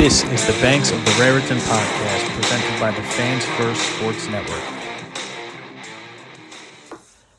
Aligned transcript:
This 0.00 0.24
is 0.24 0.46
the 0.46 0.54
Banks 0.62 0.92
of 0.92 1.04
the 1.04 1.10
Raritan 1.20 1.58
podcast 1.58 2.34
presented 2.34 2.80
by 2.80 2.90
the 2.90 3.02
Fans 3.02 3.44
First 3.44 3.82
Sports 3.82 4.28
Network. 4.28 4.62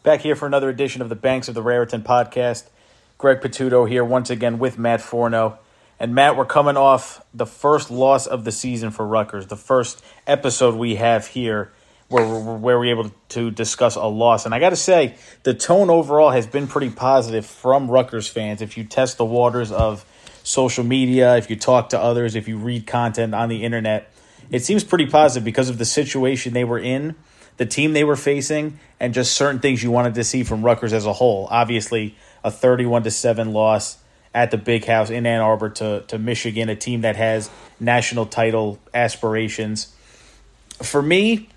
Back 0.04 0.22
here 0.22 0.36
for 0.36 0.46
another 0.46 0.70
edition 0.70 1.02
of 1.02 1.10
the 1.10 1.16
Banks 1.16 1.47
of 1.47 1.55
the 1.55 1.63
Raritan 1.63 2.04
podcast. 2.04 2.66
Greg 3.18 3.42
Patuto 3.42 3.90
here 3.90 4.05
once 4.05 4.29
again 4.29 4.60
with 4.60 4.78
Matt 4.78 5.01
Forno. 5.01 5.58
And 6.00 6.13
Matt, 6.13 6.37
we're 6.37 6.46
coming 6.46 6.78
off 6.78 7.26
the 7.33 7.47
first 7.47 7.90
loss 7.90 8.28
of 8.28 8.44
the 8.44 8.51
season 8.51 8.91
for 8.91 9.08
Rutgers, 9.08 9.47
the 9.47 9.58
first 9.58 10.04
episode 10.28 10.76
we 10.76 10.97
have 10.97 11.26
here 11.26 11.72
where 12.09 12.28
we're 12.28 12.86
able 12.86 13.09
to 13.29 13.50
discuss 13.50 13.96
a 13.96 14.05
loss. 14.05 14.46
And 14.46 14.54
I 14.54 14.59
got 14.59 14.69
to 14.69 14.76
say, 14.76 15.15
the 15.41 15.55
tone 15.55 15.90
overall 15.90 16.30
has 16.30 16.46
been 16.46 16.68
pretty 16.68 16.91
positive 16.91 17.44
from 17.44 17.90
Rutgers 17.90 18.28
fans. 18.28 18.62
If 18.62 18.78
you 18.78 18.84
test 18.84 19.18
the 19.18 19.26
waters 19.26 19.72
of 19.72 20.05
social 20.44 20.84
media, 20.84 21.38
if 21.38 21.50
you 21.50 21.55
talk 21.55 21.90
to 21.90 22.00
others, 22.00 22.36
if 22.36 22.48
you 22.48 22.58
read 22.58 22.88
content 22.88 23.34
on 23.34 23.49
the 23.49 23.63
internet, 23.63 24.12
it 24.49 24.63
seems 24.63 24.84
pretty 24.84 25.05
positive 25.05 25.45
because 25.45 25.70
of 25.70 25.77
the 25.77 25.86
situation 25.86 26.54
they 26.54 26.63
were 26.63 26.80
in, 26.80 27.16
the 27.58 27.66
team 27.66 27.94
they 27.94 28.04
were 28.04 28.16
facing, 28.16 28.80
and 28.99 29.13
just 29.13 29.34
certain 29.34 29.59
things 29.59 29.82
you 29.82 29.91
wanted 29.91 30.16
to 30.16 30.23
see 30.23 30.44
from 30.44 30.63
Rutgers 30.63 30.94
as 30.94 31.05
a 31.05 31.13
whole. 31.13 31.48
Obviously, 31.49 32.16
a 32.44 32.52
31 32.52 33.04
to 33.04 33.12
7 33.12 33.54
loss 33.54 33.98
at 34.34 34.52
the 34.52 34.58
big 34.58 34.85
house 34.85 35.09
in 35.09 35.26
Ann 35.26 35.41
Arbor 35.41 35.70
to, 35.70 36.04
to 36.08 36.18
Michigan, 36.18 36.70
a 36.70 36.76
team 36.76 37.02
that 37.02 37.16
has 37.16 37.49
national 37.80 38.26
title 38.26 38.80
aspirations. 38.94 39.94
For 40.82 41.02
me, 41.02 41.49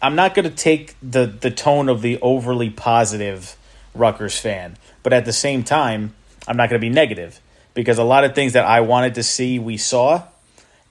I'm 0.00 0.14
not 0.14 0.34
going 0.34 0.48
to 0.48 0.54
take 0.54 0.96
the, 1.02 1.26
the 1.26 1.50
tone 1.50 1.88
of 1.88 2.02
the 2.02 2.20
overly 2.20 2.70
positive 2.70 3.56
Rutgers 3.94 4.38
fan, 4.38 4.76
but 5.02 5.12
at 5.12 5.24
the 5.24 5.32
same 5.32 5.64
time, 5.64 6.14
I'm 6.48 6.56
not 6.56 6.70
going 6.70 6.80
to 6.80 6.84
be 6.84 6.92
negative 6.92 7.40
because 7.74 7.98
a 7.98 8.04
lot 8.04 8.24
of 8.24 8.34
things 8.34 8.52
that 8.52 8.64
I 8.64 8.80
wanted 8.80 9.14
to 9.16 9.22
see, 9.22 9.58
we 9.58 9.76
saw. 9.76 10.22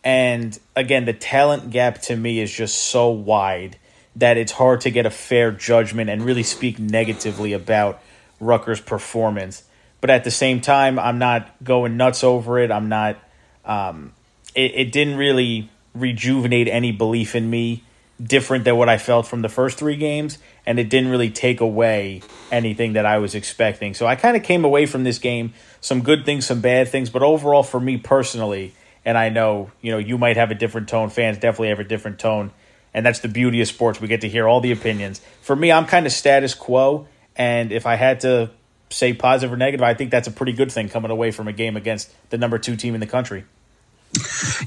And 0.04 0.58
again, 0.76 1.06
the 1.06 1.14
talent 1.14 1.70
gap 1.70 2.02
to 2.04 2.16
me 2.16 2.40
is 2.40 2.52
just 2.52 2.78
so 2.78 3.10
wide 3.10 3.78
that 4.16 4.38
it's 4.38 4.52
hard 4.52 4.82
to 4.82 4.90
get 4.90 5.06
a 5.06 5.10
fair 5.10 5.52
judgment 5.52 6.10
and 6.10 6.24
really 6.24 6.44
speak 6.44 6.80
negatively 6.80 7.54
about 7.54 8.02
Rutgers' 8.40 8.82
performance. 8.82 9.64
But 10.02 10.10
at 10.10 10.24
the 10.24 10.32
same 10.32 10.62
time, 10.62 10.98
I'm 10.98 11.20
not 11.20 11.64
going 11.64 11.98
nuts 11.98 12.24
over 12.24 12.60
it. 12.60 12.72
I'm 12.72 12.90
not. 12.90 13.18
Um, 13.64 14.14
it, 14.56 14.74
it 14.76 14.92
didn't 14.92 15.18
really 15.18 15.70
rejuvenate 15.94 16.68
any 16.68 16.92
belief 16.92 17.36
in 17.36 17.50
me 17.50 17.84
different 18.22 18.66
than 18.66 18.78
what 18.78 18.90
I 18.90 18.98
felt 18.98 19.28
from 19.28 19.42
the 19.42 19.50
first 19.50 19.78
three 19.78 19.96
games, 19.96 20.38
and 20.66 20.80
it 20.80 20.90
didn't 20.90 21.10
really 21.10 21.30
take 21.30 21.62
away 21.62 22.22
anything 22.52 22.94
that 22.94 23.06
I 23.06 23.18
was 23.20 23.36
expecting. 23.36 23.94
So 23.94 24.06
I 24.06 24.16
kind 24.16 24.36
of 24.36 24.44
came 24.44 24.66
away 24.66 24.86
from 24.86 25.04
this 25.04 25.20
game 25.20 25.54
some 25.82 26.02
good 26.02 26.26
things, 26.26 26.46
some 26.46 26.62
bad 26.62 26.88
things, 26.88 27.10
but 27.10 27.24
overall 27.24 27.64
for 27.64 27.80
me 27.80 27.98
personally, 27.98 28.74
and 29.04 29.18
I 29.18 29.30
know 29.30 29.72
you 29.82 29.92
know 29.92 29.98
you 29.98 30.18
might 30.18 30.38
have 30.38 30.52
a 30.52 30.56
different 30.56 30.88
tone. 30.88 31.10
Fans 31.10 31.38
definitely 31.38 31.70
have 31.70 31.80
a 31.80 31.84
different 31.84 32.20
tone, 32.20 32.52
and 32.94 33.06
that's 33.06 33.20
the 33.20 33.28
beauty 33.28 33.62
of 33.62 33.68
sports. 33.68 34.00
We 34.00 34.08
get 34.08 34.22
to 34.22 34.30
hear 34.30 34.48
all 34.48 34.62
the 34.62 34.72
opinions. 34.72 35.20
For 35.42 35.56
me, 35.56 35.72
I'm 35.72 35.86
kind 35.86 36.06
of 36.06 36.12
status 36.12 36.54
quo, 36.54 37.08
and 37.36 37.72
if 37.72 37.86
I 37.86 37.96
had 37.96 38.22
to 38.22 38.52
say 38.90 39.14
positive 39.14 39.54
or 39.54 39.58
negative, 39.58 39.84
I 39.84 39.94
think 39.94 40.12
that's 40.12 40.28
a 40.28 40.32
pretty 40.32 40.54
good 40.54 40.72
thing 40.72 40.90
coming 40.90 41.12
away 41.12 41.32
from 41.32 41.48
a 41.48 41.54
game 41.54 41.76
against 41.76 42.14
the 42.30 42.38
number 42.38 42.60
two 42.60 42.76
team 42.76 42.94
in 42.94 43.00
the 43.00 43.08
country. 43.08 43.46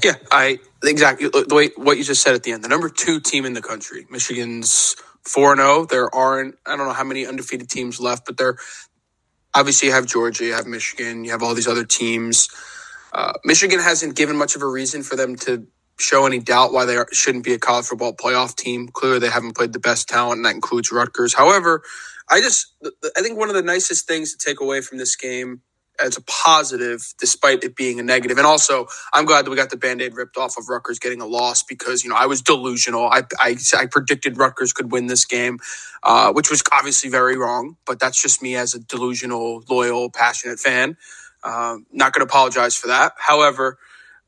Yeah, 0.03 0.15
I 0.31 0.59
exactly 0.83 1.29
the 1.29 1.53
way 1.53 1.69
what 1.75 1.97
you 1.97 2.03
just 2.03 2.21
said 2.21 2.35
at 2.35 2.43
the 2.43 2.51
end. 2.51 2.63
The 2.63 2.67
number 2.67 2.89
two 2.89 3.19
team 3.19 3.45
in 3.45 3.53
the 3.53 3.61
country, 3.61 4.07
Michigan's 4.09 4.95
four 5.21 5.55
zero. 5.55 5.67
Oh. 5.67 5.85
There 5.85 6.13
aren't 6.13 6.55
I 6.65 6.75
don't 6.75 6.87
know 6.87 6.93
how 6.93 7.03
many 7.03 7.25
undefeated 7.25 7.69
teams 7.69 7.99
left, 7.99 8.25
but 8.25 8.37
they're 8.37 8.57
obviously 9.55 9.89
you 9.89 9.95
have 9.95 10.07
Georgia, 10.07 10.45
you 10.45 10.53
have 10.53 10.67
Michigan, 10.67 11.25
you 11.25 11.31
have 11.31 11.43
all 11.43 11.55
these 11.55 11.69
other 11.69 11.85
teams. 11.85 12.49
Uh, 13.13 13.33
Michigan 13.45 13.79
hasn't 13.79 14.15
given 14.15 14.37
much 14.37 14.55
of 14.55 14.63
a 14.63 14.67
reason 14.67 15.03
for 15.03 15.15
them 15.15 15.35
to 15.37 15.67
show 15.99 16.25
any 16.27 16.39
doubt 16.39 16.73
why 16.73 16.85
they 16.85 16.97
are, 16.97 17.07
shouldn't 17.13 17.45
be 17.45 17.53
a 17.53 17.59
college 17.59 17.85
football 17.87 18.13
playoff 18.15 18.55
team. 18.55 18.89
Clearly, 18.89 19.19
they 19.19 19.29
haven't 19.29 19.57
played 19.57 19.73
the 19.73 19.79
best 19.79 20.09
talent, 20.09 20.39
and 20.39 20.45
that 20.45 20.55
includes 20.55 20.91
Rutgers. 20.91 21.33
However, 21.33 21.83
I 22.29 22.41
just 22.41 22.75
I 23.17 23.21
think 23.21 23.39
one 23.39 23.49
of 23.49 23.55
the 23.55 23.63
nicest 23.63 24.07
things 24.07 24.35
to 24.35 24.45
take 24.45 24.61
away 24.61 24.81
from 24.81 24.99
this 24.99 25.15
game 25.15 25.61
as 25.99 26.17
a 26.17 26.21
positive, 26.23 27.13
despite 27.19 27.63
it 27.63 27.75
being 27.75 27.99
a 27.99 28.03
negative. 28.03 28.37
And 28.37 28.47
also, 28.47 28.87
I'm 29.13 29.25
glad 29.25 29.45
that 29.45 29.49
we 29.49 29.55
got 29.55 29.69
the 29.69 29.77
band 29.77 30.01
aid 30.01 30.15
ripped 30.15 30.37
off 30.37 30.57
of 30.57 30.69
Rutgers 30.69 30.99
getting 30.99 31.21
a 31.21 31.25
loss 31.25 31.63
because, 31.63 32.03
you 32.03 32.09
know, 32.09 32.15
I 32.15 32.25
was 32.25 32.41
delusional. 32.41 33.05
I, 33.05 33.23
I, 33.39 33.57
I 33.77 33.85
predicted 33.87 34.37
Rutgers 34.37 34.73
could 34.73 34.91
win 34.91 35.07
this 35.07 35.25
game, 35.25 35.59
uh, 36.03 36.33
which 36.33 36.49
was 36.49 36.63
obviously 36.71 37.09
very 37.09 37.37
wrong, 37.37 37.77
but 37.85 37.99
that's 37.99 38.21
just 38.21 38.41
me 38.41 38.55
as 38.55 38.73
a 38.75 38.79
delusional, 38.79 39.63
loyal, 39.69 40.09
passionate 40.09 40.59
fan. 40.59 40.97
Uh, 41.43 41.77
not 41.91 42.13
going 42.13 42.25
to 42.25 42.31
apologize 42.31 42.75
for 42.75 42.87
that. 42.87 43.13
However, 43.17 43.77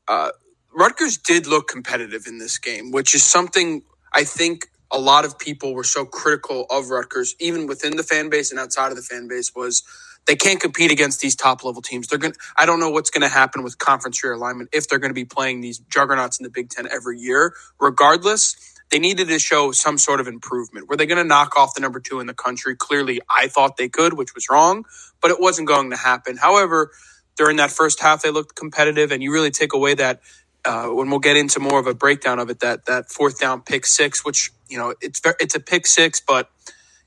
uh, 0.08 0.30
Rutgers 0.74 1.18
did 1.18 1.46
look 1.46 1.68
competitive 1.68 2.26
in 2.26 2.38
this 2.38 2.58
game, 2.58 2.92
which 2.92 3.14
is 3.14 3.24
something 3.24 3.82
I 4.12 4.24
think 4.24 4.68
a 4.90 4.98
lot 4.98 5.24
of 5.24 5.38
people 5.38 5.74
were 5.74 5.84
so 5.84 6.04
critical 6.04 6.66
of 6.70 6.90
Rutgers, 6.90 7.34
even 7.40 7.66
within 7.66 7.96
the 7.96 8.02
fan 8.02 8.30
base 8.30 8.50
and 8.50 8.60
outside 8.60 8.90
of 8.90 8.96
the 8.96 9.02
fan 9.02 9.28
base, 9.28 9.54
was 9.54 9.82
they 10.28 10.36
can't 10.36 10.60
compete 10.60 10.92
against 10.92 11.20
these 11.22 11.36
top 11.36 11.64
level 11.64 11.82
teams. 11.82 12.08
They're 12.08 12.20
going. 12.20 12.34
I 12.58 12.66
don't 12.66 12.80
know 12.80 12.90
what's 12.90 13.10
going 13.10 13.22
to 13.22 13.30
happen 13.34 13.64
with 13.64 13.78
conference 13.78 14.22
realignment 14.24 14.68
if 14.72 14.88
they're 14.88 15.00
going 15.00 15.10
to 15.10 15.16
be 15.16 15.26
playing 15.26 15.62
these 15.62 15.80
juggernauts 15.80 16.40
in 16.40 16.44
the 16.44 16.50
Big 16.50 16.70
Ten 16.70 16.88
every 16.92 17.20
year. 17.20 17.54
Regardless, 17.80 18.56
they 18.92 19.00
needed 19.00 19.28
to 19.30 19.40
show 19.40 19.72
some 19.72 19.98
sort 19.98 20.20
of 20.20 20.28
improvement. 20.28 20.88
Were 20.90 20.96
they 20.96 21.06
going 21.06 21.18
to 21.22 21.28
knock 21.28 21.58
off 21.58 21.74
the 21.74 21.82
number 21.82 22.00
two 22.00 22.20
in 22.20 22.28
the 22.28 22.34
country? 22.34 22.76
Clearly, 22.76 23.20
I 23.30 23.48
thought 23.48 23.78
they 23.78 23.90
could, 23.90 24.14
which 24.14 24.34
was 24.36 24.48
wrong, 24.50 24.86
but 25.22 25.32
it 25.32 25.40
wasn't 25.40 25.68
going 25.68 25.90
to 25.90 25.98
happen. 25.98 26.38
However, 26.38 26.92
during 27.36 27.58
that 27.58 27.72
first 27.72 28.00
half, 28.00 28.22
they 28.22 28.30
looked 28.32 28.56
competitive, 28.56 29.12
and 29.12 29.24
you 29.24 29.32
really 29.32 29.52
take 29.52 29.74
away 29.74 29.96
that. 29.96 30.22
Uh, 30.64 30.88
when 30.90 31.10
we'll 31.10 31.20
get 31.20 31.36
into 31.36 31.60
more 31.60 31.80
of 31.80 31.88
a 31.88 31.94
breakdown 31.94 32.38
of 32.38 32.50
it, 32.50 32.60
that 32.60 32.86
that 32.86 33.10
fourth 33.10 33.40
down 33.40 33.62
pick 33.62 33.86
six, 33.86 34.24
which 34.24 34.52
you 34.70 34.78
know 34.78 34.94
it's 35.02 35.20
it's 35.40 35.56
a 35.56 35.60
pick 35.60 35.88
six, 35.88 36.20
but 36.20 36.50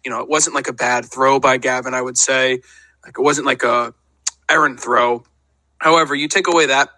you 0.05 0.11
know 0.11 0.21
it 0.21 0.29
wasn't 0.29 0.55
like 0.55 0.67
a 0.67 0.73
bad 0.73 1.05
throw 1.05 1.39
by 1.39 1.57
Gavin. 1.57 1.93
I 1.93 2.01
would 2.01 2.17
say 2.17 2.61
like 3.05 3.17
it 3.17 3.21
wasn't 3.21 3.47
like 3.47 3.63
a 3.63 3.93
errant 4.49 4.79
throw. 4.79 5.23
However, 5.79 6.15
you 6.15 6.27
take 6.27 6.47
away 6.47 6.67
that 6.67 6.89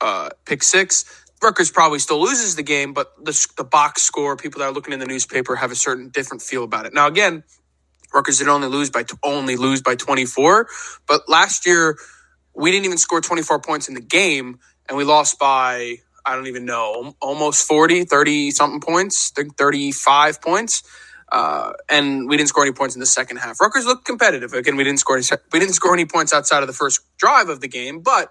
uh, 0.00 0.30
pick 0.46 0.62
six, 0.62 1.04
Rutgers 1.42 1.70
probably 1.70 1.98
still 2.00 2.20
loses 2.22 2.56
the 2.56 2.62
game, 2.64 2.94
but 2.94 3.12
the, 3.24 3.32
the 3.56 3.64
box 3.64 4.02
score, 4.02 4.36
people 4.36 4.60
that 4.60 4.66
are 4.66 4.72
looking 4.72 4.94
in 4.94 5.00
the 5.00 5.06
newspaper 5.06 5.56
have 5.56 5.72
a 5.72 5.76
certain 5.76 6.10
different 6.10 6.42
feel 6.42 6.64
about 6.64 6.86
it. 6.86 6.94
Now, 6.94 7.06
again, 7.08 7.44
Rutgers 8.14 8.38
did 8.38 8.48
only 8.48 8.68
lose 8.68 8.90
by 8.90 9.04
only 9.24 9.56
lose 9.56 9.82
by 9.82 9.96
24, 9.96 10.68
but 11.08 11.28
last 11.28 11.66
year 11.66 11.98
we 12.54 12.70
didn't 12.72 12.86
even 12.86 12.98
score 12.98 13.20
24 13.20 13.60
points 13.60 13.88
in 13.88 13.94
the 13.94 14.02
game, 14.02 14.60
and 14.88 14.98
we 14.98 15.04
lost 15.04 15.38
by 15.38 15.98
I 16.26 16.36
don't 16.36 16.48
even 16.48 16.66
know 16.66 17.16
almost 17.20 17.66
40, 17.66 18.04
30 18.04 18.50
something 18.52 18.80
points, 18.80 19.30
35 19.58 20.42
points. 20.42 20.82
Uh, 21.32 21.72
and 21.88 22.28
we 22.28 22.36
didn't 22.36 22.48
score 22.50 22.64
any 22.64 22.72
points 22.72 22.96
in 22.96 23.00
the 23.00 23.06
second 23.06 23.38
half. 23.38 23.60
Rutgers 23.60 23.86
looked 23.86 24.04
competitive. 24.06 24.52
Again, 24.54 24.76
we 24.76 24.84
didn't 24.84 25.00
score 25.00 25.16
any, 25.18 25.26
we 25.52 25.60
didn't 25.60 25.74
score 25.74 25.94
any 25.94 26.06
points 26.06 26.32
outside 26.32 26.62
of 26.62 26.68
the 26.68 26.74
first 26.74 27.00
drive 27.18 27.48
of 27.50 27.60
the 27.60 27.68
game, 27.68 28.00
but 28.00 28.30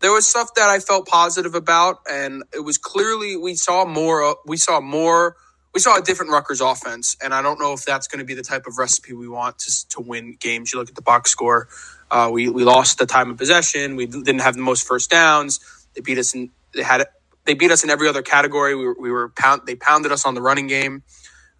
there 0.00 0.12
was 0.12 0.26
stuff 0.28 0.54
that 0.56 0.70
I 0.70 0.80
felt 0.80 1.08
positive 1.08 1.56
about, 1.56 1.98
and 2.10 2.44
it 2.54 2.60
was 2.60 2.78
clearly 2.78 3.36
we 3.36 3.56
saw 3.56 3.84
more. 3.86 4.36
We 4.46 4.58
saw 4.58 4.80
more. 4.80 5.36
We 5.74 5.80
saw 5.80 5.98
a 5.98 6.02
different 6.02 6.32
Rutgers 6.32 6.60
offense, 6.62 7.16
and 7.22 7.34
I 7.34 7.42
don't 7.42 7.60
know 7.60 7.74
if 7.74 7.84
that's 7.84 8.08
going 8.08 8.20
to 8.20 8.26
be 8.26 8.34
the 8.34 8.42
type 8.42 8.66
of 8.66 8.78
recipe 8.78 9.14
we 9.14 9.28
want 9.28 9.58
to 9.60 9.88
to 9.90 10.02
win 10.02 10.36
games. 10.40 10.72
You 10.72 10.80
look 10.80 10.90
at 10.90 10.96
the 10.96 11.02
box 11.02 11.30
score. 11.32 11.68
Uh, 12.10 12.30
we 12.32 12.48
we 12.48 12.64
lost 12.64 12.98
the 12.98 13.06
time 13.06 13.30
of 13.30 13.38
possession. 13.38 13.96
We 13.96 14.06
didn't 14.06 14.40
have 14.40 14.54
the 14.56 14.62
most 14.62 14.86
first 14.86 15.10
downs. 15.10 15.60
They 15.94 16.02
beat 16.02 16.18
us 16.18 16.34
in. 16.34 16.50
They 16.74 16.84
had. 16.84 17.06
They 17.46 17.54
beat 17.54 17.72
us 17.72 17.84
in 17.84 17.90
every 17.90 18.08
other 18.08 18.22
category. 18.22 18.76
We 18.76 18.92
we 19.00 19.10
were 19.12 19.30
pound. 19.30 19.62
They 19.66 19.76
pounded 19.76 20.12
us 20.12 20.26
on 20.26 20.34
the 20.34 20.42
running 20.42 20.68
game. 20.68 21.02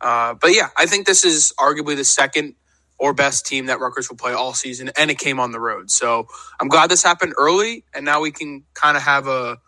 Uh, 0.00 0.34
but 0.40 0.52
yeah, 0.54 0.70
I 0.76 0.86
think 0.86 1.06
this 1.06 1.24
is 1.24 1.52
arguably 1.58 1.96
the 1.96 2.04
second 2.04 2.54
or 2.98 3.14
best 3.14 3.46
team 3.46 3.66
that 3.66 3.80
Rutgers 3.80 4.10
will 4.10 4.16
play 4.18 4.32
all 4.32 4.54
season, 4.54 4.90
and 4.98 5.10
it 5.10 5.18
came 5.18 5.40
on 5.40 5.52
the 5.52 5.60
road. 5.60 5.90
So 5.90 6.28
I'm 6.60 6.68
glad 6.68 6.90
this 6.90 7.02
happened 7.02 7.34
early, 7.38 7.84
and 7.94 8.04
now 8.04 8.20
we 8.20 8.32
can 8.32 8.64
kind 8.74 8.96
of 8.96 9.04
have 9.04 9.26
a. 9.28 9.58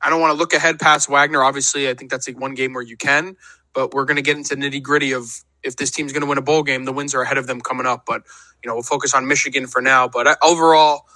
I 0.00 0.10
don't 0.10 0.20
want 0.20 0.32
to 0.32 0.38
look 0.38 0.52
ahead 0.54 0.80
past 0.80 1.08
Wagner. 1.08 1.42
Obviously, 1.42 1.88
I 1.88 1.94
think 1.94 2.10
that's 2.10 2.28
like 2.28 2.40
one 2.40 2.54
game 2.54 2.74
where 2.74 2.82
you 2.84 2.96
can, 2.96 3.36
but 3.74 3.94
we're 3.94 4.04
going 4.06 4.16
to 4.16 4.22
get 4.22 4.36
into 4.36 4.56
nitty 4.56 4.82
gritty 4.82 5.12
of 5.12 5.30
if 5.62 5.76
this 5.76 5.90
team's 5.90 6.12
going 6.12 6.22
to 6.22 6.28
win 6.28 6.38
a 6.38 6.42
bowl 6.42 6.62
game. 6.64 6.84
The 6.84 6.92
wins 6.92 7.14
are 7.14 7.22
ahead 7.22 7.38
of 7.38 7.46
them 7.48 7.60
coming 7.60 7.86
up, 7.86 8.04
but 8.06 8.22
you 8.64 8.68
know 8.68 8.74
we'll 8.74 8.84
focus 8.84 9.14
on 9.14 9.28
Michigan 9.28 9.66
for 9.66 9.82
now. 9.82 10.08
But 10.08 10.26
uh, 10.28 10.36
overall, 10.42 11.06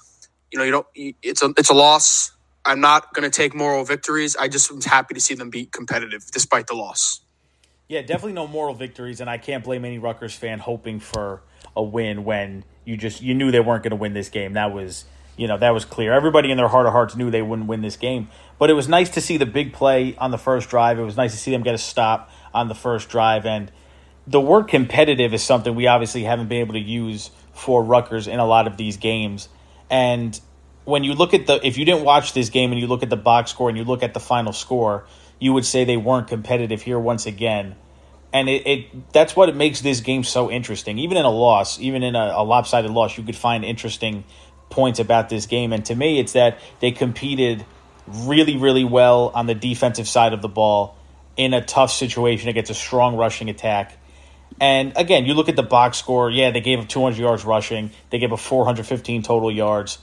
you 0.52 0.58
know 0.58 0.64
you 0.64 0.72
don't. 0.72 0.86
It's 1.22 1.42
a 1.42 1.52
it's 1.58 1.70
a 1.70 1.74
loss. 1.74 2.32
I'm 2.66 2.80
not 2.80 3.14
going 3.14 3.30
to 3.30 3.36
take 3.36 3.54
moral 3.54 3.84
victories. 3.84 4.36
I 4.36 4.48
just 4.48 4.72
was 4.74 4.86
happy 4.86 5.14
to 5.14 5.20
see 5.20 5.34
them 5.34 5.50
be 5.50 5.66
competitive 5.66 6.26
despite 6.32 6.68
the 6.68 6.74
loss. 6.74 7.20
Yeah, 7.88 8.02
definitely 8.02 8.32
no 8.32 8.48
moral 8.48 8.74
victories, 8.74 9.20
and 9.20 9.30
I 9.30 9.38
can't 9.38 9.62
blame 9.62 9.84
any 9.84 9.98
Rutgers 9.98 10.34
fan 10.34 10.58
hoping 10.58 10.98
for 10.98 11.42
a 11.76 11.82
win 11.82 12.24
when 12.24 12.64
you 12.84 12.96
just 12.96 13.22
you 13.22 13.32
knew 13.32 13.52
they 13.52 13.60
weren't 13.60 13.84
going 13.84 13.90
to 13.90 13.96
win 13.96 14.12
this 14.12 14.28
game. 14.28 14.54
That 14.54 14.72
was 14.74 15.04
you 15.36 15.46
know 15.46 15.56
that 15.58 15.70
was 15.70 15.84
clear. 15.84 16.12
Everybody 16.12 16.50
in 16.50 16.56
their 16.56 16.66
heart 16.66 16.86
of 16.86 16.92
hearts 16.92 17.14
knew 17.14 17.30
they 17.30 17.42
wouldn't 17.42 17.68
win 17.68 17.82
this 17.82 17.96
game. 17.96 18.28
But 18.58 18.70
it 18.70 18.72
was 18.72 18.88
nice 18.88 19.10
to 19.10 19.20
see 19.20 19.36
the 19.36 19.46
big 19.46 19.72
play 19.72 20.16
on 20.16 20.32
the 20.32 20.38
first 20.38 20.68
drive. 20.68 20.98
It 20.98 21.04
was 21.04 21.16
nice 21.16 21.30
to 21.32 21.38
see 21.38 21.52
them 21.52 21.62
get 21.62 21.74
a 21.74 21.78
stop 21.78 22.28
on 22.52 22.66
the 22.66 22.74
first 22.74 23.08
drive, 23.08 23.46
and 23.46 23.70
the 24.26 24.40
word 24.40 24.64
competitive 24.64 25.32
is 25.32 25.44
something 25.44 25.76
we 25.76 25.86
obviously 25.86 26.24
haven't 26.24 26.48
been 26.48 26.58
able 26.58 26.74
to 26.74 26.80
use 26.80 27.30
for 27.52 27.84
Rutgers 27.84 28.26
in 28.26 28.40
a 28.40 28.46
lot 28.46 28.66
of 28.66 28.76
these 28.76 28.96
games. 28.96 29.48
And 29.88 30.38
when 30.84 31.04
you 31.04 31.14
look 31.14 31.34
at 31.34 31.46
the 31.46 31.64
if 31.64 31.78
you 31.78 31.84
didn't 31.84 32.02
watch 32.02 32.32
this 32.32 32.48
game 32.48 32.72
and 32.72 32.80
you 32.80 32.88
look 32.88 33.04
at 33.04 33.10
the 33.10 33.16
box 33.16 33.52
score 33.52 33.68
and 33.68 33.78
you 33.78 33.84
look 33.84 34.02
at 34.02 34.12
the 34.12 34.20
final 34.20 34.52
score, 34.52 35.06
you 35.38 35.52
would 35.52 35.64
say 35.64 35.84
they 35.84 35.96
weren't 35.96 36.28
competitive 36.28 36.82
here 36.82 36.98
once 36.98 37.26
again. 37.26 37.76
And 38.32 38.48
it, 38.48 38.66
it 38.66 39.12
that's 39.12 39.36
what 39.36 39.48
it 39.48 39.56
makes 39.56 39.80
this 39.80 40.00
game 40.00 40.24
so 40.24 40.50
interesting. 40.50 40.98
Even 40.98 41.16
in 41.16 41.24
a 41.24 41.30
loss, 41.30 41.80
even 41.80 42.02
in 42.02 42.14
a, 42.14 42.32
a 42.36 42.44
lopsided 42.44 42.90
loss, 42.90 43.16
you 43.16 43.24
could 43.24 43.36
find 43.36 43.64
interesting 43.64 44.24
points 44.68 44.98
about 44.98 45.28
this 45.28 45.46
game. 45.46 45.72
And 45.72 45.84
to 45.86 45.94
me, 45.94 46.18
it's 46.18 46.32
that 46.32 46.58
they 46.80 46.90
competed 46.90 47.64
really, 48.06 48.56
really 48.56 48.84
well 48.84 49.30
on 49.34 49.46
the 49.46 49.54
defensive 49.54 50.08
side 50.08 50.32
of 50.32 50.42
the 50.42 50.48
ball 50.48 50.96
in 51.36 51.54
a 51.54 51.64
tough 51.64 51.90
situation 51.90 52.48
against 52.48 52.70
a 52.70 52.74
strong 52.74 53.16
rushing 53.16 53.48
attack. 53.48 53.96
And 54.60 54.92
again, 54.96 55.26
you 55.26 55.34
look 55.34 55.48
at 55.48 55.56
the 55.56 55.62
box 55.62 55.98
score. 55.98 56.30
Yeah, 56.30 56.50
they 56.50 56.60
gave 56.60 56.80
up 56.80 56.88
200 56.88 57.18
yards 57.18 57.44
rushing. 57.44 57.90
They 58.10 58.18
gave 58.18 58.32
up 58.32 58.40
415 58.40 59.22
total 59.22 59.50
yards. 59.50 59.98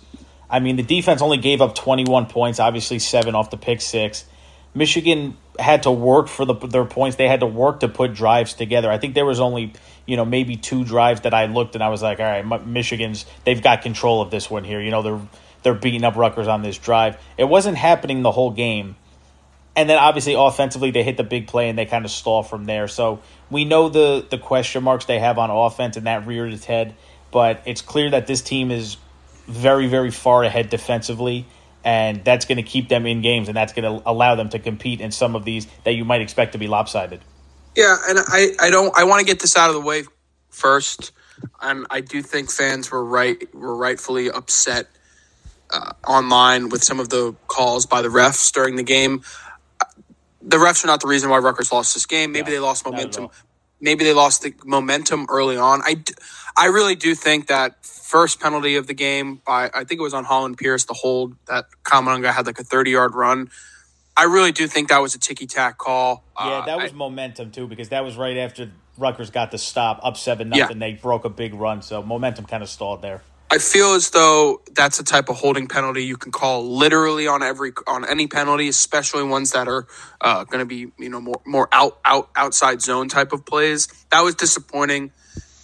I 0.50 0.59
mean, 0.59 0.75
the 0.75 0.83
defense 0.83 1.21
only 1.21 1.38
gave 1.38 1.62
up 1.62 1.74
21 1.74 2.27
points, 2.27 2.59
obviously 2.59 3.00
seven 3.00 3.33
off 3.33 3.50
the 3.50 3.57
pick 3.57 3.81
six. 3.81 4.25
Michigan 4.75 5.37
had 5.59 5.83
to 5.83 5.91
work 5.91 6.27
for 6.27 6.45
the, 6.45 6.55
their 6.55 6.85
points. 6.85 7.17
They 7.17 7.27
had 7.27 7.41
to 7.41 7.45
work 7.45 7.81
to 7.81 7.87
put 7.87 8.13
drives 8.13 8.53
together. 8.53 8.89
I 8.89 8.97
think 8.97 9.13
there 9.13 9.25
was 9.25 9.39
only, 9.39 9.73
you 10.05 10.17
know, 10.17 10.25
maybe 10.25 10.55
two 10.55 10.83
drives 10.83 11.21
that 11.21 11.33
I 11.33 11.45
looked 11.45 11.75
and 11.75 11.83
I 11.83 11.89
was 11.89 12.01
like, 12.01 12.19
all 12.19 12.25
right, 12.25 12.65
Michigan's 12.65 13.25
they've 13.45 13.61
got 13.61 13.81
control 13.81 14.21
of 14.21 14.31
this 14.31 14.49
one 14.49 14.63
here. 14.63 14.81
You 14.81 14.91
know, 14.91 15.01
they're 15.01 15.21
they're 15.61 15.73
beating 15.73 16.03
up 16.03 16.15
Rutgers 16.15 16.47
on 16.47 16.61
this 16.61 16.77
drive. 16.77 17.17
It 17.37 17.45
wasn't 17.45 17.77
happening 17.77 18.21
the 18.21 18.31
whole 18.31 18.51
game. 18.51 18.95
And 19.75 19.89
then 19.89 19.97
obviously 19.97 20.33
offensively 20.33 20.91
they 20.91 21.03
hit 21.03 21.17
the 21.17 21.23
big 21.23 21.47
play 21.47 21.69
and 21.69 21.77
they 21.77 21.85
kind 21.85 22.05
of 22.05 22.11
stall 22.11 22.43
from 22.43 22.65
there. 22.65 22.87
So 22.87 23.21
we 23.49 23.65
know 23.65 23.89
the 23.89 24.25
the 24.27 24.37
question 24.37 24.83
marks 24.83 25.05
they 25.05 25.19
have 25.19 25.37
on 25.37 25.51
offense 25.51 25.97
and 25.97 26.07
that 26.07 26.25
reared 26.25 26.51
its 26.51 26.65
head, 26.65 26.95
but 27.31 27.61
it's 27.65 27.81
clear 27.81 28.09
that 28.09 28.25
this 28.27 28.41
team 28.41 28.71
is 28.71 28.97
very 29.45 29.87
very 29.87 30.09
far 30.09 30.43
ahead 30.43 30.69
defensively 30.69 31.45
and 31.83 32.24
that's 32.24 32.45
going 32.45 32.57
to 32.57 32.63
keep 32.63 32.89
them 32.89 33.06
in 33.06 33.21
games 33.21 33.47
and 33.47 33.57
that's 33.57 33.74
going 33.74 33.83
to 33.83 34.09
allow 34.09 34.35
them 34.35 34.50
to 34.50 34.59
compete 34.59 35.01
in 35.01 35.12
some 35.12 35.35
of 35.35 35.45
these 35.45 35.68
that 35.83 35.94
you 35.94 36.06
might 36.06 36.21
expect 36.21 36.53
to 36.53 36.57
be 36.57 36.68
lopsided. 36.68 37.21
Yeah, 37.75 37.97
and 38.07 38.19
I 38.27 38.51
I 38.59 38.69
don't 38.69 38.95
I 38.97 39.03
want 39.06 39.19
to 39.19 39.25
get 39.25 39.39
this 39.39 39.57
out 39.57 39.69
of 39.69 39.75
the 39.75 39.81
way 39.81 40.03
first. 40.50 41.12
And 41.62 41.85
I 41.89 42.01
do 42.01 42.21
think 42.21 42.51
fans 42.51 42.91
were 42.91 43.03
right 43.03 43.53
were 43.53 43.75
rightfully 43.75 44.30
upset 44.30 44.88
uh, 45.71 45.94
online 46.07 46.69
with 46.69 46.83
some 46.83 47.00
of 47.00 47.09
the 47.09 47.35
calls 47.47 47.85
by 47.85 48.01
the 48.01 48.09
refs 48.09 48.51
during 48.51 48.75
the 48.75 48.83
game. 48.83 49.24
The 50.41 50.57
refs 50.57 50.83
are 50.83 50.88
not 50.88 51.01
the 51.01 51.07
reason 51.07 51.30
why 51.30 51.39
Rutgers 51.39 51.71
lost 51.71 51.94
this 51.94 52.06
game. 52.06 52.31
Maybe 52.31 52.51
they 52.51 52.59
lost 52.59 52.85
momentum. 52.85 53.30
Maybe 53.81 54.03
they 54.03 54.13
lost 54.13 54.44
the 54.44 54.53
momentum 54.63 55.25
early 55.30 55.57
on. 55.57 55.81
I, 55.83 56.03
I 56.56 56.68
really 56.68 56.95
do 56.95 57.15
think 57.15 57.47
that 57.47 57.75
first 58.03 58.39
penalty 58.39 58.75
of 58.75 58.85
the 58.85 58.94
game 58.94 59.41
by 59.45 59.69
I 59.73 59.85
think 59.85 60.00
it 60.00 60.03
was 60.03 60.13
on 60.13 60.25
Hollin 60.25 60.55
Pierce 60.55 60.85
the 60.85 60.94
hold 60.94 61.35
that 61.47 61.65
Kyle 61.83 62.01
Monangai 62.01 62.33
had 62.33 62.45
like 62.45 62.59
a 62.59 62.63
thirty 62.63 62.91
yard 62.91 63.15
run. 63.15 63.50
I 64.15 64.25
really 64.25 64.51
do 64.51 64.67
think 64.67 64.89
that 64.89 65.00
was 65.00 65.15
a 65.15 65.19
ticky 65.19 65.47
tack 65.47 65.77
call. 65.77 66.23
Yeah, 66.39 66.63
that 66.65 66.77
was 66.77 66.91
uh, 66.91 66.95
I, 66.95 66.97
momentum 66.97 67.51
too 67.51 67.67
because 67.67 67.89
that 67.89 68.03
was 68.03 68.15
right 68.15 68.38
after 68.38 68.71
Rutgers 68.97 69.31
got 69.31 69.51
the 69.51 69.57
stop 69.57 70.00
up 70.03 70.17
seven 70.17 70.50
nothing. 70.50 70.79
Yeah. 70.79 70.88
They 70.88 70.94
broke 70.94 71.25
a 71.25 71.29
big 71.29 71.53
run, 71.53 71.81
so 71.81 72.03
momentum 72.03 72.45
kind 72.45 72.61
of 72.61 72.69
stalled 72.69 73.01
there. 73.01 73.21
I 73.50 73.59
feel 73.59 73.94
as 73.94 74.09
though 74.09 74.61
that's 74.71 74.99
a 74.99 75.03
type 75.03 75.29
of 75.29 75.35
holding 75.35 75.67
penalty 75.67 76.03
you 76.03 76.17
can 76.17 76.31
call 76.31 76.67
literally 76.67 77.27
on 77.27 77.44
every 77.44 77.71
on 77.85 78.03
any 78.03 78.25
penalty, 78.25 78.67
especially 78.67 79.23
ones 79.23 79.51
that 79.51 79.67
are 79.67 79.85
uh, 80.21 80.44
going 80.45 80.59
to 80.59 80.65
be 80.65 80.91
you 80.97 81.09
know 81.09 81.21
more 81.21 81.41
more 81.45 81.69
out 81.71 81.99
out 82.03 82.29
outside 82.35 82.81
zone 82.81 83.09
type 83.09 83.31
of 83.31 83.45
plays. 83.45 83.88
That 84.11 84.21
was 84.21 84.35
disappointing, 84.35 85.11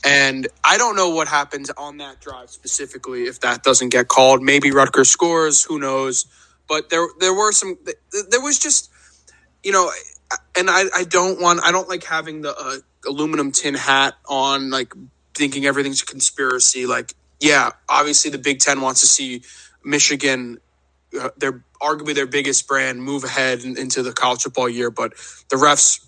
and 0.06 0.48
I 0.64 0.78
don't 0.78 0.96
know 0.96 1.10
what 1.12 1.28
happens 1.28 1.72
on 1.72 1.98
that 1.98 2.22
drive 2.22 2.50
specifically 2.52 3.24
if 3.24 3.42
that 3.42 3.64
doesn't 3.64 3.90
get 3.90 4.08
called. 4.10 4.44
Maybe 4.44 4.72
Rutgers 4.72 5.10
scores, 5.12 5.64
who 5.64 5.80
knows? 5.80 6.26
But 6.68 6.90
there 6.90 7.08
there 7.20 7.34
were 7.34 7.52
some 7.54 7.78
there 8.30 8.42
was 8.42 8.60
just 8.60 8.92
you 9.64 9.72
know, 9.72 9.92
and 10.58 10.70
I 10.70 10.86
I 10.96 11.06
don't 11.06 11.42
want 11.42 11.62
I 11.64 11.72
don't 11.72 11.90
like 11.90 12.04
having 12.06 12.42
the 12.42 12.56
uh, 12.58 12.78
aluminum 13.08 13.52
tin 13.52 13.76
hat 13.76 14.16
on 14.28 14.70
like 14.72 14.94
thinking 15.36 15.66
everything's 15.66 16.04
a 16.04 16.06
conspiracy 16.06 16.86
like 16.88 17.14
yeah, 17.42 17.72
obviously 17.90 18.32
the 18.32 18.38
Big 18.40 18.60
Ten 18.60 18.82
wants 18.82 19.02
to 19.02 19.08
see 19.08 19.44
Michigan, 19.84 20.60
uh, 21.20 21.30
their 21.38 21.64
arguably 21.82 22.16
their 22.16 22.28
biggest 22.28 22.68
brand, 22.68 23.02
move 23.04 23.24
ahead 23.24 23.64
into 23.64 24.04
the 24.04 24.14
college 24.14 24.44
football 24.44 24.70
year. 24.70 24.92
But 24.92 25.14
the 25.50 25.56
refs 25.58 26.06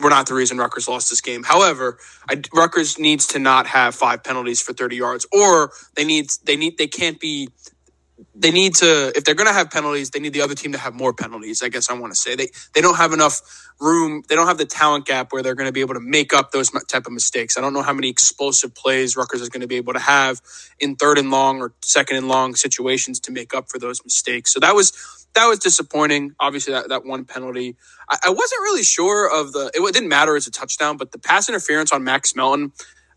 were 0.00 0.10
not 0.10 0.26
the 0.28 0.34
reason 0.34 0.58
Rutgers 0.58 0.88
lost 0.88 1.10
this 1.10 1.20
game. 1.22 1.44
However, 1.44 1.98
I, 2.30 2.42
Rutgers 2.54 2.98
needs 2.98 3.26
to 3.28 3.38
not 3.40 3.66
have 3.68 3.94
five 3.94 4.24
penalties 4.24 4.62
for 4.62 4.72
thirty 4.74 4.96
yards, 4.96 5.26
or 5.32 5.72
they 5.96 6.04
need 6.04 6.30
they 6.44 6.56
need 6.56 6.78
they 6.78 6.88
can't 6.88 7.20
be 7.20 7.48
they 8.34 8.50
need 8.50 8.74
to 8.76 9.12
if 9.16 9.24
they're 9.24 9.34
going 9.36 9.48
to 9.48 9.54
have 9.54 9.70
penalties 9.70 10.10
they 10.10 10.20
need 10.20 10.32
the 10.32 10.42
other 10.42 10.54
team 10.54 10.72
to 10.72 10.78
have 10.78 10.94
more 10.94 11.12
penalties 11.12 11.62
i 11.62 11.68
guess 11.68 11.90
i 11.90 11.94
want 11.94 12.12
to 12.14 12.18
say. 12.18 12.36
They 12.36 12.48
they 12.74 12.80
don't 12.80 12.96
have 12.96 13.12
enough 13.12 13.40
room 13.80 14.22
they 14.28 14.36
don't 14.36 14.48
have 14.48 14.58
the 14.58 14.66
talent 14.66 15.06
gap 15.06 15.32
where 15.32 15.42
they're 15.42 15.54
going 15.56 15.68
to 15.68 15.72
be 15.72 15.82
able 15.82 15.94
to 15.94 16.00
make 16.00 16.32
up 16.34 16.52
those 16.52 16.70
type 16.88 17.06
of 17.06 17.12
mistakes. 17.12 17.58
I 17.58 17.60
don't 17.62 17.74
know 17.74 17.82
how 17.82 17.92
many 17.94 18.08
explosive 18.10 18.74
plays 18.74 19.16
Rutgers 19.16 19.42
is 19.42 19.50
going 19.50 19.62
to 19.62 19.66
be 19.68 19.76
able 19.76 19.94
to 19.94 19.98
have 20.00 20.40
in 20.80 20.96
third 20.96 21.18
and 21.18 21.30
long 21.30 21.60
or 21.60 21.74
second 21.82 22.16
and 22.18 22.28
long 22.28 22.54
situations 22.54 23.20
to 23.22 23.32
make 23.32 23.54
up 23.54 23.70
for 23.70 23.78
those 23.78 24.04
mistakes. 24.04 24.52
So 24.52 24.60
that 24.60 24.74
was 24.74 25.21
that 25.34 25.46
was 25.46 25.58
disappointing 25.58 26.34
obviously 26.40 26.72
that, 26.74 26.88
that 26.88 27.04
one 27.04 27.24
penalty 27.24 27.76
I, 28.10 28.18
I 28.26 28.30
wasn't 28.30 28.62
really 28.62 28.82
sure 28.84 29.30
of 29.32 29.52
the 29.52 29.70
it, 29.74 29.94
didn't 29.94 30.08
matter 30.08 30.36
as 30.36 30.46
a 30.46 30.50
touchdown 30.50 30.96
but 30.96 31.12
the 31.12 31.18
pass 31.18 31.48
interference 31.48 31.92
on 31.92 32.04
max 32.04 32.36
melton 32.36 32.72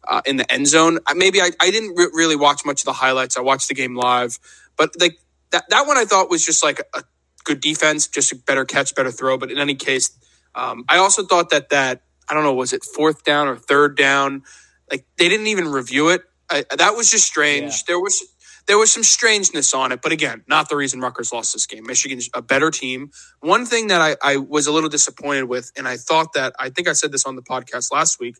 uh, 0.08 0.22
in 0.26 0.38
the 0.38 0.52
end 0.52 0.68
zone 0.68 1.00
maybe 1.16 1.42
i, 1.42 1.52
I 1.62 1.72
didn't 1.72 1.96
re- 1.96 2.12
really 2.14 2.36
watch 2.36 2.62
much 2.66 2.82
of 2.82 2.86
the 2.86 2.94
highlights 2.94 3.38
i 3.38 3.42
watched 3.42 3.68
the 3.70 3.76
game 3.76 3.96
live 3.96 4.40
but 4.78 4.92
like 5.00 5.18
that 5.52 5.66
that 5.70 5.88
one 5.88 5.98
I 5.98 6.06
thought 6.06 6.30
was 6.30 6.46
just 6.46 6.64
like 6.64 6.82
a 6.94 7.04
good 7.44 7.62
defense, 7.62 8.08
just 8.08 8.32
a 8.32 8.36
better 8.36 8.66
catch, 8.66 8.96
better 8.96 9.12
throw. 9.12 9.38
But 9.38 9.52
in 9.52 9.58
any 9.58 9.76
case, 9.76 10.12
um, 10.56 10.86
I 10.90 10.98
also 10.98 11.26
thought 11.26 11.50
that 11.52 11.70
that 11.70 12.02
I 12.30 12.34
don't 12.34 12.44
know 12.44 12.54
was 12.54 12.74
it 12.74 12.84
fourth 12.84 13.24
down 13.24 13.48
or 13.48 13.56
third 13.56 13.98
down, 13.98 14.44
like 14.92 15.06
they 15.18 15.30
didn't 15.30 15.48
even 15.48 15.70
review 15.70 16.10
it. 16.10 16.24
I, 16.50 16.66
that 16.78 16.96
was 16.96 17.10
just 17.12 17.26
strange. 17.26 17.72
Yeah. 17.72 17.80
There 17.88 18.00
was 18.00 18.22
there 18.68 18.78
was 18.78 18.92
some 18.92 19.04
strangeness 19.04 19.74
on 19.74 19.92
it, 19.92 20.02
but 20.02 20.12
again, 20.12 20.44
not 20.48 20.70
the 20.70 20.78
reason 20.78 21.02
Rutgers 21.02 21.34
lost 21.34 21.54
this 21.54 21.68
game. 21.68 21.86
Michigan's 21.86 22.30
a 22.34 22.42
better 22.42 22.72
team. 22.72 23.12
One 23.42 23.66
thing 23.66 23.88
that 23.88 24.02
I, 24.02 24.16
I 24.24 24.38
was 24.38 24.68
a 24.68 24.72
little 24.72 24.90
disappointed 24.90 25.46
with, 25.46 25.72
and 25.78 25.88
I 25.88 25.98
thought 25.98 26.34
that 26.34 26.56
I 26.60 26.70
think 26.70 26.88
I 26.88 26.94
said 26.94 27.12
this 27.12 27.26
on 27.26 27.36
the 27.36 27.44
podcast 27.44 27.92
last 27.92 28.20
week, 28.20 28.38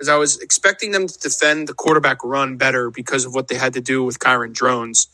is 0.00 0.08
I 0.08 0.16
was 0.16 0.38
expecting 0.40 0.92
them 0.92 1.08
to 1.08 1.18
defend 1.18 1.68
the 1.68 1.74
quarterback 1.74 2.24
run 2.24 2.56
better 2.56 2.90
because 2.90 3.24
of 3.24 3.34
what 3.34 3.48
they 3.48 3.56
had 3.56 3.74
to 3.74 3.80
do 3.80 4.04
with 4.04 4.18
Kyron 4.18 4.54
Drones. 4.54 5.08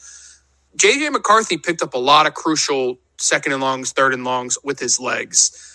JJ 0.76 1.12
McCarthy 1.12 1.58
picked 1.58 1.82
up 1.82 1.94
a 1.94 1.98
lot 1.98 2.26
of 2.26 2.34
crucial 2.34 2.98
second 3.18 3.52
and 3.52 3.62
longs, 3.62 3.92
third 3.92 4.14
and 4.14 4.24
longs 4.24 4.58
with 4.64 4.80
his 4.80 5.00
legs. 5.00 5.68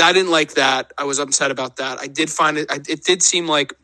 I 0.00 0.12
didn't 0.12 0.30
like 0.30 0.54
that. 0.54 0.92
I 0.98 1.04
was 1.04 1.18
upset 1.18 1.50
about 1.50 1.76
that. 1.76 2.00
I 2.00 2.06
did 2.08 2.30
find 2.30 2.58
it. 2.58 2.70
It 2.88 3.04
did 3.04 3.22
seem 3.22 3.46
like 3.48 3.74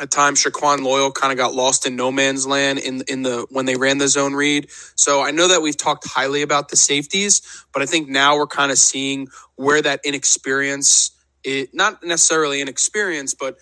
at 0.00 0.10
times 0.10 0.42
Shaquan 0.44 0.82
Loyal 0.82 1.12
kind 1.12 1.32
of 1.32 1.38
got 1.38 1.54
lost 1.54 1.86
in 1.86 1.96
no 1.96 2.12
man's 2.12 2.46
land 2.46 2.80
in 2.80 3.02
in 3.08 3.22
the 3.22 3.46
when 3.50 3.66
they 3.66 3.76
ran 3.76 3.98
the 3.98 4.08
zone 4.08 4.34
read. 4.34 4.70
So 4.96 5.22
I 5.22 5.32
know 5.32 5.48
that 5.48 5.62
we've 5.62 5.76
talked 5.76 6.08
highly 6.08 6.42
about 6.42 6.70
the 6.70 6.76
safeties, 6.76 7.42
but 7.72 7.82
I 7.82 7.86
think 7.86 8.08
now 8.08 8.36
we're 8.36 8.48
kind 8.48 8.72
of 8.72 8.78
seeing 8.78 9.28
where 9.56 9.82
that 9.82 10.00
inexperience, 10.04 11.12
it 11.44 11.70
not 11.74 12.02
necessarily 12.02 12.60
inexperience, 12.60 13.34
but 13.34 13.56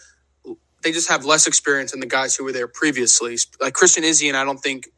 they 0.83 0.93
just 0.93 1.11
have 1.11 1.25
less 1.25 1.47
experience 1.49 1.93
than 1.93 2.01
the 2.01 2.07
guys 2.07 2.37
who 2.37 2.45
were 2.45 2.53
there 2.53 2.69
previously. 2.69 3.37
Like 3.61 3.75
Christian 3.75 4.05
Izien, 4.05 4.31
and 4.31 4.37
I 4.39 4.45
don't 4.45 4.59
think 4.61 4.89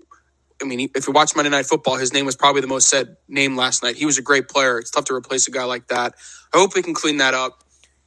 I 0.63 0.67
mean, 0.67 0.91
if 0.95 1.07
you 1.07 1.13
watch 1.13 1.35
Monday 1.35 1.51
Night 1.51 1.67
Football, 1.67 1.97
his 1.97 2.13
name 2.13 2.27
was 2.27 2.37
probably 2.37 2.61
the 2.61 2.67
most 2.69 2.89
said 2.89 3.17
name 3.29 3.57
last 3.57 3.83
night. 3.83 3.97
He 3.97 4.07
was 4.07 4.19
a 4.19 4.23
great 4.23 4.49
player. 4.49 4.79
It's 4.79 4.91
tough 4.91 5.07
to 5.07 5.15
replace 5.15 5.49
a 5.49 5.51
guy 5.51 5.65
like 5.65 5.89
that. 5.89 6.15
I 6.53 6.59
hope 6.59 6.75
we 6.75 6.83
can 6.83 6.95
clean 6.95 7.19
that 7.19 7.35
up. 7.35 7.65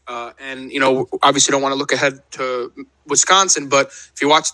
Uh, 0.07 0.33
and 0.39 0.71
you 0.71 0.79
know, 0.79 1.07
obviously, 1.23 1.51
don't 1.51 1.61
want 1.61 1.73
to 1.73 1.77
look 1.77 1.93
ahead 1.93 2.21
to 2.31 2.71
Wisconsin, 3.07 3.69
but 3.69 3.87
if 3.87 4.21
you 4.21 4.29
watch 4.29 4.51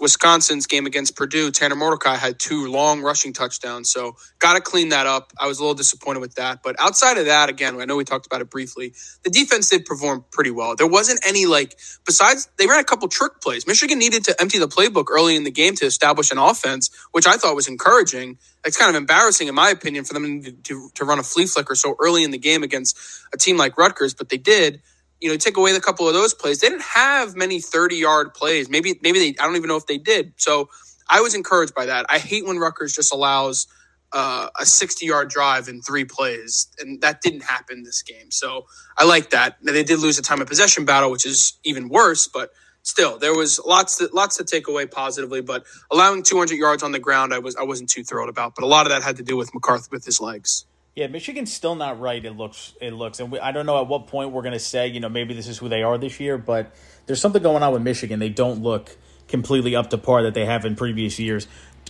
Wisconsin's 0.00 0.66
game 0.66 0.86
against 0.86 1.16
Purdue, 1.16 1.50
Tanner 1.50 1.76
Mordecai 1.76 2.16
had 2.16 2.38
two 2.38 2.70
long 2.70 3.02
rushing 3.02 3.32
touchdowns. 3.32 3.90
So, 3.90 4.16
got 4.38 4.54
to 4.54 4.60
clean 4.60 4.90
that 4.90 5.06
up. 5.06 5.32
I 5.38 5.46
was 5.46 5.58
a 5.58 5.62
little 5.62 5.74
disappointed 5.74 6.20
with 6.20 6.34
that, 6.36 6.62
but 6.62 6.76
outside 6.78 7.18
of 7.18 7.26
that, 7.26 7.48
again, 7.48 7.80
I 7.80 7.84
know 7.84 7.96
we 7.96 8.04
talked 8.04 8.26
about 8.26 8.40
it 8.40 8.50
briefly. 8.50 8.94
The 9.24 9.30
defense 9.30 9.70
did 9.70 9.84
perform 9.86 10.24
pretty 10.30 10.50
well. 10.50 10.76
There 10.76 10.86
wasn't 10.86 11.20
any 11.26 11.46
like 11.46 11.78
besides 12.04 12.48
they 12.58 12.66
ran 12.66 12.80
a 12.80 12.84
couple 12.84 13.08
trick 13.08 13.40
plays. 13.42 13.66
Michigan 13.66 13.98
needed 13.98 14.24
to 14.24 14.40
empty 14.40 14.58
the 14.58 14.68
playbook 14.68 15.06
early 15.10 15.36
in 15.36 15.44
the 15.44 15.50
game 15.50 15.74
to 15.76 15.86
establish 15.86 16.30
an 16.30 16.38
offense, 16.38 16.90
which 17.12 17.26
I 17.26 17.36
thought 17.36 17.54
was 17.56 17.68
encouraging. 17.68 18.38
It's 18.64 18.76
kind 18.76 18.90
of 18.90 18.96
embarrassing, 18.96 19.48
in 19.48 19.54
my 19.54 19.70
opinion, 19.70 20.04
for 20.04 20.14
them 20.14 20.42
to, 20.42 20.52
to, 20.52 20.90
to 20.94 21.04
run 21.04 21.18
a 21.18 21.22
flea 21.22 21.46
flicker 21.46 21.74
so 21.74 21.96
early 22.00 22.24
in 22.24 22.30
the 22.30 22.38
game 22.38 22.62
against 22.62 22.98
a 23.32 23.38
team 23.38 23.56
like 23.56 23.78
Rutgers, 23.78 24.14
but 24.14 24.28
they 24.28 24.38
did 24.38 24.82
you 25.20 25.30
know, 25.30 25.36
take 25.36 25.56
away 25.56 25.72
the 25.72 25.80
couple 25.80 26.08
of 26.08 26.14
those 26.14 26.34
plays, 26.34 26.60
they 26.60 26.68
didn't 26.68 26.82
have 26.84 27.36
many 27.36 27.60
30 27.60 27.96
yard 27.96 28.34
plays. 28.34 28.68
Maybe, 28.70 28.98
maybe 29.02 29.18
they, 29.18 29.28
I 29.40 29.46
don't 29.46 29.56
even 29.56 29.68
know 29.68 29.76
if 29.76 29.86
they 29.86 29.98
did. 29.98 30.34
So 30.36 30.68
I 31.08 31.20
was 31.22 31.34
encouraged 31.34 31.74
by 31.74 31.86
that. 31.86 32.06
I 32.08 32.18
hate 32.18 32.46
when 32.46 32.58
Rutgers 32.58 32.94
just 32.94 33.12
allows 33.12 33.66
uh, 34.12 34.48
a 34.58 34.66
60 34.66 35.06
yard 35.06 35.30
drive 35.30 35.68
in 35.68 35.82
three 35.82 36.04
plays, 36.04 36.68
and 36.78 37.00
that 37.02 37.22
didn't 37.22 37.42
happen 37.44 37.82
this 37.82 38.02
game. 38.02 38.30
So 38.30 38.66
I 38.96 39.04
like 39.04 39.30
that. 39.30 39.58
Now, 39.62 39.72
they 39.72 39.84
did 39.84 40.00
lose 40.00 40.18
a 40.18 40.22
time 40.22 40.40
of 40.42 40.48
possession 40.48 40.84
battle, 40.84 41.10
which 41.10 41.26
is 41.26 41.54
even 41.64 41.88
worse, 41.88 42.28
but 42.28 42.50
still 42.82 43.18
there 43.18 43.34
was 43.34 43.60
lots 43.66 43.98
to, 43.98 44.08
lots 44.12 44.36
to 44.38 44.44
take 44.44 44.68
away 44.68 44.86
positively, 44.86 45.42
but 45.42 45.64
allowing 45.92 46.22
200 46.22 46.54
yards 46.56 46.82
on 46.82 46.92
the 46.92 47.00
ground, 47.00 47.34
I 47.34 47.40
was 47.40 47.56
I 47.56 47.64
wasn't 47.64 47.90
too 47.90 48.04
thrilled 48.04 48.30
about. 48.30 48.54
But 48.54 48.64
a 48.64 48.68
lot 48.68 48.86
of 48.86 48.92
that 48.92 49.02
had 49.02 49.16
to 49.18 49.22
do 49.24 49.36
with 49.36 49.54
McCarthy 49.54 49.88
with 49.90 50.04
his 50.04 50.20
legs. 50.20 50.66
Yeah, 50.96 51.08
Michigan's 51.08 51.52
still 51.52 51.74
not 51.74 52.00
right. 52.00 52.24
It 52.24 52.38
looks, 52.38 52.72
it 52.80 52.94
looks, 52.94 53.20
and 53.20 53.30
we, 53.30 53.38
I 53.38 53.52
don't 53.52 53.66
know 53.66 53.78
at 53.78 53.86
what 53.86 54.06
point 54.06 54.30
we're 54.30 54.40
going 54.40 54.54
to 54.54 54.58
say, 54.58 54.86
you 54.88 54.98
know, 54.98 55.10
maybe 55.10 55.34
this 55.34 55.46
is 55.46 55.58
who 55.58 55.68
they 55.68 55.82
are 55.82 55.98
this 55.98 56.18
year. 56.18 56.38
But 56.38 56.74
there's 57.04 57.20
something 57.20 57.42
going 57.42 57.62
on 57.62 57.74
with 57.74 57.82
Michigan. 57.82 58.18
They 58.18 58.30
don't 58.30 58.62
look 58.62 58.96
completely 59.28 59.76
up 59.76 59.90
to 59.90 59.98
par 59.98 60.22
that 60.22 60.32
they 60.32 60.46
have 60.46 60.64
in 60.64 60.74
previous 60.74 61.18
years. 61.18 61.48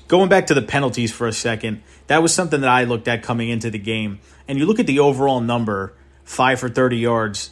Going 0.08 0.28
back 0.28 0.48
to 0.48 0.54
the 0.54 0.62
penalties 0.62 1.12
for 1.12 1.28
a 1.28 1.32
second, 1.32 1.84
that 2.08 2.20
was 2.20 2.34
something 2.34 2.60
that 2.62 2.68
I 2.68 2.82
looked 2.82 3.06
at 3.06 3.22
coming 3.22 3.48
into 3.48 3.70
the 3.70 3.78
game. 3.78 4.18
And 4.48 4.58
you 4.58 4.66
look 4.66 4.80
at 4.80 4.88
the 4.88 4.98
overall 4.98 5.40
number, 5.40 5.92
five 6.24 6.58
for 6.58 6.68
30 6.68 6.96
yards. 6.96 7.50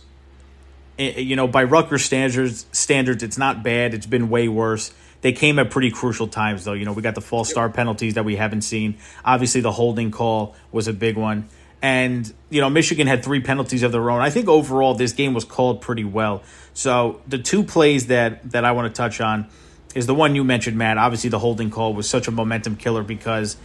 Eh, 0.98 1.20
you 1.20 1.36
know, 1.36 1.46
by 1.46 1.62
Rutgers 1.62 2.04
standards, 2.04 2.66
standards, 2.72 3.22
it's 3.22 3.38
not 3.38 3.62
bad. 3.62 3.94
It's 3.94 4.06
been 4.06 4.28
way 4.28 4.48
worse. 4.48 4.92
They 5.24 5.32
came 5.32 5.58
at 5.58 5.70
pretty 5.70 5.90
crucial 5.90 6.28
times, 6.28 6.64
though. 6.66 6.74
You 6.74 6.84
know, 6.84 6.92
we 6.92 7.00
got 7.00 7.14
the 7.14 7.22
false 7.22 7.48
start 7.48 7.72
penalties 7.72 8.12
that 8.12 8.26
we 8.26 8.36
haven't 8.36 8.60
seen. 8.60 8.98
Obviously, 9.24 9.62
the 9.62 9.72
holding 9.72 10.10
call 10.10 10.54
was 10.70 10.86
a 10.86 10.92
big 10.92 11.16
one. 11.16 11.48
And, 11.80 12.30
you 12.50 12.60
know, 12.60 12.68
Michigan 12.68 13.06
had 13.06 13.24
three 13.24 13.40
penalties 13.40 13.82
of 13.82 13.90
their 13.90 14.10
own. 14.10 14.20
I 14.20 14.28
think 14.28 14.48
overall 14.48 14.92
this 14.92 15.14
game 15.14 15.32
was 15.32 15.46
called 15.46 15.80
pretty 15.80 16.04
well. 16.04 16.42
So 16.74 17.22
the 17.26 17.38
two 17.38 17.64
plays 17.64 18.08
that, 18.08 18.50
that 18.50 18.66
I 18.66 18.72
want 18.72 18.94
to 18.94 18.94
touch 18.94 19.18
on 19.22 19.48
is 19.94 20.04
the 20.04 20.14
one 20.14 20.34
you 20.34 20.44
mentioned, 20.44 20.76
Matt. 20.76 20.98
Obviously, 20.98 21.30
the 21.30 21.38
holding 21.38 21.70
call 21.70 21.94
was 21.94 22.06
such 22.06 22.28
a 22.28 22.30
momentum 22.30 22.76
killer 22.76 23.02
because 23.02 23.56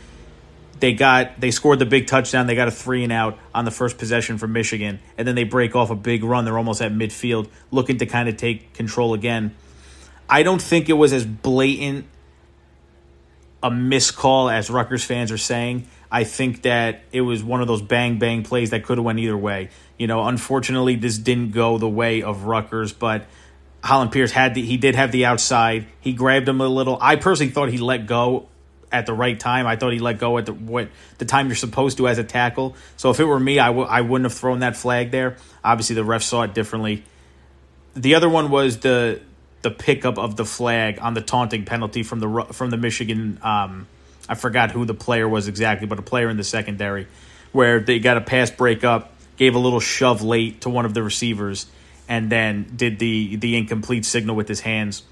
they 0.79 0.93
got 0.93 1.41
they 1.41 1.51
scored 1.51 1.79
the 1.79 1.85
big 1.85 2.07
touchdown. 2.07 2.47
They 2.47 2.55
got 2.55 2.69
a 2.69 2.71
three 2.71 3.03
and 3.03 3.11
out 3.11 3.37
on 3.53 3.65
the 3.65 3.71
first 3.71 3.97
possession 3.97 4.37
from 4.37 4.53
Michigan, 4.53 4.99
and 5.17 5.27
then 5.27 5.35
they 5.35 5.43
break 5.43 5.75
off 5.75 5.89
a 5.89 5.95
big 5.95 6.23
run. 6.23 6.45
They're 6.45 6.57
almost 6.57 6.81
at 6.81 6.93
midfield, 6.93 7.49
looking 7.69 7.97
to 7.97 8.05
kind 8.05 8.29
of 8.29 8.37
take 8.37 8.71
control 8.71 9.13
again. 9.13 9.55
I 10.29 10.43
don't 10.43 10.61
think 10.61 10.89
it 10.89 10.93
was 10.93 11.11
as 11.11 11.25
blatant 11.25 12.05
a 13.61 13.71
miscall 13.71 14.49
as 14.49 14.69
Rutgers 14.69 15.03
fans 15.03 15.31
are 15.31 15.37
saying. 15.37 15.87
I 16.11 16.23
think 16.23 16.63
that 16.63 17.01
it 17.11 17.21
was 17.21 17.43
one 17.43 17.61
of 17.61 17.67
those 17.67 17.81
bang 17.81 18.19
bang 18.19 18.43
plays 18.43 18.69
that 18.71 18.83
could 18.83 18.97
have 18.97 19.05
went 19.05 19.19
either 19.19 19.37
way. 19.37 19.69
You 19.97 20.07
know, 20.07 20.23
unfortunately, 20.25 20.95
this 20.95 21.17
didn't 21.17 21.51
go 21.51 21.77
the 21.77 21.89
way 21.89 22.23
of 22.23 22.43
Rutgers, 22.45 22.93
but 22.93 23.25
Hollin 23.83 24.09
Pierce 24.09 24.31
had 24.31 24.55
the, 24.55 24.61
he 24.61 24.77
did 24.77 24.95
have 24.95 25.11
the 25.11 25.25
outside. 25.25 25.87
He 25.99 26.13
grabbed 26.13 26.47
him 26.47 26.61
a 26.61 26.67
little. 26.67 26.97
I 27.01 27.15
personally 27.15 27.51
thought 27.51 27.69
he 27.69 27.77
let 27.77 28.07
go 28.07 28.47
at 28.91 29.05
the 29.05 29.13
right 29.13 29.39
time. 29.39 29.67
I 29.67 29.75
thought 29.75 29.93
he 29.93 29.99
let 29.99 30.19
go 30.19 30.37
at 30.37 30.45
the 30.45 30.53
what 30.53 30.89
the 31.17 31.25
time 31.25 31.47
you're 31.47 31.55
supposed 31.55 31.97
to 31.97 32.07
as 32.07 32.17
a 32.17 32.23
tackle. 32.23 32.75
So 32.97 33.09
if 33.11 33.19
it 33.19 33.25
were 33.25 33.39
me, 33.39 33.59
I 33.59 33.67
w- 33.67 33.87
I 33.87 34.01
wouldn't 34.01 34.29
have 34.29 34.37
thrown 34.37 34.59
that 34.59 34.75
flag 34.75 35.11
there. 35.11 35.37
Obviously, 35.63 35.95
the 35.95 36.03
ref 36.03 36.23
saw 36.23 36.43
it 36.43 36.53
differently. 36.53 37.03
The 37.93 38.15
other 38.15 38.29
one 38.29 38.49
was 38.49 38.79
the 38.79 39.21
the 39.61 39.71
pickup 39.71 40.17
of 40.17 40.35
the 40.35 40.45
flag 40.45 40.99
on 41.01 41.13
the 41.13 41.21
taunting 41.21 41.65
penalty 41.65 42.03
from 42.03 42.19
the 42.19 42.47
from 42.53 42.69
the 42.69 42.77
Michigan. 42.77 43.39
Um, 43.41 43.87
I 44.27 44.35
forgot 44.35 44.71
who 44.71 44.85
the 44.85 44.93
player 44.93 45.27
was 45.27 45.47
exactly, 45.47 45.87
but 45.87 45.99
a 45.99 46.03
player 46.03 46.29
in 46.29 46.37
the 46.37 46.43
secondary, 46.43 47.07
where 47.51 47.79
they 47.79 47.99
got 47.99 48.17
a 48.17 48.21
pass 48.21 48.51
breakup, 48.51 49.13
gave 49.37 49.55
a 49.55 49.59
little 49.59 49.79
shove 49.79 50.21
late 50.21 50.61
to 50.61 50.69
one 50.69 50.85
of 50.85 50.93
the 50.93 51.03
receivers, 51.03 51.65
and 52.07 52.31
then 52.31 52.71
did 52.75 52.99
the 52.99 53.35
the 53.37 53.57
incomplete 53.57 54.05
signal 54.05 54.35
with 54.35 54.47
his 54.47 54.61
hands. 54.61 55.03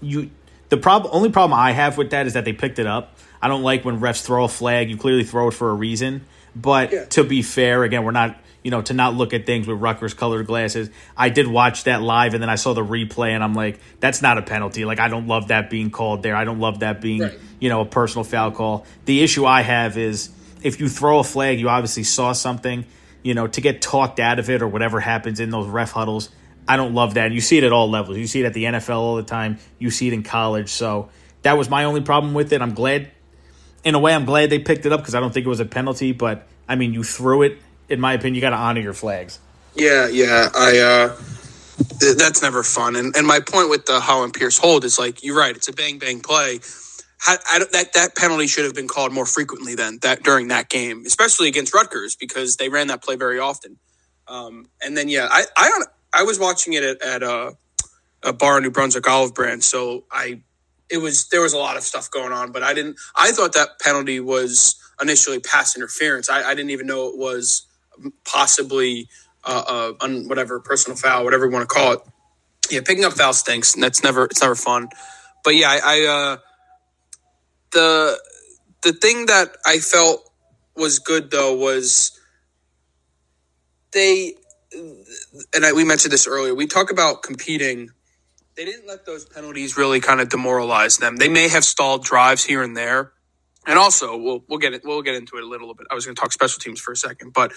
You 0.00 0.30
the 0.68 0.76
problem 0.76 1.14
only 1.14 1.30
problem 1.30 1.58
I 1.58 1.72
have 1.72 1.96
with 1.96 2.10
that 2.10 2.26
is 2.26 2.32
that 2.32 2.44
they 2.44 2.52
picked 2.52 2.78
it 2.78 2.86
up. 2.86 3.16
I 3.40 3.48
don't 3.48 3.62
like 3.62 3.84
when 3.84 4.00
refs 4.00 4.22
throw 4.22 4.44
a 4.44 4.48
flag. 4.48 4.90
You 4.90 4.96
clearly 4.96 5.24
throw 5.24 5.48
it 5.48 5.54
for 5.54 5.70
a 5.70 5.74
reason. 5.74 6.24
But 6.54 6.92
yeah. 6.92 7.04
to 7.04 7.22
be 7.22 7.42
fair, 7.42 7.84
again, 7.84 8.02
we're 8.02 8.10
not 8.12 8.40
you 8.66 8.70
know, 8.72 8.82
to 8.82 8.94
not 8.94 9.14
look 9.14 9.32
at 9.32 9.46
things 9.46 9.68
with 9.68 9.78
Rutgers 9.78 10.12
colored 10.12 10.44
glasses. 10.44 10.90
I 11.16 11.28
did 11.28 11.46
watch 11.46 11.84
that 11.84 12.02
live 12.02 12.34
and 12.34 12.42
then 12.42 12.50
I 12.50 12.56
saw 12.56 12.72
the 12.74 12.84
replay 12.84 13.28
and 13.28 13.44
I'm 13.44 13.54
like, 13.54 13.78
that's 14.00 14.22
not 14.22 14.38
a 14.38 14.42
penalty. 14.42 14.84
Like, 14.84 14.98
I 14.98 15.06
don't 15.06 15.28
love 15.28 15.46
that 15.48 15.70
being 15.70 15.88
called 15.88 16.24
there. 16.24 16.34
I 16.34 16.42
don't 16.42 16.58
love 16.58 16.80
that 16.80 17.00
being, 17.00 17.20
right. 17.20 17.38
you 17.60 17.68
know, 17.68 17.82
a 17.82 17.84
personal 17.84 18.24
foul 18.24 18.50
call. 18.50 18.84
The 19.04 19.22
issue 19.22 19.46
I 19.46 19.62
have 19.62 19.96
is 19.96 20.30
if 20.64 20.80
you 20.80 20.88
throw 20.88 21.20
a 21.20 21.22
flag, 21.22 21.60
you 21.60 21.68
obviously 21.68 22.02
saw 22.02 22.32
something, 22.32 22.84
you 23.22 23.34
know, 23.34 23.46
to 23.46 23.60
get 23.60 23.80
talked 23.80 24.18
out 24.18 24.40
of 24.40 24.50
it 24.50 24.62
or 24.62 24.66
whatever 24.66 24.98
happens 24.98 25.38
in 25.38 25.50
those 25.50 25.68
ref 25.68 25.92
huddles. 25.92 26.30
I 26.66 26.76
don't 26.76 26.92
love 26.92 27.14
that. 27.14 27.26
And 27.26 27.34
you 27.36 27.40
see 27.40 27.58
it 27.58 27.62
at 27.62 27.70
all 27.70 27.88
levels. 27.88 28.18
You 28.18 28.26
see 28.26 28.40
it 28.40 28.46
at 28.46 28.54
the 28.54 28.64
NFL 28.64 28.96
all 28.96 29.14
the 29.14 29.22
time. 29.22 29.60
You 29.78 29.90
see 29.90 30.08
it 30.08 30.12
in 30.12 30.24
college. 30.24 30.70
So 30.70 31.10
that 31.42 31.56
was 31.56 31.70
my 31.70 31.84
only 31.84 32.00
problem 32.00 32.34
with 32.34 32.52
it. 32.52 32.60
I'm 32.60 32.74
glad, 32.74 33.12
in 33.84 33.94
a 33.94 34.00
way, 34.00 34.12
I'm 34.12 34.24
glad 34.24 34.50
they 34.50 34.58
picked 34.58 34.86
it 34.86 34.92
up 34.92 35.02
because 35.02 35.14
I 35.14 35.20
don't 35.20 35.32
think 35.32 35.46
it 35.46 35.50
was 35.50 35.60
a 35.60 35.66
penalty. 35.66 36.10
But 36.10 36.48
I 36.68 36.74
mean, 36.74 36.92
you 36.92 37.04
threw 37.04 37.42
it 37.42 37.60
in 37.88 38.00
my 38.00 38.14
opinion, 38.14 38.34
you 38.34 38.40
got 38.40 38.50
to 38.50 38.56
honor 38.56 38.80
your 38.80 38.94
flags. 38.94 39.38
Yeah, 39.74 40.08
yeah, 40.08 40.48
I. 40.54 40.78
uh 40.78 41.16
that's 42.00 42.42
never 42.42 42.62
fun. 42.62 42.96
And 42.96 43.14
and 43.16 43.26
my 43.26 43.40
point 43.40 43.70
with 43.70 43.86
the 43.86 44.00
Hollin 44.00 44.32
Pierce 44.32 44.58
hold 44.58 44.84
is 44.84 44.98
like 44.98 45.22
you're 45.22 45.36
right. 45.36 45.54
It's 45.54 45.68
a 45.68 45.72
bang 45.72 45.98
bang 45.98 46.20
play. 46.20 46.60
I, 47.26 47.36
I, 47.50 47.58
that 47.72 47.92
that 47.94 48.16
penalty 48.16 48.46
should 48.46 48.64
have 48.64 48.74
been 48.74 48.88
called 48.88 49.12
more 49.12 49.26
frequently 49.26 49.74
than 49.74 49.98
that 50.02 50.22
during 50.22 50.48
that 50.48 50.68
game, 50.68 51.04
especially 51.06 51.48
against 51.48 51.74
Rutgers 51.74 52.14
because 52.16 52.56
they 52.56 52.68
ran 52.68 52.88
that 52.88 53.02
play 53.02 53.16
very 53.16 53.38
often. 53.38 53.78
Um, 54.28 54.68
and 54.82 54.96
then 54.96 55.08
yeah, 55.08 55.28
I 55.30 55.44
I 55.56 55.82
I 56.12 56.22
was 56.22 56.38
watching 56.38 56.74
it 56.74 56.84
at, 56.84 57.02
at 57.02 57.22
a, 57.22 57.56
a 58.22 58.32
bar 58.32 58.58
in 58.58 58.64
New 58.64 58.70
Brunswick, 58.70 59.08
Olive 59.08 59.34
Branch. 59.34 59.62
So 59.62 60.04
I 60.10 60.42
it 60.90 60.98
was 60.98 61.28
there 61.28 61.40
was 61.40 61.52
a 61.52 61.58
lot 61.58 61.76
of 61.76 61.82
stuff 61.82 62.10
going 62.10 62.32
on, 62.32 62.52
but 62.52 62.62
I 62.62 62.74
didn't. 62.74 62.96
I 63.16 63.32
thought 63.32 63.54
that 63.54 63.80
penalty 63.80 64.20
was 64.20 64.76
initially 65.00 65.40
pass 65.40 65.76
interference. 65.76 66.28
I, 66.28 66.42
I 66.42 66.54
didn't 66.54 66.70
even 66.70 66.86
know 66.86 67.08
it 67.08 67.16
was 67.18 67.66
possibly 68.24 69.08
uh, 69.44 69.64
uh, 70.00 70.04
on 70.04 70.28
whatever 70.28 70.60
personal 70.60 70.96
foul, 70.96 71.24
whatever 71.24 71.46
you 71.46 71.52
want 71.52 71.68
to 71.68 71.74
call 71.74 71.92
it. 71.94 72.00
Yeah, 72.70 72.80
picking 72.84 73.04
up 73.04 73.14
foul 73.14 73.32
stinks, 73.32 73.74
and 73.74 73.82
that's 73.82 74.02
never 74.02 74.24
it's 74.26 74.42
never 74.42 74.54
fun. 74.56 74.88
But 75.44 75.56
yeah, 75.56 75.68
I, 75.70 75.80
I 75.84 76.06
uh, 76.06 76.36
the 77.72 78.18
the 78.84 78.92
thing 78.92 79.26
that 79.26 79.56
I 79.66 79.78
felt 79.78 80.28
was 80.76 80.98
good 81.00 81.30
though 81.30 81.54
was 81.56 82.18
they 83.92 84.34
and 85.54 85.64
I, 85.64 85.72
we 85.72 85.84
mentioned 85.84 86.12
this 86.12 86.26
earlier. 86.26 86.54
We 86.54 86.66
talk 86.66 86.90
about 86.90 87.22
competing. 87.22 87.90
They 88.56 88.64
didn't 88.64 88.86
let 88.88 89.06
those 89.06 89.24
penalties 89.26 89.76
really 89.76 90.00
kind 90.00 90.20
of 90.20 90.28
demoralize 90.28 90.98
them. 90.98 91.16
They 91.16 91.28
may 91.28 91.48
have 91.48 91.64
stalled 91.64 92.04
drives 92.04 92.44
here 92.44 92.62
and 92.62 92.76
there, 92.76 93.12
and 93.66 93.78
also, 93.78 94.16
we'll 94.16 94.44
we'll 94.48 94.58
get 94.60 94.74
it. 94.74 94.82
We'll 94.84 95.02
get 95.02 95.16
into 95.16 95.36
it 95.38 95.44
a 95.44 95.48
little 95.48 95.74
bit. 95.74 95.86
I 95.90 95.94
was 95.94 96.06
going 96.06 96.16
to 96.16 96.20
talk 96.20 96.32
special 96.32 96.60
teams 96.60 96.80
for 96.80 96.92
a 96.92 96.96
second, 96.96 97.32
but 97.34 97.52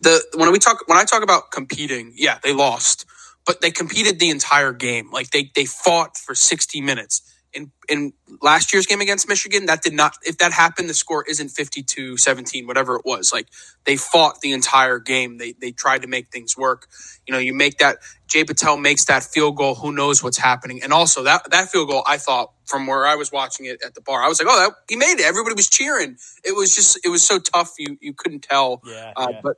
the 0.00 0.24
when 0.36 0.52
we 0.52 0.58
talk 0.60 0.78
when 0.88 0.98
I 0.98 1.04
talk 1.04 1.22
about 1.22 1.52
competing, 1.52 2.14
yeah, 2.16 2.38
they 2.44 2.52
lost, 2.54 3.06
but 3.46 3.60
they 3.62 3.70
competed 3.70 4.20
the 4.20 4.30
entire 4.30 4.72
game. 4.72 5.10
Like 5.12 5.30
they 5.30 5.50
they 5.56 5.66
fought 5.66 6.18
for 6.18 6.34
sixty 6.34 6.80
minutes 6.80 7.22
in 7.54 7.70
in 7.88 8.12
last 8.42 8.72
year's 8.72 8.86
game 8.86 9.00
against 9.00 9.28
Michigan, 9.28 9.66
that 9.66 9.82
did 9.82 9.92
not 9.92 10.16
if 10.22 10.38
that 10.38 10.52
happened, 10.52 10.88
the 10.88 10.94
score 10.94 11.24
isn't 11.28 11.48
52-17, 11.48 12.66
whatever 12.66 12.96
it 12.96 13.02
was. 13.04 13.32
Like 13.32 13.48
they 13.84 13.96
fought 13.96 14.40
the 14.40 14.52
entire 14.52 14.98
game. 14.98 15.38
They 15.38 15.52
they 15.52 15.70
tried 15.72 16.02
to 16.02 16.08
make 16.08 16.28
things 16.28 16.56
work. 16.56 16.88
You 17.26 17.32
know, 17.32 17.38
you 17.38 17.54
make 17.54 17.78
that 17.78 17.98
Jai 18.26 18.44
Patel 18.44 18.76
makes 18.76 19.04
that 19.06 19.22
field 19.22 19.56
goal, 19.56 19.74
who 19.74 19.92
knows 19.92 20.22
what's 20.22 20.38
happening. 20.38 20.82
And 20.82 20.92
also 20.92 21.22
that 21.24 21.50
that 21.50 21.70
field 21.70 21.88
goal, 21.88 22.02
I 22.06 22.18
thought 22.18 22.52
from 22.64 22.86
where 22.86 23.06
I 23.06 23.14
was 23.14 23.30
watching 23.30 23.66
it 23.66 23.82
at 23.84 23.94
the 23.94 24.00
bar, 24.00 24.22
I 24.22 24.28
was 24.28 24.40
like, 24.40 24.48
oh, 24.50 24.68
that, 24.68 24.76
he 24.88 24.96
made 24.96 25.14
it. 25.14 25.24
Everybody 25.24 25.54
was 25.54 25.68
cheering. 25.68 26.16
It 26.44 26.56
was 26.56 26.74
just 26.74 26.98
it 27.04 27.08
was 27.08 27.22
so 27.22 27.38
tough 27.38 27.72
you 27.78 27.96
you 28.00 28.12
couldn't 28.12 28.42
tell. 28.42 28.82
Yeah, 28.84 29.12
uh, 29.16 29.28
yeah. 29.30 29.40
but 29.42 29.56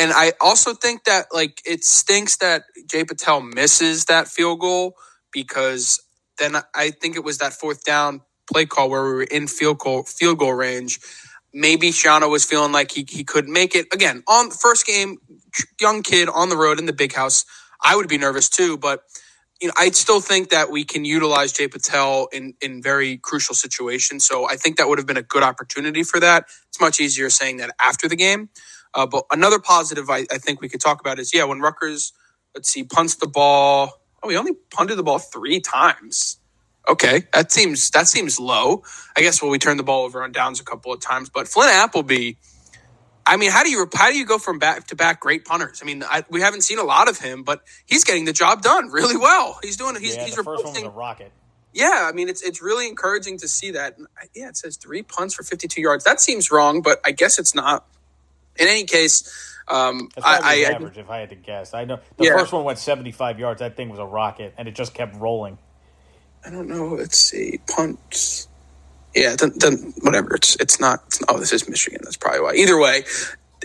and 0.00 0.12
I 0.12 0.32
also 0.40 0.74
think 0.74 1.04
that 1.04 1.26
like 1.32 1.62
it 1.64 1.84
stinks 1.84 2.36
that 2.38 2.64
Jai 2.90 3.04
Patel 3.04 3.40
misses 3.40 4.06
that 4.06 4.28
field 4.28 4.60
goal 4.60 4.96
because 5.32 6.00
then 6.38 6.56
I 6.74 6.90
think 6.90 7.16
it 7.16 7.24
was 7.24 7.38
that 7.38 7.52
fourth 7.54 7.84
down 7.84 8.22
play 8.52 8.66
call 8.66 8.90
where 8.90 9.04
we 9.04 9.10
were 9.10 9.22
in 9.24 9.46
field 9.48 9.78
goal 9.78 10.04
field 10.04 10.38
goal 10.38 10.54
range. 10.54 11.00
Maybe 11.54 11.90
Schiano 11.90 12.30
was 12.30 12.44
feeling 12.44 12.72
like 12.72 12.92
he, 12.92 13.06
he 13.08 13.24
couldn't 13.24 13.52
make 13.52 13.74
it. 13.74 13.86
Again, 13.92 14.22
on 14.28 14.50
first 14.50 14.86
game, 14.86 15.18
young 15.80 16.02
kid 16.02 16.28
on 16.28 16.50
the 16.50 16.56
road 16.56 16.78
in 16.78 16.86
the 16.86 16.92
big 16.92 17.14
house. 17.14 17.44
I 17.82 17.96
would 17.96 18.08
be 18.08 18.18
nervous 18.18 18.48
too, 18.50 18.78
but 18.78 19.02
you 19.60 19.68
know, 19.68 19.74
I 19.78 19.90
still 19.90 20.20
think 20.20 20.50
that 20.50 20.70
we 20.70 20.84
can 20.84 21.04
utilize 21.04 21.52
Jai 21.52 21.68
Patel 21.68 22.28
in, 22.32 22.54
in 22.60 22.82
very 22.82 23.16
crucial 23.16 23.54
situations. 23.54 24.26
So 24.26 24.48
I 24.48 24.56
think 24.56 24.76
that 24.76 24.88
would 24.88 24.98
have 24.98 25.06
been 25.06 25.16
a 25.16 25.22
good 25.22 25.42
opportunity 25.42 26.02
for 26.02 26.20
that. 26.20 26.44
It's 26.68 26.80
much 26.80 27.00
easier 27.00 27.30
saying 27.30 27.58
that 27.58 27.74
after 27.80 28.08
the 28.08 28.16
game. 28.16 28.50
Uh, 28.94 29.06
but 29.06 29.24
another 29.32 29.58
positive 29.58 30.10
I, 30.10 30.26
I 30.30 30.38
think 30.38 30.60
we 30.60 30.68
could 30.68 30.80
talk 30.80 31.00
about 31.00 31.18
is 31.18 31.32
yeah, 31.34 31.44
when 31.44 31.60
Rutgers, 31.60 32.12
let's 32.54 32.68
see, 32.68 32.84
punts 32.84 33.16
the 33.16 33.28
ball 33.28 33.92
Oh, 34.22 34.28
he 34.28 34.36
only 34.36 34.54
punted 34.70 34.98
the 34.98 35.02
ball 35.02 35.18
three 35.18 35.60
times. 35.60 36.38
Okay, 36.88 37.22
that 37.32 37.50
seems 37.50 37.90
that 37.90 38.06
seems 38.06 38.38
low. 38.38 38.82
I 39.16 39.20
guess 39.20 39.42
well, 39.42 39.50
we 39.50 39.58
turned 39.58 39.78
the 39.78 39.84
ball 39.84 40.04
over 40.04 40.22
on 40.22 40.32
downs 40.32 40.60
a 40.60 40.64
couple 40.64 40.92
of 40.92 41.00
times, 41.00 41.28
but 41.28 41.48
Flint 41.48 41.72
Appleby. 41.72 42.32
I 43.28 43.36
mean, 43.36 43.50
how 43.50 43.64
do 43.64 43.70
you 43.70 43.88
how 43.92 44.10
do 44.10 44.16
you 44.16 44.24
go 44.24 44.38
from 44.38 44.60
back 44.60 44.86
to 44.88 44.96
back 44.96 45.20
great 45.20 45.44
punters? 45.44 45.80
I 45.82 45.84
mean, 45.84 46.04
I, 46.04 46.24
we 46.30 46.40
haven't 46.40 46.60
seen 46.60 46.78
a 46.78 46.84
lot 46.84 47.08
of 47.08 47.18
him, 47.18 47.42
but 47.42 47.62
he's 47.84 48.04
getting 48.04 48.24
the 48.24 48.32
job 48.32 48.62
done 48.62 48.90
really 48.90 49.16
well. 49.16 49.58
He's 49.62 49.76
doing 49.76 49.96
he's 49.96 50.16
yeah, 50.16 50.26
he's 50.26 50.36
the 50.36 50.44
first 50.44 50.64
one 50.64 50.74
was 50.74 50.82
a 50.84 50.90
rocket. 50.90 51.32
Yeah, 51.72 52.08
I 52.08 52.12
mean, 52.12 52.28
it's 52.28 52.40
it's 52.42 52.62
really 52.62 52.86
encouraging 52.86 53.38
to 53.38 53.48
see 53.48 53.72
that. 53.72 53.98
Yeah, 54.34 54.48
it 54.48 54.56
says 54.56 54.76
three 54.76 55.02
punts 55.02 55.34
for 55.34 55.42
52 55.42 55.80
yards. 55.80 56.04
That 56.04 56.20
seems 56.20 56.50
wrong, 56.52 56.82
but 56.82 57.00
I 57.04 57.10
guess 57.10 57.38
it's 57.38 57.54
not. 57.54 57.86
In 58.58 58.68
any 58.68 58.84
case, 58.84 59.55
Um, 59.68 60.08
That's 60.14 60.26
I, 60.26 60.40
I, 60.42 60.74
average, 60.74 60.98
if 60.98 61.10
I 61.10 61.18
had 61.18 61.30
to 61.30 61.36
guess. 61.36 61.74
I 61.74 61.84
know 61.84 61.98
the 62.18 62.26
Yeah. 62.26 62.36
first 62.36 62.52
one 62.52 62.64
went 62.64 62.78
75 62.78 63.38
yards. 63.38 63.60
That 63.60 63.76
thing 63.76 63.88
was 63.88 63.98
a 63.98 64.06
rocket, 64.06 64.54
and 64.58 64.68
it 64.68 64.74
just 64.74 64.94
kept 64.94 65.16
rolling. 65.16 65.58
I 66.44 66.50
don't 66.50 66.68
know. 66.68 66.88
Let's 66.88 67.18
see. 67.18 67.60
Punts. 67.68 68.48
Yeah, 69.14 69.36
then, 69.36 69.52
then 69.56 69.94
whatever. 70.02 70.34
It's 70.36 70.56
it's 70.56 70.80
not. 70.80 71.02
It's, 71.06 71.22
oh, 71.28 71.38
this 71.38 71.52
is 71.52 71.68
Michigan. 71.68 72.00
That's 72.04 72.16
probably 72.16 72.40
why. 72.40 72.54
Either 72.54 72.78
way, 72.78 73.04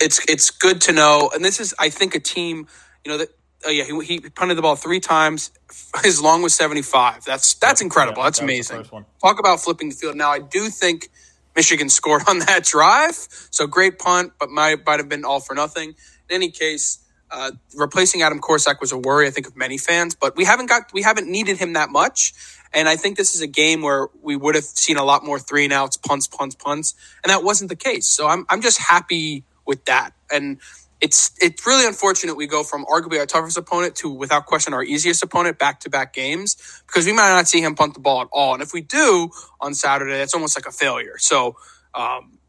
it's 0.01 0.27
it's 0.29 0.49
good 0.49 0.81
to 0.81 0.93
know. 0.93 1.29
And 1.33 1.45
this 1.45 1.59
is, 1.59 1.73
I 1.79 1.89
think, 1.89 2.15
a 2.15 2.19
team. 2.19 2.67
You 3.05 3.11
know 3.11 3.17
that. 3.19 3.29
Oh 3.65 3.69
yeah, 3.69 3.83
he, 3.83 3.99
he 4.05 4.19
punted 4.21 4.57
the 4.57 4.61
ball 4.63 4.75
three 4.75 4.99
times. 4.99 5.51
His 6.03 6.21
long 6.21 6.41
was 6.41 6.53
seventy 6.53 6.81
five. 6.81 7.25
That's 7.25 7.53
that's 7.55 7.81
incredible. 7.81 8.19
Yeah, 8.21 8.25
that's 8.25 8.39
that 8.39 8.45
amazing. 8.45 8.85
Talk 9.21 9.39
about 9.39 9.59
flipping 9.61 9.89
the 9.89 9.95
field. 9.95 10.15
Now 10.15 10.31
I 10.31 10.39
do 10.39 10.69
think 10.69 11.09
Michigan 11.55 11.89
scored 11.99 12.23
on 12.27 12.39
that 12.39 12.63
drive. 12.63 13.15
So 13.51 13.67
great 13.67 13.99
punt, 13.99 14.33
but 14.39 14.49
might 14.49 14.85
might 14.85 14.99
have 14.99 15.09
been 15.09 15.25
all 15.25 15.39
for 15.39 15.55
nothing. 15.55 15.89
In 16.29 16.35
any 16.35 16.51
case, 16.51 16.99
uh, 17.31 17.51
replacing 17.75 18.21
Adam 18.21 18.39
Korsak 18.39 18.79
was 18.81 18.91
a 18.91 18.97
worry, 18.97 19.27
I 19.27 19.31
think, 19.31 19.47
of 19.47 19.55
many 19.55 19.77
fans. 19.77 20.15
But 20.15 20.35
we 20.35 20.45
haven't 20.45 20.67
got 20.67 20.91
we 20.93 21.01
haven't 21.01 21.27
needed 21.29 21.57
him 21.57 21.73
that 21.73 21.89
much. 21.89 22.33
And 22.73 22.87
I 22.87 22.95
think 22.95 23.17
this 23.17 23.35
is 23.35 23.41
a 23.41 23.47
game 23.47 23.81
where 23.81 24.07
we 24.21 24.35
would 24.35 24.55
have 24.55 24.63
seen 24.63 24.97
a 24.97 25.03
lot 25.03 25.25
more 25.25 25.39
three 25.39 25.65
and 25.65 25.73
outs, 25.73 25.97
punts, 25.97 26.27
punts, 26.27 26.55
punts, 26.55 26.95
and 27.23 27.29
that 27.29 27.43
wasn't 27.43 27.69
the 27.69 27.75
case. 27.75 28.07
So 28.07 28.27
I'm 28.27 28.45
I'm 28.49 28.61
just 28.61 28.79
happy 28.79 29.43
with 29.65 29.85
that. 29.85 30.11
And 30.31 30.59
it's 31.01 31.31
it's 31.41 31.65
really 31.67 31.87
unfortunate 31.87 32.35
we 32.37 32.47
go 32.47 32.63
from 32.63 32.85
arguably 32.85 33.19
our 33.19 33.25
toughest 33.25 33.57
opponent 33.57 33.95
to 33.97 34.11
without 34.11 34.45
question 34.45 34.73
our 34.73 34.83
easiest 34.83 35.23
opponent 35.23 35.59
back 35.59 35.81
to 35.81 35.89
back 35.89 36.13
games 36.13 36.81
because 36.87 37.05
we 37.05 37.13
might 37.13 37.29
not 37.29 37.47
see 37.47 37.61
him 37.61 37.75
punt 37.75 37.95
the 37.95 37.99
ball 37.99 38.21
at 38.21 38.27
all. 38.31 38.53
And 38.53 38.63
if 38.63 38.73
we 38.73 38.81
do 38.81 39.29
on 39.59 39.73
Saturday, 39.73 40.13
that's 40.13 40.35
almost 40.35 40.57
like 40.57 40.67
a 40.67 40.71
failure. 40.71 41.17
So 41.17 41.57
um, 41.95 42.39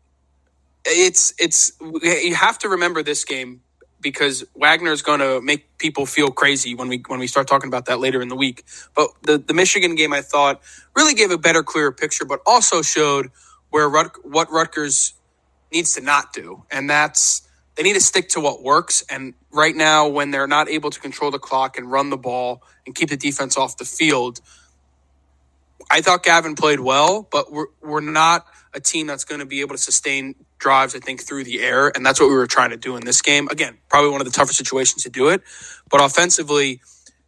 it's 0.84 1.34
it's 1.38 1.72
you 2.02 2.34
have 2.34 2.58
to 2.60 2.68
remember 2.70 3.02
this 3.02 3.24
game 3.24 3.62
because 4.00 4.44
Wagner 4.56 4.92
is 4.92 5.02
going 5.02 5.20
to 5.20 5.40
make 5.40 5.78
people 5.78 6.06
feel 6.06 6.30
crazy 6.30 6.74
when 6.74 6.88
we 6.88 7.02
when 7.08 7.20
we 7.20 7.26
start 7.28 7.48
talking 7.48 7.68
about 7.68 7.86
that 7.86 8.00
later 8.00 8.22
in 8.22 8.28
the 8.28 8.36
week. 8.36 8.64
But 8.94 9.10
the 9.22 9.38
the 9.38 9.54
Michigan 9.54 9.94
game, 9.94 10.12
I 10.12 10.22
thought, 10.22 10.62
really 10.96 11.14
gave 11.14 11.30
a 11.30 11.38
better, 11.38 11.62
clearer 11.62 11.92
picture, 11.92 12.24
but 12.26 12.40
also 12.46 12.82
showed 12.82 13.30
where 13.70 13.88
Rut, 13.88 14.12
what 14.24 14.50
Rutgers 14.50 15.14
needs 15.72 15.94
to 15.94 16.02
not 16.02 16.32
do, 16.32 16.64
and 16.70 16.90
that's 16.90 17.42
they 17.76 17.82
need 17.82 17.94
to 17.94 18.00
stick 18.00 18.28
to 18.30 18.40
what 18.40 18.62
works. 18.62 19.04
And 19.08 19.34
right 19.50 19.74
now, 19.74 20.08
when 20.08 20.30
they're 20.30 20.46
not 20.46 20.68
able 20.68 20.90
to 20.90 21.00
control 21.00 21.30
the 21.30 21.38
clock 21.38 21.78
and 21.78 21.90
run 21.90 22.10
the 22.10 22.16
ball 22.16 22.62
and 22.86 22.94
keep 22.94 23.08
the 23.08 23.16
defense 23.16 23.56
off 23.56 23.76
the 23.76 23.84
field, 23.84 24.40
I 25.90 26.00
thought 26.00 26.22
Gavin 26.22 26.54
played 26.54 26.80
well, 26.80 27.28
but 27.30 27.52
we're 27.52 27.66
we're 27.80 28.00
not 28.00 28.46
a 28.74 28.80
team 28.80 29.06
that's 29.06 29.24
going 29.24 29.40
to 29.40 29.46
be 29.46 29.60
able 29.60 29.74
to 29.74 29.82
sustain 29.82 30.34
drives. 30.58 30.94
I 30.94 31.00
think 31.00 31.22
through 31.22 31.44
the 31.44 31.60
air, 31.60 31.88
and 31.94 32.04
that's 32.04 32.20
what 32.20 32.28
we 32.28 32.34
were 32.34 32.46
trying 32.46 32.70
to 32.70 32.76
do 32.76 32.96
in 32.96 33.04
this 33.04 33.20
game. 33.20 33.48
Again, 33.48 33.78
probably 33.88 34.10
one 34.10 34.20
of 34.20 34.26
the 34.26 34.32
tougher 34.32 34.52
situations 34.52 35.02
to 35.02 35.10
do 35.10 35.28
it, 35.28 35.42
but 35.90 36.02
offensively, 36.02 36.80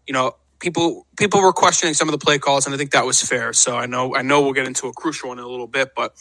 you 0.06 0.12
know, 0.14 0.36
people 0.60 1.06
people 1.16 1.40
were 1.40 1.52
questioning 1.52 1.94
some 1.94 2.08
of 2.08 2.12
the 2.12 2.24
play 2.24 2.38
calls, 2.38 2.66
and 2.66 2.74
I 2.74 2.78
think 2.78 2.92
that 2.92 3.04
was 3.04 3.20
fair. 3.22 3.52
So 3.52 3.76
I 3.76 3.86
know 3.86 4.14
I 4.14 4.22
know 4.22 4.42
we'll 4.42 4.52
get 4.52 4.66
into 4.66 4.86
a 4.88 4.92
crucial 4.92 5.28
one 5.28 5.38
in 5.38 5.44
a 5.44 5.48
little 5.48 5.66
bit, 5.66 5.94
but 5.94 6.14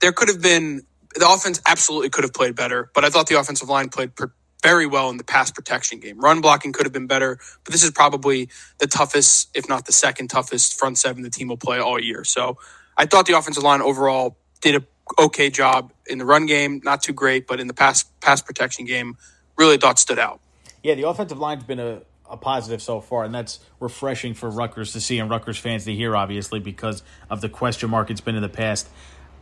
there 0.00 0.12
could 0.12 0.28
have 0.28 0.42
been 0.42 0.82
the 1.18 1.28
offense 1.28 1.60
absolutely 1.66 2.10
could 2.10 2.24
have 2.24 2.32
played 2.32 2.54
better, 2.54 2.90
but 2.94 3.04
I 3.04 3.10
thought 3.10 3.26
the 3.26 3.38
offensive 3.38 3.68
line 3.68 3.88
played 3.88 4.14
per, 4.14 4.32
very 4.62 4.86
well 4.86 5.10
in 5.10 5.16
the 5.16 5.24
pass 5.24 5.50
protection 5.50 6.00
game. 6.00 6.18
Run 6.18 6.40
blocking 6.40 6.72
could 6.72 6.86
have 6.86 6.92
been 6.92 7.06
better, 7.06 7.38
but 7.64 7.72
this 7.72 7.84
is 7.84 7.90
probably 7.90 8.48
the 8.78 8.86
toughest, 8.86 9.48
if 9.54 9.68
not 9.68 9.86
the 9.86 9.92
second 9.92 10.28
toughest, 10.28 10.78
front 10.78 10.98
seven 10.98 11.22
the 11.22 11.30
team 11.30 11.48
will 11.48 11.56
play 11.56 11.78
all 11.78 12.00
year. 12.00 12.24
So 12.24 12.58
I 12.96 13.06
thought 13.06 13.26
the 13.26 13.38
offensive 13.38 13.62
line 13.62 13.80
overall 13.80 14.36
did 14.60 14.76
a 14.76 14.84
okay 15.18 15.50
job 15.50 15.92
in 16.06 16.18
the 16.18 16.24
run 16.24 16.46
game, 16.46 16.80
not 16.84 17.02
too 17.02 17.12
great, 17.12 17.46
but 17.46 17.60
in 17.60 17.66
the 17.66 17.74
pass 17.74 18.04
pass 18.20 18.42
protection 18.42 18.84
game, 18.84 19.16
really 19.56 19.76
thought 19.76 19.98
stood 19.98 20.18
out. 20.18 20.40
Yeah, 20.82 20.94
the 20.94 21.08
offensive 21.08 21.38
line's 21.38 21.64
been 21.64 21.80
a, 21.80 22.02
a 22.28 22.36
positive 22.36 22.82
so 22.82 23.00
far, 23.00 23.24
and 23.24 23.34
that's 23.34 23.60
refreshing 23.80 24.34
for 24.34 24.50
Rutgers 24.50 24.92
to 24.92 25.00
see 25.00 25.18
and 25.18 25.30
Rutgers 25.30 25.58
fans 25.58 25.84
to 25.84 25.94
hear, 25.94 26.16
obviously, 26.16 26.60
because 26.60 27.02
of 27.30 27.40
the 27.40 27.48
question 27.48 27.90
mark 27.90 28.10
it's 28.10 28.20
been 28.20 28.36
in 28.36 28.42
the 28.42 28.48
past. 28.48 28.88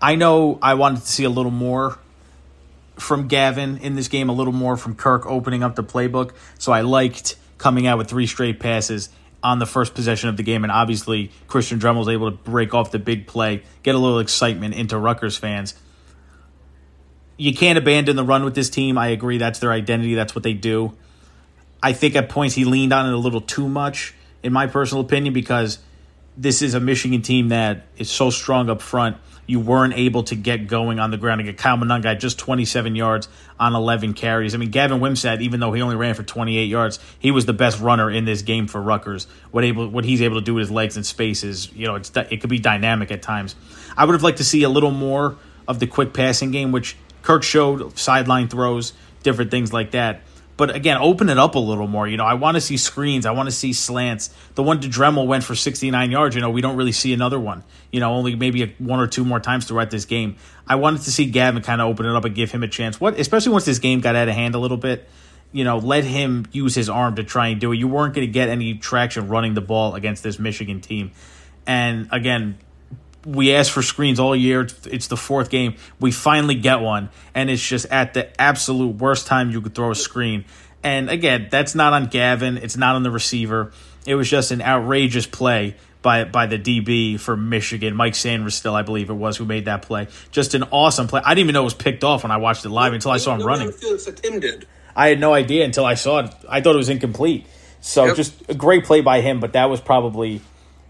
I 0.00 0.16
know 0.16 0.58
I 0.62 0.74
wanted 0.74 1.00
to 1.00 1.06
see 1.06 1.24
a 1.24 1.30
little 1.30 1.50
more 1.50 1.98
from 2.96 3.28
Gavin 3.28 3.78
in 3.78 3.94
this 3.94 4.08
game, 4.08 4.28
a 4.28 4.32
little 4.32 4.52
more 4.52 4.76
from 4.76 4.94
Kirk 4.94 5.26
opening 5.26 5.62
up 5.62 5.76
the 5.76 5.84
playbook. 5.84 6.32
So 6.58 6.72
I 6.72 6.82
liked 6.82 7.36
coming 7.58 7.86
out 7.86 7.98
with 7.98 8.08
three 8.08 8.26
straight 8.26 8.60
passes 8.60 9.08
on 9.42 9.58
the 9.58 9.66
first 9.66 9.94
possession 9.94 10.28
of 10.28 10.36
the 10.36 10.42
game, 10.42 10.64
and 10.64 10.72
obviously 10.72 11.30
Christian 11.46 11.78
Dremel 11.78 11.98
was 11.98 12.08
able 12.08 12.30
to 12.30 12.36
break 12.36 12.74
off 12.74 12.90
the 12.90 12.98
big 12.98 13.26
play, 13.26 13.62
get 13.82 13.94
a 13.94 13.98
little 13.98 14.18
excitement 14.18 14.74
into 14.74 14.98
Rutgers 14.98 15.36
fans. 15.36 15.74
You 17.36 17.54
can't 17.54 17.78
abandon 17.78 18.16
the 18.16 18.24
run 18.24 18.44
with 18.44 18.54
this 18.54 18.70
team. 18.70 18.96
I 18.96 19.08
agree. 19.08 19.38
That's 19.38 19.58
their 19.58 19.70
identity. 19.70 20.14
That's 20.14 20.34
what 20.34 20.42
they 20.42 20.54
do. 20.54 20.94
I 21.82 21.92
think 21.92 22.16
at 22.16 22.30
points 22.30 22.54
he 22.54 22.64
leaned 22.64 22.92
on 22.92 23.06
it 23.06 23.12
a 23.12 23.18
little 23.18 23.42
too 23.42 23.68
much, 23.68 24.14
in 24.42 24.52
my 24.52 24.66
personal 24.66 25.04
opinion, 25.04 25.34
because 25.34 25.78
this 26.36 26.62
is 26.62 26.74
a 26.74 26.80
Michigan 26.80 27.22
team 27.22 27.48
that 27.50 27.86
is 27.98 28.10
so 28.10 28.30
strong 28.30 28.70
up 28.70 28.80
front. 28.80 29.18
You 29.46 29.60
weren't 29.60 29.94
able 29.94 30.24
to 30.24 30.34
get 30.34 30.66
going 30.66 30.98
on 30.98 31.10
the 31.10 31.16
ground 31.16 31.40
and 31.40 31.48
get 31.48 31.56
Kyle 31.56 31.76
Monangai 31.76 32.06
at 32.06 32.20
just 32.20 32.38
27 32.38 32.96
yards 32.96 33.28
on 33.60 33.74
11 33.74 34.14
carries. 34.14 34.54
I 34.54 34.58
mean, 34.58 34.70
Gavin 34.70 35.00
Wimsatt, 35.00 35.40
even 35.40 35.60
though 35.60 35.72
he 35.72 35.82
only 35.82 35.96
ran 35.96 36.14
for 36.14 36.24
28 36.24 36.64
yards, 36.64 36.98
he 37.18 37.30
was 37.30 37.46
the 37.46 37.52
best 37.52 37.80
runner 37.80 38.10
in 38.10 38.24
this 38.24 38.42
game 38.42 38.66
for 38.66 38.82
Rutgers. 38.82 39.26
What 39.52 39.64
able, 39.64 39.88
what 39.88 40.04
he's 40.04 40.20
able 40.20 40.36
to 40.36 40.44
do 40.44 40.54
with 40.54 40.62
his 40.62 40.70
legs 40.70 40.96
and 40.96 41.06
spaces, 41.06 41.72
you 41.72 41.86
know, 41.86 41.94
it 41.94 42.40
could 42.40 42.50
be 42.50 42.58
dynamic 42.58 43.10
at 43.10 43.22
times. 43.22 43.54
I 43.96 44.04
would 44.04 44.14
have 44.14 44.22
liked 44.22 44.38
to 44.38 44.44
see 44.44 44.64
a 44.64 44.68
little 44.68 44.90
more 44.90 45.36
of 45.68 45.78
the 45.78 45.86
quick 45.86 46.12
passing 46.12 46.50
game, 46.50 46.72
which 46.72 46.96
Kirk 47.22 47.42
showed 47.42 47.98
sideline 47.98 48.48
throws, 48.48 48.92
different 49.22 49.50
things 49.50 49.72
like 49.72 49.92
that. 49.92 50.22
But 50.56 50.74
again, 50.74 50.96
open 50.96 51.28
it 51.28 51.38
up 51.38 51.54
a 51.54 51.58
little 51.58 51.86
more. 51.86 52.08
You 52.08 52.16
know, 52.16 52.24
I 52.24 52.34
want 52.34 52.56
to 52.56 52.60
see 52.60 52.76
screens. 52.76 53.26
I 53.26 53.32
want 53.32 53.48
to 53.48 53.54
see 53.54 53.72
slants. 53.72 54.30
The 54.54 54.62
one 54.62 54.80
to 54.80 54.88
Dremel 54.88 55.26
went 55.26 55.44
for 55.44 55.54
69 55.54 56.10
yards. 56.10 56.34
You 56.34 56.40
know, 56.40 56.50
we 56.50 56.62
don't 56.62 56.76
really 56.76 56.92
see 56.92 57.12
another 57.12 57.38
one. 57.38 57.62
You 57.92 58.00
know, 58.00 58.12
only 58.14 58.36
maybe 58.36 58.74
one 58.78 58.98
or 58.98 59.06
two 59.06 59.24
more 59.24 59.40
times 59.40 59.66
throughout 59.66 59.90
this 59.90 60.06
game. 60.06 60.36
I 60.66 60.76
wanted 60.76 61.02
to 61.02 61.10
see 61.10 61.26
Gavin 61.26 61.62
kind 61.62 61.80
of 61.80 61.88
open 61.88 62.06
it 62.06 62.16
up 62.16 62.24
and 62.24 62.34
give 62.34 62.50
him 62.50 62.62
a 62.62 62.68
chance. 62.68 62.98
What, 63.00 63.20
especially 63.20 63.52
once 63.52 63.66
this 63.66 63.78
game 63.78 64.00
got 64.00 64.16
out 64.16 64.28
of 64.28 64.34
hand 64.34 64.54
a 64.54 64.58
little 64.58 64.78
bit. 64.78 65.08
You 65.52 65.64
know, 65.64 65.78
let 65.78 66.04
him 66.04 66.46
use 66.52 66.74
his 66.74 66.88
arm 66.88 67.16
to 67.16 67.24
try 67.24 67.48
and 67.48 67.60
do 67.60 67.72
it. 67.72 67.76
You 67.76 67.88
weren't 67.88 68.14
going 68.14 68.26
to 68.26 68.32
get 68.32 68.48
any 68.48 68.74
traction 68.74 69.28
running 69.28 69.54
the 69.54 69.60
ball 69.60 69.94
against 69.94 70.22
this 70.22 70.38
Michigan 70.38 70.80
team. 70.80 71.12
And 71.66 72.08
again, 72.12 72.58
we 73.26 73.52
asked 73.54 73.72
for 73.72 73.82
screens 73.82 74.20
all 74.20 74.34
year. 74.36 74.66
It's, 74.84 75.08
the 75.08 75.16
fourth 75.16 75.50
game. 75.50 75.74
We 76.00 76.12
finally 76.12 76.54
get 76.54 76.80
one, 76.80 77.10
and 77.34 77.50
it's 77.50 77.66
just 77.66 77.86
at 77.86 78.14
the 78.14 78.40
absolute 78.40 78.96
worst 78.96 79.26
time 79.26 79.50
you 79.50 79.60
could 79.60 79.74
throw 79.74 79.90
a 79.90 79.94
screen. 79.94 80.44
And 80.82 81.10
again, 81.10 81.48
that's 81.50 81.74
not 81.74 81.92
on 81.92 82.06
Gavin. 82.06 82.56
It's 82.58 82.76
not 82.76 82.94
on 82.94 83.02
the 83.02 83.10
receiver. 83.10 83.72
It 84.06 84.14
was 84.14 84.30
just 84.30 84.52
an 84.52 84.62
outrageous 84.62 85.26
play 85.26 85.74
by 86.02 86.22
by 86.24 86.46
the 86.46 86.58
DB 86.58 87.18
for 87.18 87.36
Michigan, 87.36 87.96
Mike 87.96 88.12
Sainristil, 88.12 88.72
I 88.74 88.82
believe 88.82 89.10
it 89.10 89.14
was 89.14 89.36
who 89.36 89.44
made 89.44 89.64
that 89.64 89.82
play. 89.82 90.06
Just 90.30 90.54
an 90.54 90.62
awesome 90.70 91.08
play. 91.08 91.20
I 91.24 91.30
didn't 91.30 91.46
even 91.46 91.54
know 91.54 91.62
it 91.62 91.64
was 91.64 91.74
picked 91.74 92.04
off 92.04 92.22
when 92.22 92.30
I 92.30 92.36
watched 92.36 92.64
it 92.64 92.68
live 92.68 92.92
until 92.92 93.10
I 93.10 93.16
saw 93.16 93.34
him 93.34 93.44
running. 93.44 93.72
Tim 93.72 94.38
did. 94.38 94.68
I 94.94 95.08
had 95.08 95.18
no 95.18 95.34
idea 95.34 95.64
until 95.64 95.84
I 95.84 95.94
saw 95.94 96.20
it. 96.20 96.34
I 96.48 96.60
thought 96.60 96.74
it 96.74 96.78
was 96.78 96.88
incomplete. 96.88 97.46
So 97.80 98.06
Yep. 98.06 98.16
just 98.16 98.48
a 98.48 98.54
great 98.54 98.84
play 98.84 99.00
by 99.00 99.20
him, 99.20 99.40
but 99.40 99.52
that 99.54 99.68
was 99.68 99.80
probably 99.80 100.40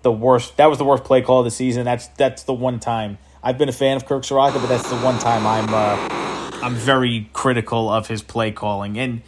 the 0.07 0.13
worst. 0.13 0.57
That 0.59 0.67
was 0.67 0.79
the 0.79 0.85
worst 0.85 1.03
play 1.03 1.21
call 1.21 1.41
of 1.41 1.45
the 1.45 1.51
season. 1.51 1.85
That's 1.85 2.07
that's 2.09 2.45
the 2.45 2.55
one 2.55 2.79
time 2.79 3.19
I've 3.43 3.59
been 3.59 3.69
a 3.69 3.73
fan 3.73 3.97
of 3.97 4.07
Kirk 4.07 4.23
Ciarrocca, 4.23 4.55
but 4.55 4.69
that's 4.69 4.89
the 4.89 4.97
one 4.99 5.19
time 5.19 5.45
I'm 5.45 5.75
uh, 5.75 6.61
I'm 6.65 6.75
very 6.75 7.29
critical 7.33 7.91
of 7.91 8.07
his 8.07 8.23
play 8.23 8.53
calling 8.53 8.97
and 8.99 9.23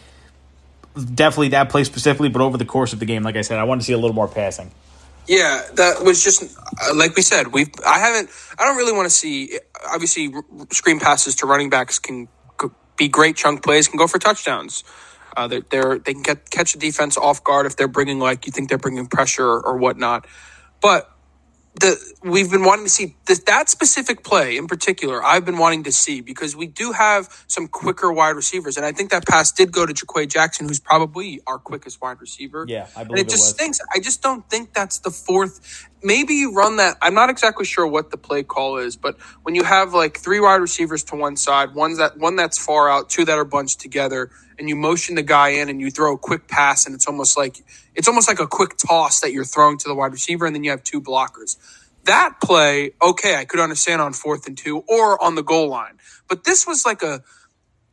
definitely 0.94 1.48
that 1.48 1.68
play 1.68 1.82
specifically. 1.82 2.28
But 2.28 2.42
over 2.42 2.56
the 2.56 2.64
course 2.64 2.92
of 2.92 3.00
the 3.00 3.06
game, 3.06 3.24
like 3.24 3.34
I 3.34 3.40
said, 3.40 3.58
I 3.58 3.64
want 3.64 3.80
to 3.80 3.84
see 3.84 3.92
a 3.92 3.98
little 3.98 4.14
more 4.14 4.28
passing. 4.28 4.70
Yeah, 5.26 5.62
that 5.74 6.04
was 6.04 6.22
just 6.22 6.44
uh, 6.44 6.94
like 6.94 7.16
we 7.16 7.22
said. 7.22 7.48
We've 7.48 7.70
I 7.84 7.98
haven't. 7.98 8.30
I 8.56 8.64
don't 8.64 8.76
really 8.76 8.92
want 8.92 9.06
to 9.06 9.14
see. 9.14 9.58
Obviously, 9.92 10.32
screen 10.70 11.00
passes 11.00 11.34
to 11.36 11.46
running 11.46 11.70
backs 11.70 11.98
can 11.98 12.28
be 12.96 13.08
great 13.08 13.34
chunk 13.34 13.64
plays. 13.64 13.88
Can 13.88 13.98
go 13.98 14.06
for 14.06 14.20
touchdowns. 14.20 14.84
Uh, 15.36 15.48
they're, 15.48 15.62
they're 15.70 15.98
they 15.98 16.14
can 16.14 16.22
get 16.22 16.48
catch 16.50 16.72
the 16.72 16.78
defense 16.78 17.16
off 17.16 17.42
guard 17.42 17.66
if 17.66 17.74
they're 17.74 17.88
bringing 17.88 18.20
like 18.20 18.46
you 18.46 18.52
think 18.52 18.68
they're 18.68 18.78
bringing 18.78 19.06
pressure 19.06 19.44
or, 19.44 19.60
or 19.60 19.76
whatnot. 19.76 20.24
But 20.80 21.10
the 21.80 21.98
we've 22.24 22.50
been 22.50 22.64
wanting 22.64 22.86
to 22.86 22.90
see 22.90 23.16
this, 23.26 23.40
that 23.40 23.68
specific 23.68 24.24
play 24.24 24.56
in 24.56 24.66
particular. 24.66 25.24
I've 25.24 25.44
been 25.44 25.58
wanting 25.58 25.84
to 25.84 25.92
see 25.92 26.20
because 26.20 26.56
we 26.56 26.66
do 26.66 26.92
have 26.92 27.44
some 27.48 27.68
quicker 27.68 28.12
wide 28.12 28.36
receivers, 28.36 28.76
and 28.76 28.84
I 28.86 28.92
think 28.92 29.10
that 29.10 29.26
pass 29.26 29.52
did 29.52 29.72
go 29.72 29.86
to 29.86 29.94
JaQuae 29.94 30.28
Jackson, 30.28 30.68
who's 30.68 30.80
probably 30.80 31.40
our 31.46 31.58
quickest 31.58 32.00
wide 32.02 32.20
receiver. 32.20 32.64
Yeah, 32.68 32.88
I 32.96 33.02
and 33.02 33.08
believe 33.08 33.26
it 33.26 33.28
it 33.28 33.30
just 33.30 33.42
was. 33.44 33.50
stinks. 33.50 33.80
I 33.94 34.00
just 34.00 34.22
don't 34.22 34.48
think 34.50 34.74
that's 34.74 34.98
the 35.00 35.10
fourth. 35.10 35.88
Maybe 36.02 36.34
you 36.34 36.52
run 36.52 36.76
that. 36.76 36.96
I'm 37.02 37.14
not 37.14 37.30
exactly 37.30 37.64
sure 37.64 37.86
what 37.86 38.10
the 38.10 38.16
play 38.16 38.42
call 38.42 38.78
is, 38.78 38.96
but 38.96 39.20
when 39.42 39.54
you 39.54 39.64
have 39.64 39.94
like 39.94 40.18
three 40.18 40.40
wide 40.40 40.60
receivers 40.60 41.02
to 41.04 41.16
one 41.16 41.36
side, 41.36 41.74
one's 41.74 41.98
that 41.98 42.18
one 42.18 42.36
that's 42.36 42.58
far 42.58 42.88
out, 42.88 43.10
two 43.10 43.24
that 43.24 43.36
are 43.38 43.44
bunched 43.44 43.80
together, 43.80 44.30
and 44.58 44.68
you 44.68 44.76
motion 44.76 45.16
the 45.16 45.22
guy 45.22 45.50
in 45.50 45.68
and 45.68 45.80
you 45.80 45.90
throw 45.90 46.14
a 46.14 46.18
quick 46.18 46.46
pass, 46.46 46.86
and 46.86 46.94
it's 46.94 47.06
almost 47.06 47.36
like 47.36 47.64
it's 47.94 48.08
almost 48.08 48.28
like 48.28 48.38
a 48.40 48.46
quick 48.46 48.76
toss 48.76 49.20
that 49.20 49.32
you're 49.32 49.44
throwing 49.44 49.78
to 49.78 49.88
the 49.88 49.94
wide 49.94 50.12
receiver, 50.12 50.46
and 50.46 50.54
then 50.54 50.64
you 50.64 50.70
have 50.70 50.84
two 50.84 51.00
blockers. 51.00 51.56
That 52.04 52.36
play, 52.42 52.92
okay, 53.02 53.36
I 53.36 53.44
could 53.44 53.60
understand 53.60 54.00
on 54.00 54.12
fourth 54.12 54.46
and 54.46 54.56
two 54.56 54.84
or 54.88 55.22
on 55.22 55.34
the 55.34 55.42
goal 55.42 55.68
line, 55.68 55.98
but 56.28 56.44
this 56.44 56.66
was 56.66 56.86
like 56.86 57.02
a 57.02 57.22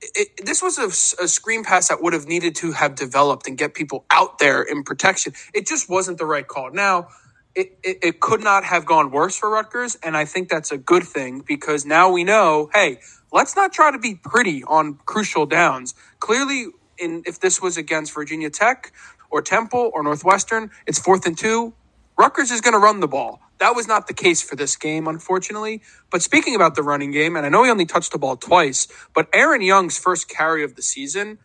it, 0.01 0.45
this 0.45 0.61
was 0.61 0.77
a, 0.77 1.23
a, 1.23 1.27
screen 1.27 1.63
pass 1.63 1.87
that 1.87 2.01
would 2.01 2.13
have 2.13 2.27
needed 2.27 2.55
to 2.57 2.73
have 2.73 2.95
developed 2.95 3.47
and 3.47 3.57
get 3.57 3.73
people 3.73 4.05
out 4.11 4.37
there 4.37 4.61
in 4.61 4.83
protection. 4.83 5.33
It 5.53 5.65
just 5.65 5.89
wasn't 5.89 6.17
the 6.17 6.25
right 6.25 6.47
call. 6.47 6.71
Now, 6.71 7.07
it, 7.55 7.77
it, 7.83 7.99
it, 8.03 8.19
could 8.19 8.43
not 8.43 8.63
have 8.65 8.85
gone 8.85 9.11
worse 9.11 9.37
for 9.37 9.49
Rutgers, 9.49 9.97
and 10.03 10.17
I 10.17 10.25
think 10.25 10.49
that's 10.49 10.71
a 10.71 10.77
good 10.77 11.03
thing 11.03 11.41
because 11.47 11.85
now 11.85 12.11
we 12.11 12.23
know, 12.23 12.69
hey, 12.73 12.99
let's 13.31 13.55
not 13.55 13.73
try 13.73 13.91
to 13.91 13.99
be 13.99 14.15
pretty 14.15 14.63
on 14.65 14.99
crucial 15.05 15.45
downs. 15.45 15.95
Clearly, 16.19 16.67
in 16.99 17.23
if 17.25 17.39
this 17.39 17.61
was 17.61 17.77
against 17.77 18.13
Virginia 18.13 18.49
Tech 18.49 18.93
or 19.31 19.41
Temple 19.41 19.91
or 19.93 20.03
Northwestern, 20.03 20.71
it's 20.87 20.99
fourth 20.99 21.25
and 21.25 21.37
two. 21.37 21.73
Rutgers 22.17 22.51
is 22.51 22.61
going 22.61 22.73
to 22.73 22.79
run 22.79 22.99
the 23.01 23.07
ball. 23.07 23.41
That 23.59 23.75
was 23.75 23.87
not 23.87 24.07
the 24.07 24.13
case 24.13 24.41
for 24.41 24.55
this 24.55 24.75
game, 24.75 25.07
unfortunately. 25.07 25.81
But 26.11 26.21
speaking 26.21 26.55
about 26.55 26.75
the 26.75 26.83
running 26.83 27.11
game, 27.11 27.35
and 27.35 27.45
I 27.45 27.49
know 27.49 27.63
he 27.63 27.71
only 27.71 27.85
touched 27.85 28.11
the 28.11 28.19
ball 28.19 28.37
twice, 28.37 28.87
but 29.15 29.29
Aaron 29.33 29.61
Young's 29.61 29.97
first 29.97 30.29
carry 30.29 30.63
of 30.63 30.75
the 30.75 30.81
season, 30.81 31.39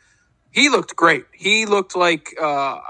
he 0.50 0.68
looked 0.68 0.96
great. 0.96 1.26
He 1.32 1.66
looked 1.66 1.96
like, 1.96 2.34
uh, 2.40 2.80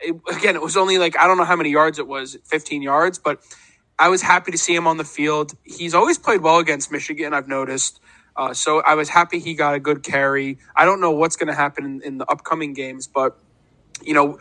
it, 0.00 0.16
again, 0.30 0.56
it 0.56 0.62
was 0.62 0.76
only 0.76 0.98
like, 0.98 1.18
I 1.18 1.26
don't 1.26 1.38
know 1.38 1.44
how 1.44 1.56
many 1.56 1.70
yards 1.70 1.98
it 1.98 2.06
was, 2.06 2.36
15 2.44 2.82
yards, 2.82 3.18
but 3.18 3.40
I 3.98 4.08
was 4.08 4.22
happy 4.22 4.50
to 4.52 4.58
see 4.58 4.74
him 4.74 4.86
on 4.86 4.96
the 4.96 5.04
field. 5.04 5.52
He's 5.64 5.94
always 5.94 6.18
played 6.18 6.40
well 6.40 6.58
against 6.58 6.90
Michigan, 6.90 7.34
I've 7.34 7.48
noticed. 7.48 8.00
Uh, 8.36 8.54
so 8.54 8.80
I 8.80 8.94
was 8.94 9.08
happy 9.08 9.38
he 9.38 9.54
got 9.54 9.74
a 9.74 9.80
good 9.80 10.02
carry. 10.02 10.58
I 10.74 10.84
don't 10.84 11.00
know 11.00 11.10
what's 11.10 11.36
going 11.36 11.48
to 11.48 11.54
happen 11.54 11.84
in, 11.84 12.02
in 12.02 12.18
the 12.18 12.26
upcoming 12.30 12.72
games, 12.72 13.06
but, 13.06 13.38
you 14.02 14.14
know, 14.14 14.38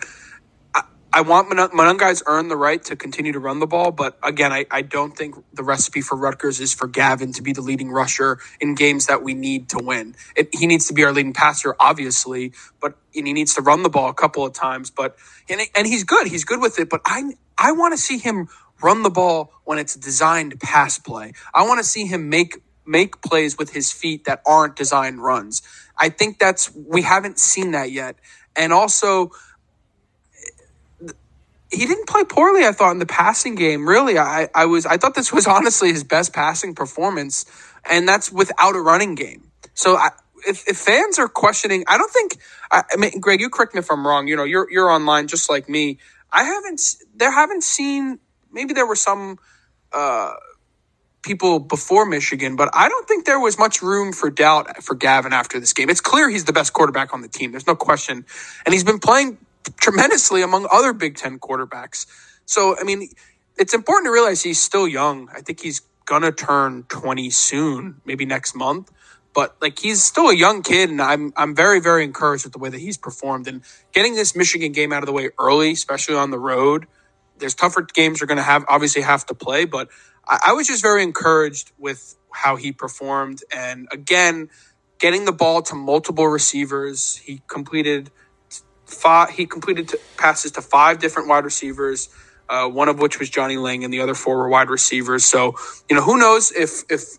I 1.13 1.21
want 1.21 1.49
Monangai's 1.73 2.23
earned 2.27 2.51
the 2.51 2.57
right 2.57 2.83
to 2.85 2.95
continue 2.95 3.33
to 3.33 3.39
run 3.39 3.59
the 3.59 3.67
ball, 3.67 3.91
but 3.91 4.17
again, 4.23 4.53
I, 4.53 4.65
I 4.71 4.83
don't 4.83 5.17
think 5.17 5.35
the 5.53 5.63
recipe 5.63 6.01
for 6.01 6.15
Rutgers 6.17 6.59
is 6.59 6.73
for 6.73 6.87
Gavin 6.87 7.33
to 7.33 7.41
be 7.43 7.53
the 7.53 7.61
leading 7.61 7.91
rusher 7.91 8.39
in 8.61 8.75
games 8.75 9.07
that 9.07 9.23
we 9.23 9.33
need 9.33 9.69
to 9.69 9.79
win. 9.83 10.15
It, 10.35 10.49
he 10.53 10.67
needs 10.67 10.87
to 10.87 10.93
be 10.93 11.03
our 11.03 11.11
leading 11.13 11.33
passer, 11.33 11.75
obviously, 11.79 12.53
but 12.81 12.97
and 13.15 13.27
he 13.27 13.33
needs 13.33 13.55
to 13.55 13.61
run 13.61 13.83
the 13.83 13.89
ball 13.89 14.09
a 14.09 14.13
couple 14.13 14.45
of 14.45 14.53
times. 14.53 14.91
But 14.91 15.17
and, 15.49 15.61
and 15.75 15.87
he's 15.87 16.03
good, 16.03 16.27
he's 16.27 16.45
good 16.45 16.61
with 16.61 16.79
it. 16.79 16.89
But 16.89 17.01
I 17.05 17.33
I 17.57 17.73
want 17.73 17.93
to 17.93 17.97
see 17.97 18.19
him 18.19 18.49
run 18.81 19.03
the 19.03 19.09
ball 19.09 19.51
when 19.65 19.79
it's 19.79 19.95
designed 19.95 20.59
pass 20.61 20.99
play. 20.99 21.33
I 21.53 21.63
want 21.67 21.79
to 21.79 21.83
see 21.85 22.05
him 22.05 22.29
make 22.29 22.61
make 22.85 23.21
plays 23.21 23.57
with 23.57 23.73
his 23.73 23.91
feet 23.91 24.25
that 24.25 24.41
aren't 24.45 24.75
designed 24.75 25.23
runs. 25.23 25.63
I 25.97 26.09
think 26.09 26.39
that's 26.39 26.71
we 26.75 27.01
haven't 27.03 27.39
seen 27.39 27.71
that 27.71 27.91
yet, 27.91 28.17
and 28.55 28.73
also 28.73 29.31
he 31.71 31.85
didn't 31.85 32.07
play 32.07 32.23
poorly, 32.23 32.65
I 32.65 32.71
thought, 32.71 32.91
in 32.91 32.99
the 32.99 33.05
passing 33.05 33.55
game. 33.55 33.87
Really, 33.87 34.17
I, 34.17 34.49
I 34.55 34.65
was 34.65 34.85
I 34.85 34.97
thought 34.97 35.15
this 35.15 35.31
was 35.31 35.47
honestly 35.47 35.91
his 35.91 36.03
best 36.03 36.33
passing 36.33 36.75
performance, 36.75 37.45
and 37.89 38.07
that's 38.07 38.31
without 38.31 38.75
a 38.75 38.81
running 38.81 39.15
game. 39.15 39.51
So 39.73 39.95
I, 39.95 40.09
if, 40.47 40.67
if 40.67 40.77
fans 40.77 41.19
are 41.19 41.27
questioning, 41.27 41.83
I 41.87 41.97
don't 41.97 42.11
think. 42.11 42.37
I, 42.71 42.83
I, 42.91 42.97
mean, 42.97 43.19
Greg, 43.19 43.41
you 43.41 43.49
correct 43.49 43.73
me 43.73 43.79
if 43.79 43.91
I'm 43.91 44.05
wrong. 44.05 44.27
You 44.27 44.35
know, 44.35 44.43
you're 44.43 44.69
you're 44.71 44.89
online 44.89 45.27
just 45.27 45.49
like 45.49 45.69
me. 45.69 45.99
I 46.31 46.43
haven't 46.43 46.81
there 47.15 47.31
haven't 47.31 47.63
seen. 47.63 48.19
Maybe 48.51 48.73
there 48.73 48.87
were 48.87 48.95
some 48.95 49.37
uh, 49.93 50.33
people 51.21 51.59
before 51.59 52.05
Michigan, 52.05 52.55
but 52.55 52.69
I 52.73 52.89
don't 52.89 53.07
think 53.07 53.25
there 53.25 53.39
was 53.39 53.59
much 53.59 53.83
room 53.83 54.11
for 54.11 54.31
doubt 54.31 54.83
for 54.83 54.95
Gavin 54.95 55.33
after 55.33 55.59
this 55.59 55.73
game. 55.73 55.89
It's 55.89 56.01
clear 56.01 56.29
he's 56.29 56.45
the 56.45 56.53
best 56.53 56.73
quarterback 56.73 57.13
on 57.13 57.21
the 57.21 57.27
team. 57.27 57.51
There's 57.51 57.67
no 57.67 57.75
question, 57.75 58.25
and 58.65 58.73
he's 58.73 58.83
been 58.83 58.99
playing 58.99 59.37
tremendously 59.79 60.41
among 60.41 60.67
other 60.71 60.93
Big 60.93 61.15
Ten 61.15 61.39
quarterbacks. 61.39 62.05
So, 62.45 62.75
I 62.79 62.83
mean, 62.83 63.09
it's 63.57 63.73
important 63.73 64.07
to 64.07 64.11
realize 64.11 64.41
he's 64.41 64.61
still 64.61 64.87
young. 64.87 65.29
I 65.35 65.41
think 65.41 65.61
he's 65.61 65.81
going 66.05 66.23
to 66.23 66.31
turn 66.31 66.83
20 66.89 67.29
soon, 67.29 68.01
maybe 68.05 68.25
next 68.25 68.55
month. 68.55 68.91
But 69.33 69.55
like 69.61 69.77
he's 69.79 70.03
still 70.03 70.29
a 70.29 70.35
young 70.35 70.63
kid, 70.63 70.89
and 70.89 70.99
I'm 71.01 71.31
I'm 71.37 71.55
very 71.55 71.79
very 71.79 72.03
encouraged 72.03 72.45
with 72.45 72.53
the 72.53 72.59
way 72.59 72.69
that 72.69 72.79
he's 72.79 72.97
performed 72.97 73.47
and 73.47 73.61
getting 73.93 74.15
this 74.15 74.35
Michigan 74.35 74.71
game 74.71 74.91
out 74.91 75.03
of 75.03 75.05
the 75.05 75.13
way 75.13 75.29
early, 75.39 75.71
especially 75.71 76.15
on 76.15 76.31
the 76.31 76.39
road. 76.39 76.87
There's 77.37 77.53
tougher 77.53 77.83
games 77.83 78.19
you're 78.19 78.27
going 78.27 78.37
to 78.37 78.43
have 78.43 78.65
obviously 78.67 79.03
have 79.03 79.27
to 79.27 79.35
play, 79.35 79.65
but 79.65 79.89
I, 80.27 80.39
I 80.47 80.53
was 80.53 80.67
just 80.67 80.81
very 80.81 81.03
encouraged 81.03 81.71
with 81.77 82.15
how 82.31 82.55
he 82.55 82.71
performed. 82.71 83.43
And 83.51 83.87
again, 83.91 84.49
getting 84.97 85.25
the 85.25 85.31
ball 85.31 85.61
to 85.63 85.75
multiple 85.75 86.27
receivers, 86.27 87.17
he 87.17 87.41
completed 87.47 88.11
five, 88.89 89.29
he 89.29 89.45
completed 89.45 89.93
passes 90.17 90.51
to 90.53 90.61
five 90.61 90.99
different 90.99 91.29
wide 91.29 91.45
receivers, 91.45 92.09
uh, 92.49 92.67
one 92.67 92.89
of 92.89 92.99
which 92.99 93.19
was 93.19 93.29
Johnny 93.29 93.57
Lang, 93.57 93.83
and 93.83 93.93
the 93.93 94.01
other 94.01 94.15
four 94.15 94.37
were 94.37 94.49
wide 94.49 94.69
receivers. 94.69 95.25
So, 95.25 95.55
you 95.89 95.95
know, 95.95 96.01
who 96.01 96.17
knows 96.17 96.51
if 96.51 96.83
if 96.89 97.17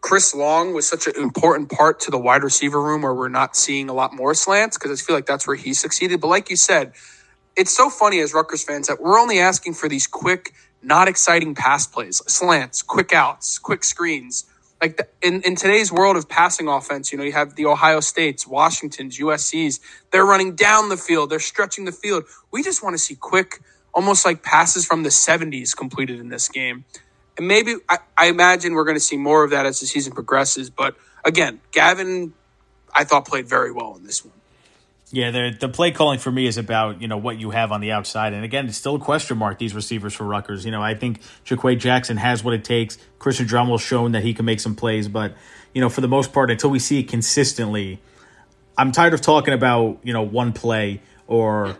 Chris 0.00 0.34
Long 0.34 0.74
was 0.74 0.88
such 0.88 1.06
an 1.06 1.14
important 1.16 1.70
part 1.70 2.00
to 2.00 2.10
the 2.10 2.18
wide 2.18 2.42
receiver 2.42 2.80
room 2.80 3.02
where 3.02 3.14
we're 3.14 3.28
not 3.28 3.56
seeing 3.56 3.88
a 3.88 3.94
lot 3.94 4.14
more 4.14 4.34
slants 4.34 4.76
because 4.76 5.00
I 5.00 5.02
feel 5.02 5.16
like 5.16 5.26
that's 5.26 5.46
where 5.46 5.56
he 5.56 5.74
succeeded. 5.74 6.20
But 6.20 6.28
like 6.28 6.50
you 6.50 6.56
said, 6.56 6.92
it's 7.56 7.74
so 7.74 7.88
funny 7.88 8.20
as 8.20 8.34
Rutgers 8.34 8.62
fans 8.64 8.88
that 8.88 9.00
we're 9.00 9.18
only 9.18 9.38
asking 9.38 9.74
for 9.74 9.88
these 9.88 10.06
quick, 10.06 10.52
not 10.82 11.08
exciting 11.08 11.54
pass 11.54 11.86
plays, 11.86 12.20
slants, 12.26 12.82
quick 12.82 13.12
outs, 13.12 13.58
quick 13.58 13.84
screens 13.84 14.44
like 14.84 14.98
the, 14.98 15.08
in, 15.26 15.40
in 15.44 15.56
today's 15.56 15.90
world 15.90 16.14
of 16.14 16.28
passing 16.28 16.68
offense, 16.68 17.10
you 17.10 17.16
know, 17.16 17.24
you 17.24 17.32
have 17.32 17.54
the 17.54 17.64
Ohio 17.64 18.00
States, 18.00 18.46
Washingtons, 18.46 19.18
USC's. 19.18 19.80
They're 20.10 20.26
running 20.26 20.56
down 20.56 20.90
the 20.90 20.98
field. 20.98 21.30
They're 21.30 21.40
stretching 21.40 21.86
the 21.86 21.92
field. 21.92 22.24
We 22.52 22.62
just 22.62 22.82
want 22.82 22.92
to 22.92 22.98
see 22.98 23.14
quick, 23.14 23.62
almost 23.94 24.26
like 24.26 24.42
passes 24.42 24.84
from 24.84 25.02
the 25.02 25.08
70s 25.08 25.74
completed 25.74 26.20
in 26.20 26.28
this 26.28 26.48
game. 26.48 26.84
And 27.38 27.48
maybe 27.48 27.76
I, 27.88 27.96
I 28.14 28.26
imagine 28.26 28.74
we're 28.74 28.84
going 28.84 28.96
to 28.96 29.00
see 29.00 29.16
more 29.16 29.42
of 29.42 29.52
that 29.52 29.64
as 29.64 29.80
the 29.80 29.86
season 29.86 30.12
progresses. 30.12 30.68
But 30.68 30.96
again, 31.24 31.62
Gavin, 31.72 32.34
I 32.94 33.04
thought 33.04 33.26
played 33.26 33.48
very 33.48 33.72
well 33.72 33.96
in 33.96 34.04
this 34.04 34.22
one. 34.22 34.34
Yeah, 35.10 35.30
the 35.30 35.56
the 35.58 35.68
play 35.68 35.90
calling 35.90 36.18
for 36.18 36.32
me 36.32 36.46
is 36.46 36.56
about 36.56 37.00
you 37.00 37.08
know 37.08 37.18
what 37.18 37.38
you 37.38 37.50
have 37.50 37.72
on 37.72 37.80
the 37.80 37.92
outside, 37.92 38.32
and 38.32 38.44
again, 38.44 38.66
it's 38.66 38.78
still 38.78 38.96
a 38.96 38.98
question 38.98 39.38
mark. 39.38 39.58
These 39.58 39.74
receivers 39.74 40.14
for 40.14 40.24
Rutgers, 40.24 40.64
you 40.64 40.70
know, 40.70 40.82
I 40.82 40.94
think 40.94 41.20
JaQuae 41.46 41.78
Jackson 41.78 42.16
has 42.16 42.42
what 42.42 42.54
it 42.54 42.64
takes. 42.64 42.98
Christian 43.18 43.46
Dremel's 43.46 43.82
shown 43.82 44.12
that 44.12 44.22
he 44.22 44.34
can 44.34 44.44
make 44.44 44.60
some 44.60 44.74
plays, 44.74 45.08
but 45.08 45.34
you 45.72 45.80
know, 45.80 45.88
for 45.88 46.00
the 46.00 46.08
most 46.08 46.32
part, 46.32 46.50
until 46.50 46.70
we 46.70 46.78
see 46.78 47.00
it 47.00 47.08
consistently, 47.08 48.00
I'm 48.78 48.92
tired 48.92 49.14
of 49.14 49.20
talking 49.20 49.54
about 49.54 49.98
you 50.02 50.12
know 50.12 50.22
one 50.22 50.52
play 50.52 51.00
or 51.26 51.76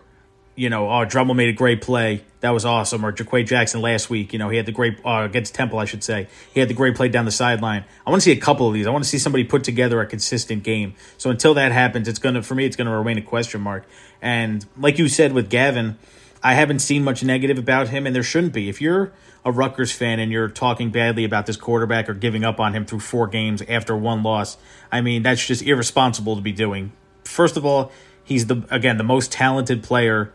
you 0.56 0.70
know, 0.70 0.88
oh, 0.88 1.04
Dremel 1.04 1.34
made 1.34 1.48
a 1.48 1.52
great 1.52 1.82
play. 1.82 2.24
That 2.40 2.50
was 2.50 2.64
awesome. 2.64 3.04
Or 3.04 3.12
JaQuae 3.12 3.46
Jackson 3.46 3.80
last 3.80 4.08
week, 4.08 4.32
you 4.32 4.38
know, 4.38 4.48
he 4.48 4.56
had 4.56 4.66
the 4.66 4.72
great, 4.72 4.98
uh, 5.04 5.22
against 5.24 5.54
Temple, 5.54 5.78
I 5.78 5.84
should 5.84 6.04
say. 6.04 6.28
He 6.52 6.60
had 6.60 6.68
the 6.68 6.74
great 6.74 6.94
play 6.94 7.08
down 7.08 7.24
the 7.24 7.32
sideline. 7.32 7.84
I 8.06 8.10
want 8.10 8.22
to 8.22 8.24
see 8.24 8.32
a 8.32 8.40
couple 8.40 8.68
of 8.68 8.74
these. 8.74 8.86
I 8.86 8.90
want 8.90 9.02
to 9.02 9.10
see 9.10 9.18
somebody 9.18 9.44
put 9.44 9.64
together 9.64 10.00
a 10.00 10.06
consistent 10.06 10.62
game. 10.62 10.94
So 11.18 11.30
until 11.30 11.54
that 11.54 11.72
happens, 11.72 12.06
it's 12.06 12.18
going 12.18 12.36
to, 12.36 12.42
for 12.42 12.54
me, 12.54 12.66
it's 12.66 12.76
going 12.76 12.86
to 12.86 12.96
remain 12.96 13.18
a 13.18 13.22
question 13.22 13.60
mark. 13.60 13.84
And 14.22 14.64
like 14.76 14.98
you 14.98 15.08
said 15.08 15.32
with 15.32 15.50
Gavin, 15.50 15.98
I 16.42 16.54
haven't 16.54 16.80
seen 16.80 17.02
much 17.02 17.24
negative 17.24 17.58
about 17.58 17.88
him, 17.88 18.06
and 18.06 18.14
there 18.14 18.22
shouldn't 18.22 18.52
be. 18.52 18.68
If 18.68 18.80
you're 18.80 19.12
a 19.46 19.50
Rutgers 19.50 19.92
fan 19.92 20.20
and 20.20 20.30
you're 20.30 20.48
talking 20.48 20.90
badly 20.90 21.24
about 21.24 21.46
this 21.46 21.56
quarterback 21.56 22.08
or 22.08 22.14
giving 22.14 22.44
up 22.44 22.60
on 22.60 22.74
him 22.74 22.84
through 22.84 23.00
four 23.00 23.26
games 23.26 23.62
after 23.66 23.96
one 23.96 24.22
loss, 24.22 24.58
I 24.92 25.00
mean, 25.00 25.22
that's 25.22 25.44
just 25.44 25.62
irresponsible 25.62 26.36
to 26.36 26.42
be 26.42 26.52
doing. 26.52 26.92
First 27.24 27.56
of 27.56 27.64
all, 27.64 27.90
he's 28.22 28.46
the, 28.46 28.62
again, 28.70 28.98
the 28.98 29.04
most 29.04 29.32
talented 29.32 29.82
player 29.82 30.32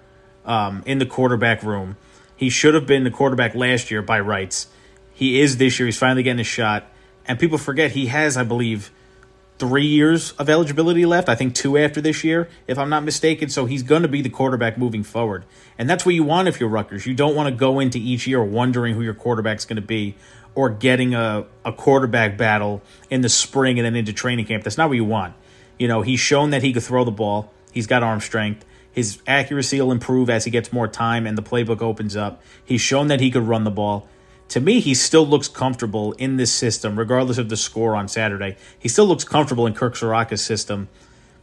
um, 0.50 0.84
in 0.86 0.98
the 0.98 1.06
quarterback 1.06 1.64
room. 1.64 1.96
He 2.36 2.50
should 2.50 2.74
have 2.74 2.88
been 2.88 3.04
the 3.04 3.12
quarterback 3.12 3.54
last 3.56 3.92
year 3.92 4.02
by 4.02 4.20
rights. 4.20 4.68
He 5.14 5.40
is 5.40 5.58
this 5.58 5.80
year. 5.80 5.86
He's 5.86 5.98
finally 5.98 6.24
getting 6.24 6.40
a 6.40 6.46
shot. 6.46 6.88
And 7.26 7.40
people 7.40 7.58
forget 7.58 7.92
he 7.92 8.08
has, 8.08 8.36
I 8.36 8.44
believe, 8.44 8.92
three 9.60 9.86
years 9.86 10.32
of 10.34 10.50
eligibility 10.50 11.06
left. 11.06 11.30
I 11.30 11.36
think 11.36 11.54
two 11.54 11.78
after 11.78 12.02
this 12.02 12.24
year, 12.24 12.50
if 12.66 12.80
I'm 12.80 12.90
not 12.90 13.04
mistaken. 13.04 13.50
So 13.50 13.66
he's 13.66 13.84
going 13.84 14.02
to 14.02 14.08
be 14.08 14.22
the 14.22 14.30
quarterback 14.30 14.78
moving 14.78 15.04
forward. 15.04 15.46
And 15.78 15.90
that's 15.90 16.06
what 16.06 16.16
you 16.16 16.24
want 16.24 16.48
if 16.48 16.60
you're 16.60 16.70
Rutgers. 16.70 17.06
You 17.06 17.14
don't 17.14 17.36
want 17.36 17.50
to 17.50 17.56
go 17.56 17.80
into 17.80 18.00
each 18.00 18.26
year 18.26 18.44
wondering 18.44 18.96
who 18.96 19.02
your 19.02 19.14
quarterback's 19.14 19.66
going 19.66 19.76
to 19.76 19.82
be 19.82 20.16
or 20.56 20.70
getting 20.70 21.14
a, 21.14 21.46
a 21.64 21.72
quarterback 21.72 22.38
battle 22.38 22.82
in 23.10 23.22
the 23.22 23.30
spring 23.30 23.78
and 23.78 23.86
then 23.86 23.96
into 23.96 24.14
training 24.14 24.46
camp. 24.46 24.64
That's 24.64 24.78
not 24.78 24.88
what 24.88 24.96
you 24.96 25.06
want. 25.06 25.36
You 25.78 25.88
know, 25.88 26.02
he's 26.02 26.20
shown 26.20 26.50
that 26.50 26.64
he 26.64 26.74
could 26.74 26.84
throw 26.84 27.04
the 27.04 27.12
ball. 27.12 27.54
He's 27.72 27.86
got 27.86 28.02
arm 28.02 28.22
strength. 28.22 28.66
His 28.92 29.22
accuracy 29.28 29.80
will 29.80 29.92
improve 29.92 30.30
as 30.30 30.46
he 30.46 30.52
gets 30.52 30.74
more 30.74 30.88
time 30.88 31.28
and 31.28 31.38
the 31.38 31.44
playbook 31.44 31.82
opens 31.82 32.16
up. 32.16 32.42
He's 32.64 32.82
shown 32.82 33.08
that 33.08 33.20
he 33.20 33.32
could 33.32 33.44
run 33.44 33.64
the 33.64 33.72
ball. 33.72 34.08
To 34.50 34.60
me, 34.60 34.80
he 34.80 34.96
still 34.96 35.28
looks 35.28 35.48
comfortable 35.48 36.14
in 36.14 36.38
this 36.38 36.52
system, 36.52 36.98
regardless 36.98 37.38
of 37.38 37.50
the 37.50 37.58
score 37.58 37.96
on 37.96 38.08
Saturday. 38.08 38.58
He 38.80 38.90
still 38.90 39.06
looks 39.06 39.24
comfortable 39.24 39.68
in 39.68 39.76
Kirk 39.76 39.94
Ciarrocca's 39.94 40.44
system. 40.44 40.90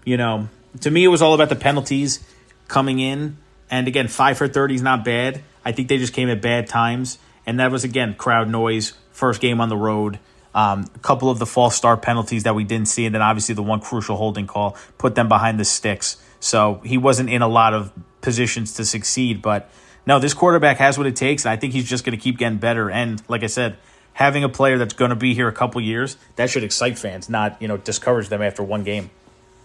You 0.05 0.17
know, 0.17 0.49
to 0.81 0.91
me, 0.91 1.05
it 1.05 1.09
was 1.09 1.23
all 1.23 1.35
about 1.35 1.49
the 1.49 1.57
penalties 1.57 2.19
coming 2.67 2.99
in. 2.99 3.37
And 3.71 3.87
again, 3.87 4.09
five 4.09 4.39
for 4.39 4.49
30 4.49 4.75
is 4.75 4.83
not 4.83 5.05
bad. 5.05 5.43
I 5.65 5.73
think 5.73 5.89
they 5.89 5.99
just 5.99 6.13
came 6.13 6.29
at 6.29 6.43
bad 6.43 6.69
times. 6.69 7.19
And 7.47 7.61
that 7.61 7.71
was, 7.71 7.85
again, 7.85 8.15
crowd 8.15 8.49
noise, 8.49 8.93
first 9.13 9.41
game 9.41 9.61
on 9.61 9.69
the 9.69 9.77
road. 9.77 10.19
Um, 10.53 10.91
a 10.95 10.99
couple 11.01 11.31
of 11.31 11.39
the 11.39 11.47
false 11.47 11.77
start 11.77 12.03
penalties 12.03 12.45
that 12.45 12.55
we 12.55 12.65
didn't 12.65 12.89
see, 12.89 13.05
and 13.05 13.15
then 13.15 13.23
obviously 13.23 13.55
the 13.55 13.63
one 13.63 13.81
crucial 13.81 14.17
holding 14.17 14.47
call 14.47 14.77
put 14.97 15.15
them 15.15 15.29
behind 15.29 15.61
the 15.61 15.65
sticks. 15.65 16.17
So 16.41 16.81
he 16.85 16.99
wasn't 16.99 17.31
in 17.31 17.43
a 17.43 17.49
lot 17.49 17.75
of 17.75 17.93
positions 18.21 18.75
to 18.75 18.85
succeed. 18.85 19.43
But 19.43 19.71
no, 20.07 20.19
this 20.19 20.35
quarterback 20.35 20.79
has 20.79 20.99
what 20.99 21.07
it 21.07 21.17
takes, 21.17 21.45
and 21.45 21.53
I 21.53 21.57
think 21.57 21.73
he's 21.73 21.89
just 21.89 22.05
going 22.05 22.17
to 22.17 22.23
keep 22.23 22.39
getting 22.39 22.59
better. 22.59 22.91
And 22.91 23.23
like 23.29 23.43
I 23.43 23.49
said, 23.49 23.77
having 24.13 24.45
a 24.45 24.49
player 24.49 24.79
that's 24.79 24.95
going 24.95 25.11
to 25.11 25.17
be 25.17 25.35
here 25.35 25.49
a 25.49 25.53
couple 25.53 25.81
years 25.81 26.17
that 26.37 26.49
should 26.49 26.65
excite 26.65 26.99
fans, 26.99 27.29
not 27.29 27.61
you 27.61 27.69
know 27.69 27.77
discourage 27.77 28.29
them 28.29 28.43
after 28.43 28.63
one 28.63 28.85
game. 28.85 29.11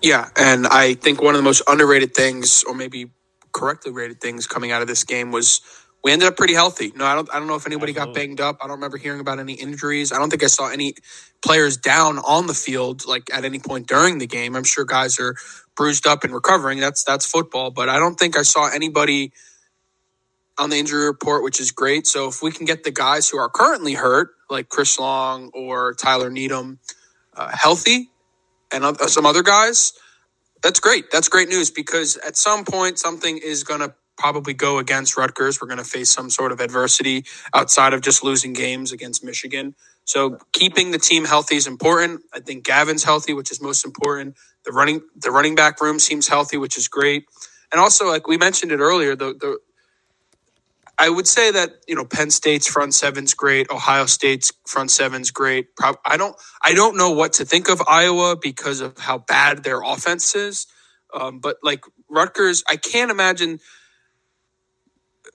Yeah, 0.02 0.30
and 0.36 0.66
I 0.68 0.96
think 0.96 1.22
one 1.22 1.36
of 1.36 1.40
the 1.40 1.44
most 1.44 1.62
underrated 1.68 2.16
things, 2.16 2.64
or 2.64 2.74
maybe 2.74 3.12
correctly 3.52 3.92
rated 3.92 4.20
things, 4.20 4.48
coming 4.48 4.72
out 4.72 4.82
of 4.82 4.88
this 4.88 5.04
game 5.04 5.32
was 5.32 5.62
we 6.04 6.12
ended 6.12 6.28
up 6.28 6.36
pretty 6.36 6.56
healthy. 6.56 6.92
No, 6.96 7.06
I 7.06 7.16
don't. 7.16 7.30
I 7.34 7.38
don't 7.38 7.48
know 7.48 7.56
if 7.56 7.68
anybody 7.68 7.92
Absolutely. 7.92 8.14
got 8.14 8.20
banged 8.20 8.42
up. 8.42 8.58
I 8.62 8.68
don't 8.68 8.78
remember 8.78 8.98
hearing 8.98 9.20
about 9.20 9.40
any 9.40 9.54
injuries. 9.54 10.12
I 10.12 10.18
don't 10.18 10.30
think 10.30 10.44
I 10.44 10.48
saw 10.48 10.70
any 10.70 10.96
players 11.44 11.78
down 11.78 12.18
on 12.20 12.48
the 12.48 12.54
field 12.54 13.06
like 13.06 13.34
at 13.34 13.46
any 13.46 13.60
point 13.60 13.88
during 13.88 14.18
the 14.18 14.28
game. 14.28 14.56
I'm 14.56 14.64
sure 14.64 14.86
guys 14.86 15.20
are 15.20 15.36
bruised 15.76 16.08
up 16.08 16.24
and 16.24 16.34
recovering. 16.34 16.80
That's 16.80 17.04
that's 17.04 17.26
football, 17.26 17.72
but 17.72 17.90
I 17.90 18.00
don't 18.00 18.16
think 18.16 18.38
I 18.38 18.44
saw 18.44 18.70
anybody 18.70 19.32
on 20.58 20.70
the 20.70 20.78
injury 20.78 21.06
report, 21.06 21.44
which 21.44 21.60
is 21.60 21.72
great. 21.72 22.08
So 22.08 22.28
if 22.28 22.42
we 22.42 22.52
can 22.52 22.66
get 22.66 22.84
the 22.84 22.92
guys 22.92 23.30
who 23.30 23.38
are 23.38 23.50
currently 23.50 23.94
hurt, 23.94 24.32
like 24.50 24.70
Chris 24.70 25.00
Long 25.00 25.50
or 25.54 25.94
Tyler 25.96 26.30
Needham, 26.30 26.80
uh, 27.36 27.50
healthy, 27.54 28.12
and 28.72 28.84
uh, 28.86 28.94
some 29.08 29.26
other 29.26 29.44
guys, 29.44 29.94
that's 30.62 30.80
great. 30.80 31.12
That's 31.12 31.30
great 31.30 31.50
news 31.50 31.72
because 31.72 32.18
at 32.18 32.38
some 32.38 32.66
point 32.66 33.00
something 33.00 33.38
is 33.38 33.64
going 33.64 33.82
to 33.82 33.94
probably 34.18 34.54
go 34.54 34.78
against 34.78 35.18
Rutgers. 35.18 35.62
We're 35.62 35.68
going 35.68 35.80
to 35.80 35.84
face 35.84 36.12
some 36.12 36.30
sort 36.30 36.52
of 36.52 36.60
adversity 36.60 37.26
outside 37.54 37.94
of 37.94 38.02
just 38.02 38.24
losing 38.24 38.54
games 38.54 38.92
against 38.92 39.24
Michigan. 39.24 39.76
So 40.06 40.38
keeping 40.54 40.92
the 40.92 41.00
team 41.00 41.26
healthy 41.26 41.56
is 41.56 41.68
important. 41.68 42.22
I 42.34 42.40
think 42.42 42.66
Gavin's 42.66 43.04
healthy, 43.04 43.34
which 43.34 43.52
is 43.52 43.62
most 43.62 43.86
important. 43.86 44.36
The 44.65 44.71
running 44.74 45.02
the 45.15 45.32
running 45.32 45.56
back 45.56 45.82
room 45.82 46.00
seems 46.00 46.28
healthy, 46.28 46.58
which 46.58 46.78
is 46.78 46.88
great. 46.88 47.26
And 47.71 47.82
also, 47.82 48.08
like 48.08 48.28
we 48.28 48.38
mentioned 48.38 48.71
it 48.71 48.80
earlier, 48.80 49.15
the 49.15 49.34
the 49.39 49.60
I 50.97 51.10
would 51.10 51.28
say 51.28 51.52
that 51.52 51.71
you 51.88 51.95
know 51.95 52.06
Penn 52.06 52.32
State's 52.32 52.67
front 52.67 52.93
seven's 52.93 53.34
great. 53.34 53.69
Ohio 53.69 54.06
State's 54.06 54.52
front 54.67 54.91
seven's 54.91 55.32
great. 55.32 55.67
I 56.06 56.17
don't 56.17 56.36
I 56.63 56.74
don't 56.74 56.97
know 56.97 57.12
what 57.12 57.34
to 57.34 57.45
think 57.45 57.69
of 57.69 57.82
Iowa 57.88 58.38
because 58.41 58.82
of 58.82 58.97
how 58.97 59.19
bad 59.19 59.63
their 59.63 59.82
offense 59.82 60.36
is. 60.36 60.67
Um, 61.13 61.39
but 61.39 61.58
like 61.63 61.84
Rutgers, 62.10 62.63
I 62.69 62.78
can't 62.78 63.12
imagine 63.12 63.60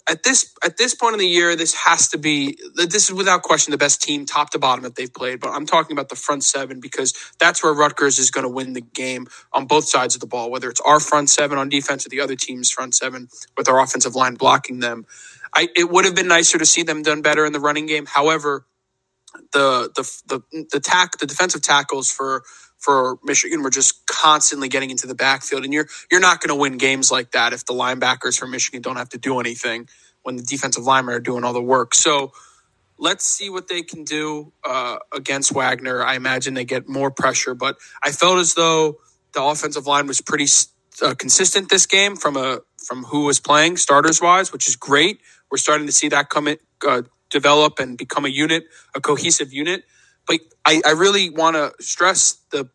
at 0.08 0.22
this 0.24 0.54
at 0.64 0.76
this 0.76 0.94
point 0.94 1.14
in 1.14 1.20
the 1.20 1.26
year, 1.28 1.56
this 1.56 1.74
has 1.74 2.08
to 2.10 2.18
be 2.18 2.58
this 2.76 3.08
is 3.10 3.12
without 3.14 3.42
question 3.42 3.72
the 3.72 3.78
best 3.78 4.02
team, 4.02 4.26
top 4.26 4.50
to 4.50 4.58
bottom, 4.58 4.84
that 4.84 4.96
they've 4.96 5.12
played. 5.12 5.40
But 5.40 5.50
I'm 5.50 5.66
talking 5.66 5.94
about 5.96 6.10
the 6.10 6.16
front 6.16 6.44
seven 6.44 6.80
because 6.80 7.14
that's 7.40 7.62
where 7.64 7.72
Rutgers 7.74 8.18
is 8.18 8.30
going 8.30 8.44
to 8.44 8.50
win 8.50 8.74
the 8.74 8.82
game 8.82 9.28
on 9.52 9.66
both 9.66 9.88
sides 9.88 10.14
of 10.14 10.20
the 10.20 10.26
ball. 10.26 10.50
Whether 10.50 10.70
it's 10.70 10.80
our 10.82 11.00
front 11.00 11.30
seven 11.30 11.58
on 11.58 11.68
defense 11.70 12.06
or 12.06 12.10
the 12.10 12.20
other 12.20 12.36
team's 12.36 12.70
front 12.70 12.94
seven 12.94 13.28
with 13.56 13.68
our 13.68 13.80
offensive 13.80 14.14
line 14.14 14.34
blocking 14.34 14.80
them, 14.80 15.06
I, 15.54 15.68
it 15.76 15.90
would 15.90 16.04
have 16.04 16.14
been 16.16 16.28
nicer 16.28 16.58
to 16.58 16.66
see 16.66 16.82
them 16.84 17.02
done 17.02 17.22
better 17.22 17.46
in 17.46 17.52
the 17.52 17.60
running 17.60 17.86
game. 17.86 18.06
However, 18.06 18.66
the 19.52 19.90
the 19.96 20.40
the 20.52 20.66
the 20.72 20.80
tack 20.80 21.18
the 21.18 21.26
defensive 21.26 21.62
tackles 21.62 22.10
for 22.10 22.44
for 22.86 23.18
Michigan 23.24 23.64
were 23.64 23.70
just 23.70 24.06
constantly 24.06 24.70
getting 24.70 24.90
into 24.92 25.08
the 25.08 25.16
backfield, 25.16 25.64
and 25.66 25.74
you're 25.74 25.88
you're 26.12 26.22
not 26.22 26.40
going 26.40 26.56
to 26.56 26.62
win 26.62 26.78
games 26.78 27.12
like 27.12 27.32
that 27.32 27.52
if 27.54 27.66
the 27.66 27.74
linebackers 27.74 28.38
for 28.38 28.48
Michigan 28.48 28.82
don't 28.82 28.98
have 28.98 29.10
to 29.10 29.18
do 29.18 29.40
anything 29.40 29.88
when 30.24 30.36
the 30.38 30.44
defensive 30.44 30.84
linemen 30.84 31.16
are 31.16 31.20
doing 31.20 31.44
all 31.44 31.54
the 31.54 31.62
work. 31.62 31.96
So 31.96 32.32
let's 32.98 33.24
see 33.26 33.50
what 33.50 33.68
they 33.68 33.82
can 33.82 34.04
do 34.04 34.52
uh, 34.64 34.98
against 35.14 35.52
Wagner. 35.52 36.02
I 36.04 36.14
imagine 36.16 36.54
they 36.54 36.64
get 36.64 36.88
more 36.88 37.10
pressure, 37.10 37.54
but 37.54 37.76
I 38.02 38.12
felt 38.12 38.38
as 38.38 38.54
though 38.54 38.98
the 39.34 39.42
offensive 39.42 39.86
line 39.86 40.06
was 40.06 40.20
pretty 40.20 40.46
uh, 41.02 41.14
consistent 41.14 41.68
this 41.70 41.86
game 41.86 42.16
from 42.16 42.36
a 42.36 42.60
from 42.86 43.04
who 43.04 43.24
was 43.24 43.40
playing 43.40 43.76
starters 43.78 44.20
wise, 44.22 44.52
which 44.52 44.68
is 44.68 44.76
great. 44.76 45.20
We're 45.50 45.58
starting 45.58 45.86
to 45.86 45.92
see 45.92 46.08
that 46.10 46.30
come 46.30 46.48
in, 46.48 46.58
uh, 46.86 47.02
develop 47.30 47.78
and 47.80 47.98
become 47.98 48.24
a 48.26 48.28
unit, 48.30 48.66
a 48.94 49.00
cohesive 49.00 49.52
unit. 49.52 49.84
But 50.26 50.40
I, 50.66 50.82
I 50.86 50.92
really 50.92 51.30
want 51.30 51.56
to 51.56 51.72
stress 51.84 52.38
the. 52.52 52.68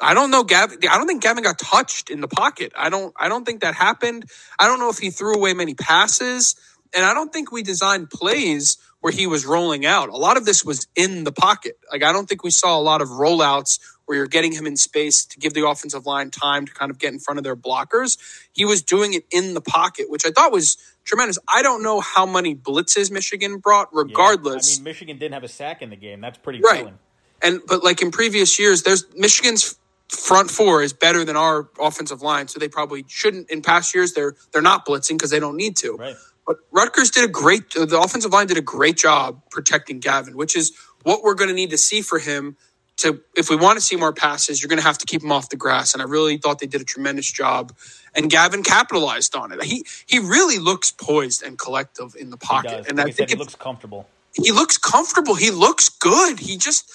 I 0.00 0.14
don't 0.14 0.30
know, 0.30 0.44
Gavin. 0.44 0.78
I 0.90 0.98
don't 0.98 1.06
think 1.06 1.22
Gavin 1.22 1.42
got 1.42 1.58
touched 1.58 2.10
in 2.10 2.20
the 2.20 2.28
pocket. 2.28 2.72
I 2.76 2.90
don't. 2.90 3.14
I 3.18 3.28
don't 3.28 3.44
think 3.44 3.62
that 3.62 3.74
happened. 3.74 4.30
I 4.58 4.66
don't 4.66 4.78
know 4.78 4.90
if 4.90 4.98
he 4.98 5.10
threw 5.10 5.34
away 5.34 5.54
many 5.54 5.74
passes, 5.74 6.54
and 6.94 7.04
I 7.04 7.14
don't 7.14 7.32
think 7.32 7.50
we 7.50 7.62
designed 7.62 8.10
plays 8.10 8.76
where 9.00 9.12
he 9.12 9.26
was 9.26 9.46
rolling 9.46 9.86
out. 9.86 10.08
A 10.08 10.16
lot 10.16 10.36
of 10.36 10.44
this 10.44 10.64
was 10.64 10.86
in 10.96 11.24
the 11.24 11.32
pocket. 11.32 11.78
Like 11.90 12.02
I 12.02 12.12
don't 12.12 12.28
think 12.28 12.44
we 12.44 12.50
saw 12.50 12.78
a 12.78 12.82
lot 12.82 13.00
of 13.00 13.08
rollouts 13.08 13.78
where 14.04 14.18
you're 14.18 14.26
getting 14.26 14.52
him 14.52 14.66
in 14.66 14.76
space 14.76 15.24
to 15.26 15.38
give 15.38 15.52
the 15.52 15.66
offensive 15.66 16.06
line 16.06 16.30
time 16.30 16.66
to 16.66 16.72
kind 16.72 16.90
of 16.90 16.98
get 16.98 17.12
in 17.12 17.18
front 17.18 17.38
of 17.38 17.44
their 17.44 17.56
blockers. 17.56 18.18
He 18.52 18.64
was 18.64 18.82
doing 18.82 19.14
it 19.14 19.24
in 19.30 19.54
the 19.54 19.60
pocket, 19.60 20.08
which 20.08 20.26
I 20.26 20.30
thought 20.30 20.52
was 20.52 20.76
tremendous. 21.04 21.38
I 21.48 21.62
don't 21.62 21.82
know 21.82 22.00
how 22.00 22.24
many 22.24 22.54
blitzes 22.54 23.10
Michigan 23.10 23.58
brought, 23.58 23.88
regardless. 23.94 24.70
Yeah. 24.70 24.74
I 24.74 24.78
mean, 24.78 24.84
Michigan 24.84 25.18
didn't 25.18 25.34
have 25.34 25.44
a 25.44 25.48
sack 25.48 25.82
in 25.82 25.90
the 25.90 25.96
game. 25.96 26.20
That's 26.20 26.38
pretty 26.38 26.60
right. 26.60 26.78
Telling. 26.78 26.98
And 27.42 27.60
but 27.66 27.84
like 27.84 28.00
in 28.00 28.10
previous 28.10 28.58
years, 28.58 28.82
there's 28.82 29.04
Michigan's 29.14 29.78
front 30.08 30.50
four 30.50 30.82
is 30.82 30.92
better 30.92 31.24
than 31.24 31.36
our 31.36 31.68
offensive 31.80 32.22
line, 32.22 32.48
so 32.48 32.58
they 32.58 32.68
probably 32.68 33.04
shouldn't. 33.08 33.50
In 33.50 33.62
past 33.62 33.94
years, 33.94 34.12
they're 34.12 34.34
they're 34.52 34.62
not 34.62 34.86
blitzing 34.86 35.18
because 35.18 35.30
they 35.30 35.40
don't 35.40 35.56
need 35.56 35.76
to. 35.78 35.96
Right. 35.96 36.16
But 36.46 36.58
Rutgers 36.70 37.10
did 37.10 37.24
a 37.24 37.32
great. 37.32 37.70
The 37.70 38.00
offensive 38.00 38.32
line 38.32 38.46
did 38.46 38.56
a 38.56 38.62
great 38.62 38.96
job 38.96 39.42
protecting 39.50 40.00
Gavin, 40.00 40.36
which 40.36 40.56
is 40.56 40.72
what 41.02 41.22
we're 41.22 41.34
going 41.34 41.48
to 41.48 41.54
need 41.54 41.70
to 41.70 41.78
see 41.78 42.02
for 42.02 42.18
him 42.18 42.56
to 42.98 43.20
if 43.36 43.50
we 43.50 43.56
want 43.56 43.78
to 43.78 43.84
see 43.84 43.96
more 43.96 44.12
passes, 44.12 44.62
you're 44.62 44.68
going 44.68 44.78
to 44.78 44.84
have 44.86 44.98
to 44.98 45.06
keep 45.06 45.22
him 45.22 45.32
off 45.32 45.48
the 45.50 45.56
grass. 45.56 45.92
And 45.92 46.02
I 46.02 46.06
really 46.06 46.38
thought 46.38 46.58
they 46.58 46.66
did 46.66 46.80
a 46.80 46.84
tremendous 46.84 47.30
job. 47.30 47.72
And 48.14 48.30
Gavin 48.30 48.62
capitalized 48.62 49.34
on 49.36 49.52
it. 49.52 49.62
He 49.62 49.84
he 50.06 50.18
really 50.18 50.58
looks 50.58 50.90
poised 50.90 51.42
and 51.42 51.58
collective 51.58 52.16
in 52.18 52.30
the 52.30 52.38
pocket, 52.38 52.86
and 52.88 52.98
like 52.98 53.08
I 53.08 53.10
think 53.10 53.30
he 53.30 53.36
looks 53.36 53.54
comfortable. 53.54 54.08
He 54.34 54.52
looks 54.52 54.78
comfortable. 54.78 55.34
He 55.34 55.50
looks 55.50 55.88
good. 55.88 56.40
He 56.40 56.56
just 56.56 56.90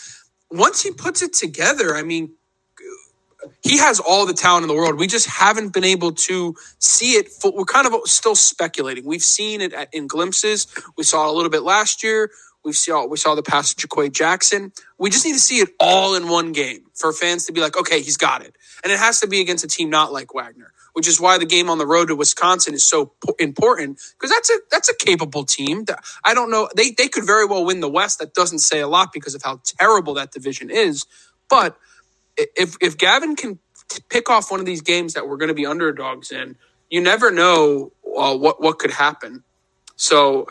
once 0.50 0.82
he 0.82 0.92
puts 0.92 1.22
it 1.22 1.34
together. 1.34 1.96
I 1.96 2.04
mean, 2.04 2.34
he 3.64 3.78
has 3.80 4.00
all 4.00 4.26
the 4.26 4.34
talent 4.34 4.64
in 4.64 4.70
the 4.70 4.76
world. 4.76 5.00
We 5.00 5.08
just 5.08 5.28
haven't 5.28 5.74
been 5.74 5.84
able 5.84 6.14
to 6.14 6.56
see 6.80 7.14
it. 7.14 7.30
We're 7.44 7.66
kind 7.66 7.88
of 7.88 7.94
still 8.06 8.36
speculating. 8.36 9.06
We've 9.06 9.24
seen 9.24 9.62
it 9.62 9.74
in 9.94 10.08
glimpses. 10.08 10.68
We 10.98 11.04
saw 11.04 11.30
a 11.30 11.34
little 11.34 11.52
bit 11.52 11.64
last 11.64 12.04
year. 12.04 12.32
We 12.66 12.74
saw 12.74 13.08
we 13.08 13.18
saw 13.18 13.36
the 13.36 13.44
pass 13.44 13.74
to 13.74 13.88
JaQuae 13.88 14.14
Jackson. 14.14 14.74
We 15.00 15.10
just 15.10 15.26
need 15.26 15.34
to 15.34 15.40
see 15.40 15.60
it 15.60 15.70
all 15.80 16.16
in 16.16 16.30
one 16.30 16.52
game 16.54 16.86
for 16.96 17.14
fans 17.14 17.46
to 17.48 17.54
be 17.54 17.62
like, 17.62 17.78
okay, 17.78 18.02
he's 18.02 18.18
got 18.18 18.44
it, 18.44 18.56
and 18.84 18.94
it 18.94 19.00
has 19.00 19.22
to 19.22 19.28
be 19.28 19.42
against 19.42 19.64
a 19.66 19.68
team 19.68 19.90
not 19.90 20.14
like 20.14 20.36
Wagner, 20.36 20.74
which 20.94 21.08
is 21.08 21.20
why 21.20 21.40
the 21.40 21.46
game 21.48 21.72
on 21.72 21.80
the 21.80 21.88
road 21.88 22.10
to 22.10 22.16
Wisconsin 22.16 22.76
is 22.76 22.84
so 22.84 23.14
important 23.40 24.00
because 24.20 24.30
that's 24.32 24.52
a 24.52 24.60
that's 24.72 24.90
a 24.90 24.96
capable 24.96 25.46
team. 25.46 25.86
I 26.24 26.36
don't 26.36 26.52
know 26.52 26.70
they 26.76 26.92
they 26.92 27.08
could 27.08 27.26
very 27.26 27.48
well 27.48 27.66
win 27.66 27.80
the 27.80 27.90
West. 27.90 28.20
That 28.20 28.36
doesn't 28.36 28.60
say 28.60 28.82
a 28.82 28.88
lot 28.90 29.14
because 29.14 29.36
of 29.36 29.44
how 29.44 29.62
terrible 29.66 30.14
that 30.16 30.32
division 30.32 30.70
is, 30.70 31.08
but 31.50 31.78
if 32.38 32.76
if 32.82 32.98
Gavin 32.98 33.36
can 33.36 33.60
pick 34.10 34.30
off 34.30 34.52
one 34.52 34.60
of 34.60 34.66
these 34.66 34.82
games 34.82 35.14
that 35.14 35.28
we're 35.28 35.38
going 35.38 35.50
to 35.50 35.56
be 35.56 35.66
underdogs 35.66 36.32
in, 36.32 36.56
you 36.90 37.02
never 37.02 37.32
know 37.32 37.92
uh, 38.18 38.36
what 38.36 38.62
what 38.62 38.80
could 38.80 38.92
happen. 38.92 39.44
So 39.96 40.48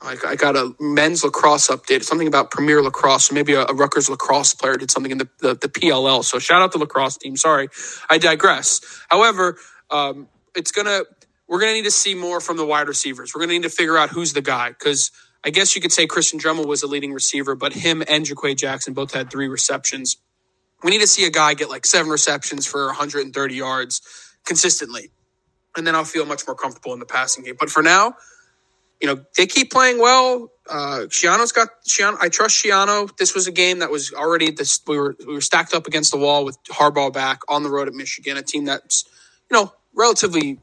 I, 0.00 0.16
I 0.26 0.36
got 0.36 0.56
a 0.56 0.74
men's 0.78 1.24
lacrosse 1.24 1.68
update, 1.68 2.04
something 2.04 2.28
about 2.28 2.50
Premier 2.50 2.82
Lacrosse. 2.82 3.32
Maybe 3.32 3.54
a, 3.54 3.62
a 3.62 3.74
Rutgers 3.74 4.08
lacrosse 4.08 4.54
player 4.54 4.76
did 4.76 4.90
something 4.90 5.12
in 5.12 5.18
the, 5.18 5.28
the, 5.38 5.54
the, 5.54 5.68
PLL. 5.68 6.22
So 6.22 6.38
shout 6.38 6.62
out 6.62 6.72
the 6.72 6.78
lacrosse 6.78 7.16
team. 7.16 7.36
Sorry, 7.36 7.68
I 8.08 8.18
digress. 8.18 8.80
However, 9.08 9.56
um, 9.90 10.28
it's 10.54 10.70
gonna 10.70 11.02
we're 11.48 11.60
gonna 11.60 11.72
need 11.72 11.84
to 11.84 11.90
see 11.90 12.14
more 12.14 12.40
from 12.40 12.56
the 12.56 12.66
wide 12.66 12.88
receivers. 12.88 13.34
We're 13.34 13.40
gonna 13.40 13.54
need 13.54 13.62
to 13.62 13.70
figure 13.70 13.96
out 13.96 14.10
who's 14.10 14.34
the 14.34 14.42
guy 14.42 14.68
because 14.70 15.10
I 15.42 15.50
guess 15.50 15.74
you 15.74 15.82
could 15.82 15.92
say 15.92 16.06
Christian 16.06 16.38
Dremel 16.38 16.66
was 16.66 16.80
the 16.80 16.86
leading 16.86 17.12
receiver, 17.12 17.54
but 17.54 17.72
him 17.72 18.02
and 18.08 18.24
JaQuae 18.24 18.56
Jackson 18.56 18.92
both 18.92 19.14
had 19.14 19.30
three 19.30 19.48
receptions. 19.48 20.16
We 20.82 20.90
need 20.90 21.00
to 21.00 21.06
see 21.06 21.26
a 21.26 21.30
guy 21.30 21.54
get 21.54 21.68
like 21.70 21.86
seven 21.86 22.10
receptions 22.10 22.66
for 22.66 22.86
130 22.86 23.54
yards 23.54 24.00
consistently, 24.44 25.10
and 25.76 25.86
then 25.86 25.94
I'll 25.94 26.04
feel 26.04 26.26
much 26.26 26.46
more 26.46 26.56
comfortable 26.56 26.92
in 26.92 27.00
the 27.00 27.06
passing 27.06 27.44
game. 27.44 27.56
But 27.58 27.70
for 27.70 27.82
now 27.82 28.14
you 29.00 29.06
know, 29.06 29.24
they 29.36 29.46
keep 29.46 29.70
playing 29.70 29.98
well. 29.98 30.50
Uh, 30.68 31.06
Schiano's 31.08 31.52
got 31.52 31.68
Schiano. 31.86 32.16
I 32.20 32.28
trust 32.28 32.62
Schiano. 32.62 33.16
This 33.16 33.34
was 33.34 33.46
a 33.46 33.52
game 33.52 33.78
that 33.78 33.90
was 33.90 34.12
already 34.12 34.50
this. 34.50 34.80
We 34.86 34.98
were 34.98 35.16
we 35.26 35.34
were 35.34 35.40
stacked 35.40 35.72
up 35.72 35.86
against 35.86 36.10
the 36.10 36.18
wall 36.18 36.44
with 36.44 36.58
Harbaugh 36.64 37.12
back 37.12 37.40
on 37.48 37.62
the 37.62 37.70
road 37.70 37.88
at 37.88 37.94
Michigan, 37.94 38.36
a 38.36 38.42
team 38.42 38.64
that's 38.64 39.04
you 39.50 39.56
know 39.56 39.72
relatively 39.94 40.58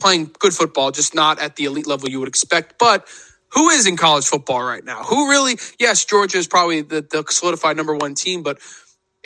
playing 0.00 0.30
good 0.38 0.52
football, 0.52 0.90
just 0.90 1.14
not 1.14 1.40
at 1.40 1.56
the 1.56 1.64
elite 1.64 1.86
level 1.86 2.08
you 2.08 2.20
would 2.20 2.28
expect. 2.28 2.78
But 2.78 3.08
who 3.50 3.68
is 3.70 3.86
in 3.86 3.96
college 3.96 4.26
football 4.26 4.62
right 4.62 4.84
now? 4.84 5.02
Who 5.04 5.28
really? 5.28 5.58
Yes, 5.78 6.04
Georgia 6.04 6.38
is 6.38 6.46
probably 6.46 6.82
the, 6.82 7.00
the 7.02 7.24
solidified 7.30 7.76
number 7.76 7.96
one 7.96 8.14
team, 8.14 8.42
but 8.42 8.58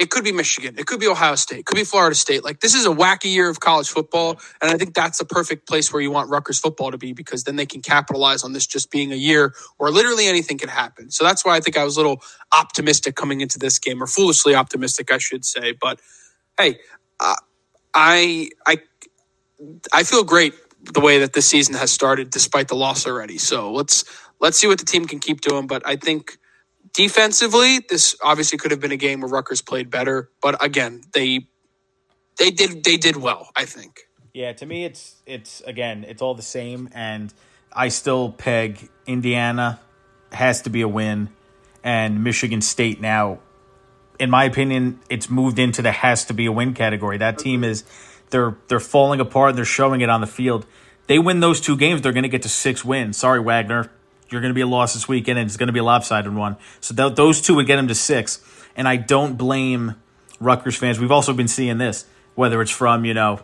it 0.01 0.11
could 0.11 0.25
be 0.25 0.33
Michigan. 0.33 0.77
It 0.79 0.87
could 0.87 1.01
be 1.01 1.09
Ohio 1.09 1.37
State. 1.37 1.61
It 1.61 1.67
could 1.67 1.77
be 1.77 1.85
Florida 1.85 2.17
State. 2.17 2.45
Like 2.45 2.61
this 2.61 2.75
is 2.75 2.87
a 2.87 2.91
wacky 2.91 3.33
year 3.33 3.51
of 3.51 3.61
college 3.61 3.91
football. 3.91 4.41
And 4.63 4.73
I 4.73 4.79
think 4.79 4.95
that's 4.95 5.19
the 5.21 5.27
perfect 5.27 5.69
place 5.69 5.93
where 5.93 6.03
you 6.03 6.11
want 6.11 6.31
Rutgers 6.31 6.59
football 6.61 6.93
to 6.93 6.99
be 6.99 7.15
because 7.15 7.45
then 7.45 7.57
they 7.57 7.67
can 7.67 7.83
capitalize 7.83 8.45
on 8.45 8.55
this 8.55 8.67
just 8.67 8.91
being 8.91 9.13
a 9.13 9.17
year 9.17 9.55
where 9.79 9.93
literally 9.93 10.29
anything 10.29 10.59
can 10.59 10.71
happen. 10.71 11.13
So 11.13 11.25
that's 11.25 11.45
why 11.45 11.57
I 11.57 11.61
think 11.61 11.79
I 11.79 11.85
was 11.85 11.97
a 11.99 12.01
little 12.01 12.23
optimistic 12.53 13.17
coming 13.17 13.43
into 13.43 13.61
this 13.61 13.79
game 13.79 14.03
or 14.03 14.09
foolishly 14.09 14.57
optimistic, 14.57 15.13
I 15.13 15.19
should 15.19 15.45
say. 15.47 15.75
But 15.81 16.01
hey, 16.59 16.81
uh, 17.21 17.37
I, 17.95 18.51
I, 18.67 18.79
I 19.93 20.05
feel 20.05 20.25
great 20.25 20.55
the 20.83 21.01
way 21.01 21.21
that 21.21 21.35
this 21.35 21.47
season 21.47 21.77
has 21.77 21.93
started 21.93 22.31
despite 22.31 22.69
the 22.69 22.77
loss 22.77 23.07
already. 23.07 23.39
So 23.39 23.73
let's, 23.73 24.05
let's 24.41 24.59
see 24.59 24.69
what 24.69 24.81
the 24.81 24.87
team 24.87 25.07
can 25.07 25.21
keep 25.21 25.43
doing. 25.43 25.69
But 25.69 25.85
I 25.87 25.97
think, 25.97 26.39
Defensively, 26.92 27.81
this 27.88 28.16
obviously 28.22 28.59
could 28.59 28.70
have 28.72 28.81
been 28.81 28.92
a 28.92 28.96
game 28.96 29.20
where 29.20 29.31
Rutgers 29.31 29.62
played 29.62 29.90
better, 29.90 30.31
but 30.42 30.62
again, 30.64 31.03
they 31.14 31.46
they 32.38 32.50
did 32.50 32.85
they 32.85 32.96
did 32.96 33.16
well. 33.16 33.50
I 33.55 33.64
think. 33.64 34.09
Yeah, 34.33 34.53
to 34.55 34.66
me, 34.66 34.85
it's 34.85 35.16
it's 35.26 35.61
again, 35.62 36.05
it's 36.09 36.22
all 36.22 36.35
the 36.35 36.42
same, 36.42 36.88
and 36.92 37.33
I 37.72 37.88
still 37.88 38.31
peg 38.31 38.88
Indiana 39.07 39.81
has 40.33 40.62
to 40.62 40.70
be 40.70 40.83
a 40.83 40.88
win, 40.88 41.31
and 41.85 42.24
Michigan 42.24 42.61
State 42.61 43.00
now, 43.00 43.40
in 44.18 44.31
my 44.31 44.44
opinion, 44.44 45.00
it's 45.09 45.31
moved 45.31 45.59
into 45.59 45.83
the 45.83 45.92
has 45.92 46.24
to 46.26 46.35
be 46.35 46.46
a 46.46 46.53
win 46.53 46.74
category. 46.74 47.18
That 47.18 47.35
mm-hmm. 47.37 47.42
team 47.44 47.64
is 47.64 47.85
they're 48.31 48.57
they're 48.68 48.81
falling 48.81 49.20
apart. 49.20 49.57
They're 49.57 49.64
showing 49.64 50.00
it 50.00 50.11
on 50.11 50.20
the 50.20 50.26
field. 50.26 50.66
They 51.07 51.18
win 51.18 51.40
those 51.40 51.61
two 51.61 51.76
games, 51.76 52.03
they're 52.03 52.12
going 52.12 52.22
to 52.22 52.29
get 52.29 52.42
to 52.42 52.48
six 52.48 52.85
wins. 52.85 53.16
Sorry, 53.16 53.40
Wagner, 53.40 53.90
you're 54.31 54.40
going 54.40 54.51
to 54.51 54.55
be 54.55 54.61
a 54.61 54.66
loss 54.66 54.95
this 54.95 55.09
weekend, 55.09 55.38
and 55.38 55.47
it's 55.47 55.57
going 55.57 55.66
to 55.69 55.73
be 55.73 55.81
a 55.81 55.85
lopsided 55.85 56.35
one. 56.35 56.57
So 56.81 56.95
th- 56.95 57.16
those 57.16 57.40
two 57.40 57.57
would 57.57 57.66
get 57.66 57.77
them 57.77 57.88
to 57.88 57.95
six, 57.95 58.40
and 58.77 58.87
I 58.87 58.97
don't 58.97 59.37
blame 59.37 59.97
Rutgers 60.38 60.77
fans. 60.77 60.99
We've 60.99 61.11
also 61.11 61.33
been 61.33 61.49
seeing 61.49 61.79
this, 61.79 62.07
whether 62.35 62.62
it's 62.62 62.71
from 62.71 63.05
you 63.05 63.14
know 63.14 63.40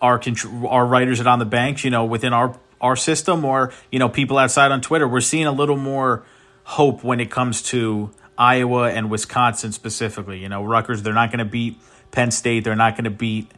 our 0.00 0.20
our 0.68 0.86
writers 0.86 1.20
at 1.20 1.26
on 1.26 1.38
the 1.38 1.44
banks, 1.44 1.84
you 1.84 1.90
know, 1.90 2.04
within 2.04 2.32
our 2.32 2.58
our 2.80 2.96
system, 2.96 3.44
or 3.44 3.72
you 3.90 3.98
know 3.98 4.08
people 4.08 4.38
outside 4.38 4.72
on 4.72 4.80
Twitter. 4.80 5.08
We're 5.08 5.20
seeing 5.20 5.46
a 5.46 5.52
little 5.52 5.76
more 5.76 6.24
hope 6.64 7.02
when 7.02 7.20
it 7.20 7.30
comes 7.30 7.62
to 7.62 8.10
Iowa 8.38 8.90
and 8.90 9.10
Wisconsin 9.10 9.72
specifically. 9.72 10.38
You 10.38 10.48
know, 10.48 10.64
Rutgers, 10.64 11.02
they're 11.02 11.12
not 11.12 11.30
going 11.30 11.40
to 11.40 11.44
beat 11.44 11.78
Penn 12.10 12.30
State. 12.30 12.64
They're 12.64 12.76
not 12.76 12.94
going 12.94 13.04
to 13.04 13.10
beat 13.10 13.50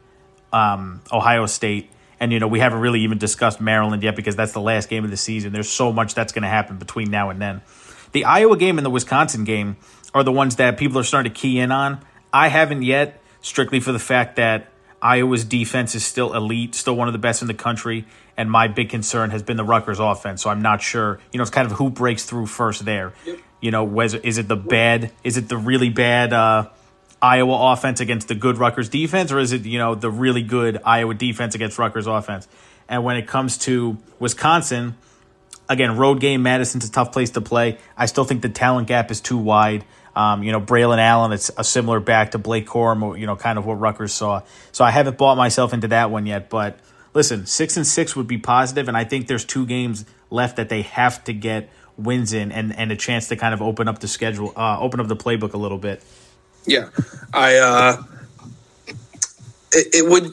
um, 0.53 1.01
Ohio 1.13 1.47
State. 1.47 1.91
And, 2.23 2.33
you 2.33 2.39
know, 2.39 2.47
we 2.47 2.61
haven't 2.61 2.79
really 2.79 3.01
even 3.01 3.19
discussed 3.19 3.61
Maryland 3.61 4.01
yet 4.01 4.15
because 4.15 4.37
that's 4.37 4.53
the 4.53 4.61
last 4.61 4.89
game 4.89 5.03
of 5.03 5.11
the 5.11 5.17
season. 5.17 5.53
There's 5.53 5.69
so 5.69 5.93
much 5.93 6.15
that's 6.15 6.33
going 6.33 6.45
to 6.45 6.49
happen 6.49 6.79
between 6.79 7.11
now 7.11 7.31
and 7.31 7.43
then. 7.43 7.63
The 8.13 8.27
Iowa 8.27 8.57
game 8.57 8.79
and 8.79 8.87
the 8.87 8.91
Wisconsin 8.91 9.43
game 9.43 9.77
are 10.15 10.23
the 10.23 10.31
ones 10.31 10.55
that 10.57 10.79
people 10.79 11.01
are 11.01 11.03
starting 11.03 11.33
to 11.33 11.37
key 11.37 11.59
in 11.59 11.73
on. 11.73 11.99
I 12.33 12.47
haven't 12.47 12.83
yet, 12.83 13.21
strictly 13.41 13.81
for 13.81 13.91
the 13.91 13.99
fact 13.99 14.37
that 14.37 14.69
Iowa's 15.03 15.45
defense 15.45 15.97
is 15.97 16.05
still 16.05 16.33
elite, 16.33 16.77
still 16.77 16.95
one 16.95 17.09
of 17.09 17.13
the 17.13 17.19
best 17.19 17.43
in 17.43 17.49
the 17.49 17.55
country. 17.55 18.07
And 18.37 18.49
my 18.49 18.69
big 18.69 18.89
concern 18.89 19.31
has 19.31 19.43
been 19.43 19.57
the 19.57 19.65
Rutgers 19.65 19.99
offense. 19.99 20.43
So 20.43 20.49
I'm 20.49 20.63
not 20.63 20.81
sure. 20.81 21.19
You 21.33 21.39
know, 21.39 21.43
it's 21.43 21.51
kind 21.51 21.67
of 21.69 21.77
who 21.77 21.91
breaks 21.91 22.25
through 22.25 22.47
first 22.47 22.85
there. 22.85 23.15
Yep. 23.27 23.39
You 23.61 23.73
know, 23.73 23.83
was, 23.83 24.15
is 24.15 24.39
it 24.39 24.47
the 24.47 24.55
bad, 24.55 25.11
is 25.25 25.37
it 25.39 25.49
the 25.49 25.57
really 25.57 25.91
bad, 25.91 26.33
uh, 26.33 26.69
Iowa 27.23 27.73
offense 27.73 28.01
against 28.01 28.27
the 28.27 28.35
good 28.35 28.59
Rutgers 28.59 28.89
defense, 28.89 29.31
or 29.31 29.39
is 29.39 29.53
it 29.53 29.65
you 29.65 29.79
know 29.79 29.95
the 29.95 30.11
really 30.11 30.43
good 30.43 30.81
Iowa 30.85 31.15
defense 31.15 31.55
against 31.55 31.79
Rutgers 31.79 32.09
offense? 32.09 32.49
And 32.89 33.05
when 33.05 33.17
it 33.17 33.29
comes 33.29 33.59
to 33.59 33.97
Wisconsin, 34.19 34.97
again, 35.69 35.97
road 35.97 36.21
game, 36.21 36.43
Madison's 36.43 36.87
a 36.87 36.91
tough 36.91 37.13
place 37.13 37.31
to 37.31 37.41
play. 37.41 37.79
I 37.97 38.07
still 38.07 38.25
think 38.25 38.43
the 38.43 38.49
talent 38.49 38.89
gap 38.89 39.11
is 39.11 39.21
too 39.21 39.39
wide. 39.39 39.85
Um, 40.15 40.43
you 40.43 40.53
know, 40.53 40.61
Braylon 40.61 40.99
Allen, 40.99 41.33
it's 41.33 41.51
a 41.57 41.65
similar 41.65 42.01
back 42.01 42.33
to 42.33 42.39
Blake 42.39 42.67
Corum, 42.67 43.19
you 43.19 43.27
know, 43.27 43.37
kind 43.37 43.59
of 43.59 43.65
what 43.65 43.75
Rutgers 43.75 44.13
saw. 44.13 44.43
So 44.73 44.85
I 44.85 44.91
haven't 44.91 45.17
bought 45.17 45.37
myself 45.37 45.73
into 45.73 45.89
that 45.89 46.11
one 46.11 46.27
yet. 46.27 46.51
But 46.51 46.79
listen, 47.15 47.47
six 47.47 47.77
and 47.77 47.87
six 47.87 48.15
would 48.17 48.27
be 48.27 48.37
positive, 48.37 48.89
and 48.89 48.97
I 48.97 49.05
think 49.05 49.29
there's 49.29 49.45
two 49.45 49.65
games 49.65 50.05
left 50.29 50.57
that 50.57 50.69
they 50.69 50.83
have 50.83 51.23
to 51.25 51.33
get 51.33 51.71
wins 51.97 52.33
in 52.33 52.53
and, 52.53 52.77
and 52.77 52.91
a 52.91 52.97
chance 52.97 53.29
to 53.29 53.37
kind 53.37 53.55
of 53.55 53.63
open 53.63 53.89
up 53.89 54.01
the 54.01 54.09
schedule, 54.09 54.53
uh, 54.57 54.79
open 54.81 55.01
up 55.01 55.09
the 55.09 55.17
playbook 55.17 55.53
a 55.53 55.59
little 55.59 55.79
bit. 55.79 56.03
Yeah, 56.67 56.89
I. 57.33 57.57
Uh, 57.57 58.03
it, 59.73 59.95
it 59.95 60.09
would. 60.09 60.33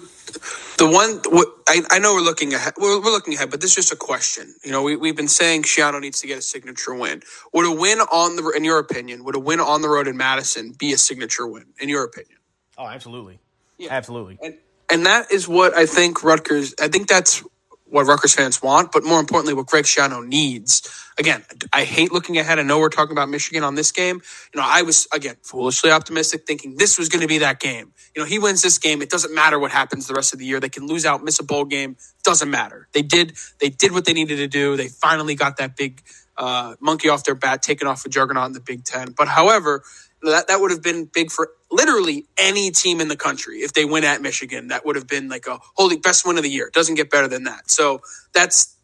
The 0.77 0.87
one 0.87 1.21
I, 1.67 1.81
I 1.91 1.99
know 1.99 2.13
we're 2.13 2.21
looking 2.21 2.53
ahead. 2.53 2.73
We're, 2.77 2.99
we're, 2.99 3.11
looking 3.11 3.33
ahead, 3.33 3.51
but 3.51 3.61
this 3.61 3.71
is 3.71 3.75
just 3.75 3.91
a 3.91 3.95
question. 3.95 4.55
You 4.63 4.71
know, 4.71 4.81
we 4.81 4.95
we've 4.95 5.15
been 5.15 5.27
saying 5.27 5.63
Schiano 5.63 5.99
needs 6.01 6.21
to 6.21 6.27
get 6.27 6.37
a 6.37 6.41
signature 6.41 6.95
win. 6.95 7.21
Would 7.53 7.65
a 7.65 7.71
win 7.71 7.99
on 7.99 8.35
the, 8.35 8.49
in 8.55 8.63
your 8.63 8.79
opinion, 8.79 9.23
would 9.25 9.35
a 9.35 9.39
win 9.39 9.59
on 9.59 9.81
the 9.81 9.89
road 9.89 10.07
in 10.07 10.17
Madison 10.17 10.73
be 10.77 10.93
a 10.93 10.97
signature 10.97 11.45
win? 11.45 11.65
In 11.79 11.89
your 11.89 12.03
opinion? 12.03 12.37
Oh, 12.77 12.85
absolutely. 12.85 13.39
Yeah, 13.77 13.89
absolutely. 13.91 14.39
And 14.41 14.57
and 14.89 15.05
that 15.05 15.31
is 15.31 15.47
what 15.47 15.75
I 15.75 15.85
think 15.85 16.23
Rutgers. 16.23 16.73
I 16.81 16.87
think 16.87 17.07
that's 17.07 17.43
what 17.89 18.05
Rutgers 18.07 18.35
fans 18.35 18.61
want, 18.61 18.91
but 18.91 19.03
more 19.03 19.19
importantly, 19.19 19.53
what 19.53 19.67
Greg 19.67 19.85
Schiano 19.85 20.25
needs. 20.25 20.83
Again, 21.17 21.43
I 21.73 21.83
hate 21.83 22.11
looking 22.11 22.37
ahead. 22.37 22.59
I 22.59 22.63
know 22.63 22.79
we're 22.79 22.89
talking 22.89 23.11
about 23.11 23.29
Michigan 23.29 23.63
on 23.63 23.75
this 23.75 23.91
game. 23.91 24.21
You 24.53 24.61
know, 24.61 24.67
I 24.67 24.83
was 24.83 25.07
again 25.13 25.37
foolishly 25.43 25.91
optimistic, 25.91 26.45
thinking 26.47 26.77
this 26.77 26.97
was 26.99 27.09
going 27.09 27.21
to 27.21 27.27
be 27.27 27.39
that 27.39 27.59
game. 27.59 27.93
You 28.15 28.21
know, 28.21 28.25
he 28.27 28.39
wins 28.39 28.61
this 28.61 28.77
game. 28.79 29.01
It 29.01 29.09
doesn't 29.09 29.35
matter 29.35 29.59
what 29.59 29.71
happens 29.71 30.07
the 30.07 30.13
rest 30.15 30.33
of 30.33 30.39
the 30.39 30.45
year. 30.45 30.59
They 30.59 30.69
can 30.69 30.87
lose 30.87 31.05
out, 31.05 31.23
miss 31.23 31.39
a 31.39 31.43
bowl 31.43 31.65
game. 31.65 31.97
Doesn't 32.23 32.49
matter. 32.49 32.87
They 32.93 33.01
did. 33.03 33.33
They 33.59 33.69
did 33.69 33.93
what 33.93 34.05
they 34.05 34.13
needed 34.13 34.37
to 34.37 34.47
do. 34.47 34.77
They 34.77 34.87
finally 34.89 35.35
got 35.35 35.57
that 35.57 35.75
big 35.75 36.01
uh, 36.37 36.75
monkey 36.79 37.09
off 37.09 37.23
their 37.25 37.35
bat, 37.35 37.61
taken 37.61 37.87
off 37.87 38.05
a 38.05 38.09
juggernaut 38.09 38.47
in 38.47 38.53
the 38.53 38.61
Big 38.61 38.83
Ten. 38.85 39.13
But 39.17 39.27
however, 39.27 39.83
that 40.23 40.47
that 40.47 40.59
would 40.59 40.71
have 40.71 40.83
been 40.83 41.05
big 41.05 41.31
for 41.31 41.51
literally 41.71 42.27
any 42.37 42.71
team 42.71 42.99
in 43.01 43.07
the 43.07 43.15
country 43.15 43.59
if 43.59 43.73
they 43.73 43.85
win 43.85 44.03
at 44.03 44.21
Michigan. 44.21 44.67
That 44.67 44.85
would 44.85 44.95
have 44.95 45.07
been 45.07 45.29
like 45.29 45.47
a 45.47 45.59
holy 45.75 45.97
best 45.97 46.25
win 46.25 46.37
of 46.37 46.43
the 46.43 46.49
year. 46.49 46.69
Doesn't 46.73 46.95
get 46.95 47.09
better 47.09 47.27
than 47.27 47.43
that. 47.43 47.69
So 47.69 48.01
that's 48.33 48.75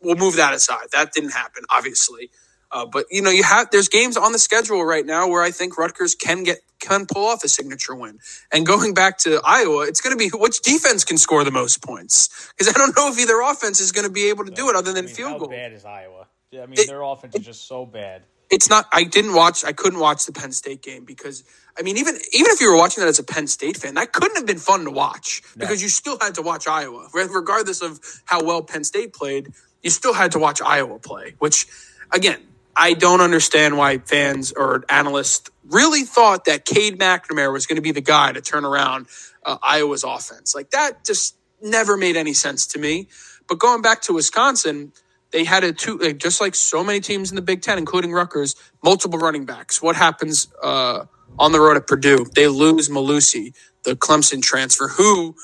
we'll 0.00 0.16
move 0.16 0.36
that 0.36 0.54
aside. 0.54 0.86
That 0.92 1.12
didn't 1.12 1.32
happen, 1.32 1.64
obviously. 1.70 2.30
Uh, 2.70 2.86
but 2.86 3.06
you 3.10 3.22
know, 3.22 3.30
you 3.30 3.42
have 3.42 3.70
there's 3.70 3.88
games 3.88 4.16
on 4.16 4.32
the 4.32 4.38
schedule 4.38 4.84
right 4.84 5.04
now 5.04 5.28
where 5.28 5.42
I 5.42 5.50
think 5.50 5.78
Rutgers 5.78 6.14
can 6.14 6.44
get 6.44 6.58
can 6.80 7.06
pull 7.06 7.26
off 7.26 7.42
a 7.42 7.48
signature 7.48 7.94
win. 7.94 8.18
And 8.52 8.66
going 8.66 8.94
back 8.94 9.18
to 9.18 9.40
Iowa, 9.44 9.86
it's 9.86 10.00
going 10.00 10.16
to 10.16 10.18
be 10.18 10.30
which 10.36 10.60
defense 10.60 11.04
can 11.04 11.16
score 11.16 11.44
the 11.44 11.50
most 11.50 11.82
points 11.82 12.52
because 12.56 12.68
I 12.68 12.76
don't 12.78 12.94
know 12.94 13.10
if 13.10 13.18
either 13.18 13.40
offense 13.40 13.80
is 13.80 13.92
going 13.92 14.06
to 14.06 14.12
be 14.12 14.28
able 14.28 14.44
to 14.44 14.50
do 14.50 14.68
it 14.68 14.76
other 14.76 14.92
than 14.92 15.04
I 15.04 15.06
mean, 15.06 15.14
field 15.14 15.32
how 15.32 15.38
goal. 15.38 15.48
Bad 15.48 15.72
is 15.72 15.84
Iowa? 15.84 16.26
I 16.52 16.66
mean, 16.66 16.78
it, 16.78 16.86
their 16.86 17.02
offense 17.02 17.34
is 17.34 17.44
just 17.44 17.66
so 17.66 17.84
bad 17.84 18.22
it's 18.50 18.68
not 18.68 18.86
i 18.92 19.04
didn't 19.04 19.34
watch 19.34 19.64
i 19.64 19.72
couldn't 19.72 20.00
watch 20.00 20.26
the 20.26 20.32
penn 20.32 20.52
state 20.52 20.82
game 20.82 21.04
because 21.04 21.44
i 21.78 21.82
mean 21.82 21.96
even 21.96 22.14
even 22.32 22.50
if 22.50 22.60
you 22.60 22.70
were 22.70 22.76
watching 22.76 23.02
that 23.02 23.08
as 23.08 23.18
a 23.18 23.24
penn 23.24 23.46
state 23.46 23.76
fan 23.76 23.94
that 23.94 24.12
couldn't 24.12 24.36
have 24.36 24.46
been 24.46 24.58
fun 24.58 24.84
to 24.84 24.90
watch 24.90 25.42
no. 25.56 25.60
because 25.60 25.82
you 25.82 25.88
still 25.88 26.18
had 26.20 26.34
to 26.34 26.42
watch 26.42 26.66
iowa. 26.66 27.08
Regardless 27.12 27.82
of 27.82 28.00
how 28.24 28.44
well 28.44 28.62
penn 28.62 28.84
state 28.84 29.12
played 29.12 29.52
you 29.82 29.90
still 29.90 30.14
had 30.14 30.32
to 30.32 30.38
watch 30.38 30.60
iowa 30.62 30.98
play 30.98 31.34
which 31.38 31.66
again 32.12 32.40
i 32.76 32.94
don't 32.94 33.20
understand 33.20 33.76
why 33.76 33.98
fans 33.98 34.52
or 34.52 34.84
analysts 34.88 35.50
really 35.68 36.02
thought 36.02 36.46
that 36.46 36.64
cade 36.64 36.98
mcnamara 36.98 37.52
was 37.52 37.66
going 37.66 37.76
to 37.76 37.82
be 37.82 37.92
the 37.92 38.00
guy 38.00 38.32
to 38.32 38.40
turn 38.40 38.64
around 38.64 39.06
uh, 39.48 39.58
iowa's 39.62 40.04
offense. 40.04 40.54
Like 40.54 40.70
that 40.70 41.04
just 41.04 41.36
never 41.62 41.96
made 41.96 42.16
any 42.16 42.34
sense 42.34 42.66
to 42.68 42.78
me. 42.78 43.08
But 43.48 43.58
going 43.58 43.82
back 43.82 44.02
to 44.02 44.12
wisconsin 44.12 44.92
they 45.30 45.44
had 45.44 45.64
a 45.64 45.72
two, 45.72 45.98
like, 45.98 46.18
just 46.18 46.40
like 46.40 46.54
so 46.54 46.84
many 46.84 47.00
teams 47.00 47.30
in 47.30 47.36
the 47.36 47.42
Big 47.42 47.62
Ten, 47.62 47.78
including 47.78 48.12
Rutgers, 48.12 48.54
multiple 48.82 49.18
running 49.18 49.44
backs. 49.44 49.82
What 49.82 49.96
happens 49.96 50.48
uh, 50.62 51.04
on 51.38 51.52
the 51.52 51.60
road 51.60 51.76
at 51.76 51.86
Purdue? 51.86 52.26
They 52.34 52.48
lose 52.48 52.88
Mellusi, 52.88 53.54
the 53.84 53.94
Clemson 53.96 54.42
transfer, 54.42 54.88
who, 54.88 55.36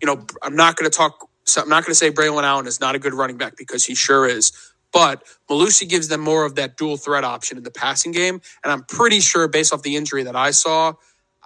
you 0.00 0.06
know, 0.06 0.26
I'm 0.42 0.56
not 0.56 0.76
going 0.76 0.90
to 0.90 0.96
talk. 0.96 1.28
So 1.44 1.62
I'm 1.62 1.68
not 1.68 1.84
going 1.84 1.92
to 1.92 1.96
say 1.96 2.10
Braylon 2.10 2.42
Allen 2.44 2.66
is 2.66 2.80
not 2.80 2.94
a 2.94 2.98
good 2.98 3.14
running 3.14 3.38
back 3.38 3.56
because 3.56 3.84
he 3.84 3.94
sure 3.94 4.26
is. 4.26 4.52
But 4.92 5.24
Mellusi 5.50 5.88
gives 5.88 6.08
them 6.08 6.20
more 6.20 6.44
of 6.44 6.54
that 6.56 6.76
dual 6.76 6.96
threat 6.96 7.24
option 7.24 7.58
in 7.58 7.64
the 7.64 7.70
passing 7.70 8.12
game, 8.12 8.40
and 8.64 8.72
I'm 8.72 8.84
pretty 8.84 9.20
sure, 9.20 9.46
based 9.48 9.72
off 9.72 9.82
the 9.82 9.96
injury 9.96 10.22
that 10.24 10.36
I 10.36 10.50
saw, 10.50 10.94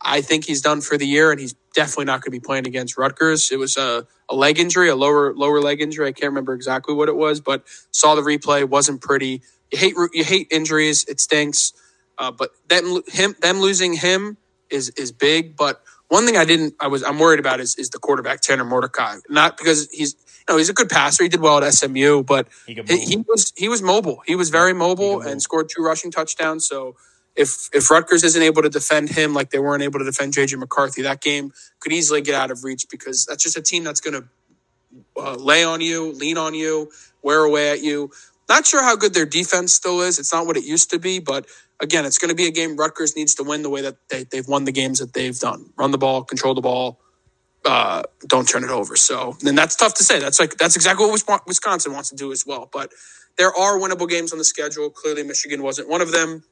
I 0.03 0.23
think 0.23 0.47
he's 0.47 0.63
done 0.63 0.83
for 0.83 0.99
the 0.99 1.07
year, 1.07 1.33
and 1.33 1.41
he's 1.41 1.55
definitely 1.75 2.07
not 2.07 2.17
going 2.23 2.33
to 2.33 2.33
be 2.33 2.41
playing 2.41 2.67
against 2.69 2.99
Rutgers. 2.99 3.53
It 3.53 3.59
was 3.59 3.77
a, 3.79 4.07
a 4.31 4.37
leg 4.37 4.61
injury, 4.61 4.91
a 4.91 4.97
lower 4.97 5.35
lower 5.35 5.61
leg 5.61 5.83
injury. 5.83 6.09
I 6.09 6.13
can't 6.13 6.31
remember 6.33 6.55
exactly 6.55 6.95
what 6.95 7.09
it 7.09 7.17
was, 7.17 7.41
but 7.41 7.65
saw 7.93 8.17
the 8.17 8.23
replay. 8.23 8.69
wasn't 8.69 9.03
pretty. 9.03 9.43
You 9.73 9.79
hate 9.79 9.95
you 10.15 10.25
hate 10.25 10.49
injuries. 10.53 11.05
It 11.07 11.21
stinks. 11.21 11.75
Uh, 12.19 12.33
but 12.33 12.51
them 12.69 13.03
him 13.09 13.37
them 13.41 13.61
losing 13.61 13.95
him 13.95 14.39
is 14.71 14.91
is 14.91 15.13
big. 15.13 15.57
But 15.57 15.83
one 16.09 16.27
thing 16.27 16.37
I 16.39 16.45
didn't 16.47 16.75
I 16.81 16.89
was 16.89 17.03
I'm 17.05 17.19
worried 17.19 17.41
about 17.41 17.61
is 17.61 17.77
is 17.77 17.91
the 17.91 17.99
quarterback 18.01 18.43
Tanner 18.43 18.65
Mordecai. 18.67 19.17
Not 19.31 19.59
because 19.59 19.91
he's 19.93 20.15
you 20.49 20.55
know 20.55 20.59
he's 20.59 20.71
a 20.71 20.75
good 20.75 20.91
passer. 20.91 21.25
He 21.25 21.31
did 21.31 21.41
well 21.41 21.63
at 21.65 21.75
SMU, 21.75 22.25
but 22.25 22.49
he, 22.67 22.81
he, 22.89 22.99
he 22.99 23.17
was 23.29 23.53
he 23.57 23.69
was 23.69 23.83
mobile. 23.83 24.23
He 24.27 24.37
was 24.37 24.51
very 24.51 24.75
mobile 24.75 25.21
and 25.23 25.43
scored 25.43 25.71
two 25.71 25.83
rushing 25.83 26.11
touchdowns. 26.13 26.67
So 26.67 26.97
if 27.37 27.69
if 27.73 27.91
Rutgers 27.91 28.25
isn't 28.25 28.43
able 28.43 28.63
to 28.63 28.69
defend 28.69 29.11
him 29.11 29.35
like 29.35 29.51
they 29.51 29.59
weren't 29.59 29.83
able 29.83 29.99
to 29.99 30.05
defend 30.05 30.35
JJ 30.35 30.59
McCarthy, 30.59 31.03
that 31.03 31.21
game 31.21 31.53
could 31.81 31.93
easily 31.93 32.21
get 32.21 32.35
out 32.35 32.51
of 32.51 32.65
reach 32.65 32.87
because 32.91 33.25
that's 33.27 33.43
just 33.43 33.57
a 33.57 33.63
team 33.63 33.85
that's 33.85 34.01
going 34.01 34.23
to 34.23 34.29
uh, 35.17 35.35
lay 35.37 35.65
on 35.65 35.81
you, 35.81 36.13
lean 36.13 36.37
on 36.39 36.55
you, 36.55 36.91
wear 37.23 37.41
away 37.41 37.71
at 37.71 37.83
you. 37.83 38.11
Not 38.49 38.67
sure 38.67 38.83
how 38.83 38.97
good 38.97 39.15
their 39.15 39.27
defense 39.27 39.73
still 39.73 40.01
is. 40.03 40.19
It's 40.19 40.33
not 40.33 40.47
what 40.47 40.57
it 40.57 40.65
used 40.65 40.91
to 40.91 40.99
be, 40.99 41.21
but 41.21 41.47
again, 41.81 42.05
it's 42.05 42.19
going 42.19 42.29
to 42.29 42.35
be 42.35 42.47
a 42.47 42.51
game 42.51 42.77
Rutgers 42.77 43.17
needs 43.17 43.35
to 43.37 43.45
win 43.45 43.63
the 43.63 43.71
way 43.71 43.83
that 43.83 43.97
they, 44.11 44.25
they've 44.25 44.47
won 44.47 44.65
the 44.65 44.73
games 44.73 44.99
that 44.99 45.15
they've 45.15 45.39
done: 45.39 45.71
run 45.77 45.91
the 45.91 45.99
ball, 45.99 46.25
control 46.25 46.55
the 46.55 46.61
ball, 46.61 47.01
uh, 47.65 48.03
don't 48.27 48.49
turn 48.49 48.65
it 48.65 48.71
over. 48.71 48.97
So, 48.97 49.37
then 49.41 49.55
that's 49.55 49.77
tough 49.77 49.95
to 49.95 50.05
say. 50.05 50.19
That's 50.19 50.41
like 50.41 50.59
that's 50.59 50.77
exactly 50.77 51.07
what 51.07 51.47
Wisconsin 51.47 51.93
wants 51.93 52.11
to 52.11 52.17
do 52.17 52.33
as 52.33 52.47
well. 52.47 52.69
But 52.73 52.93
there 53.39 53.55
are 53.55 53.79
winnable 53.79 54.09
games 54.09 54.33
on 54.33 54.39
the 54.39 54.45
schedule. 54.45 54.91
Clearly, 54.91 55.23
Michigan 55.23 55.63
wasn't 55.63 55.89
one 55.89 56.03
of 56.03 56.13
them. 56.13 56.45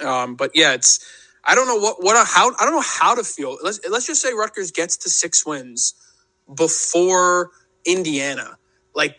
Um, 0.00 0.36
but 0.36 0.52
yeah, 0.54 0.74
it's 0.74 1.04
I 1.44 1.54
don't 1.54 1.66
know 1.66 1.76
what 1.76 2.02
what 2.02 2.16
how 2.26 2.50
I 2.58 2.64
don't 2.64 2.72
know 2.74 2.84
how 2.84 3.14
to 3.14 3.24
feel. 3.24 3.58
Let's 3.62 3.80
let's 3.88 4.06
just 4.06 4.22
say 4.22 4.32
Rutgers 4.32 4.70
gets 4.70 4.96
to 4.98 5.10
six 5.10 5.44
wins 5.44 5.94
before 6.54 7.50
Indiana. 7.84 8.58
Like, 8.94 9.18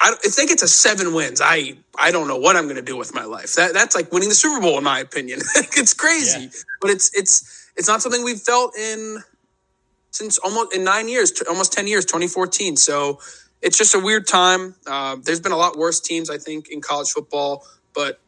I, 0.00 0.14
if 0.24 0.36
they 0.36 0.46
get 0.46 0.58
to 0.58 0.68
seven 0.68 1.14
wins, 1.14 1.40
I 1.42 1.78
I 1.98 2.10
don't 2.10 2.28
know 2.28 2.38
what 2.38 2.56
I'm 2.56 2.64
going 2.64 2.76
to 2.76 2.82
do 2.82 2.96
with 2.96 3.14
my 3.14 3.24
life. 3.24 3.54
That 3.54 3.74
that's 3.74 3.94
like 3.94 4.12
winning 4.12 4.28
the 4.28 4.34
Super 4.34 4.60
Bowl 4.60 4.78
in 4.78 4.84
my 4.84 5.00
opinion. 5.00 5.40
it's 5.54 5.94
crazy, 5.94 6.42
yeah. 6.42 6.48
but 6.80 6.90
it's 6.90 7.10
it's 7.14 7.70
it's 7.76 7.88
not 7.88 8.02
something 8.02 8.24
we've 8.24 8.40
felt 8.40 8.76
in 8.76 9.22
since 10.16 10.38
almost 10.38 10.74
in 10.74 10.82
nine 10.82 11.08
years, 11.08 11.30
t- 11.30 11.44
almost 11.48 11.72
10 11.72 11.86
years, 11.86 12.04
2014. 12.06 12.76
So 12.76 13.20
it's 13.60 13.76
just 13.76 13.94
a 13.94 13.98
weird 13.98 14.26
time. 14.26 14.74
Uh, 14.86 15.16
there's 15.22 15.40
been 15.40 15.52
a 15.52 15.56
lot 15.56 15.76
worse 15.76 16.00
teams, 16.00 16.30
I 16.30 16.38
think, 16.38 16.68
in 16.70 16.80
college 16.80 17.10
football, 17.10 17.66
but 17.94 18.20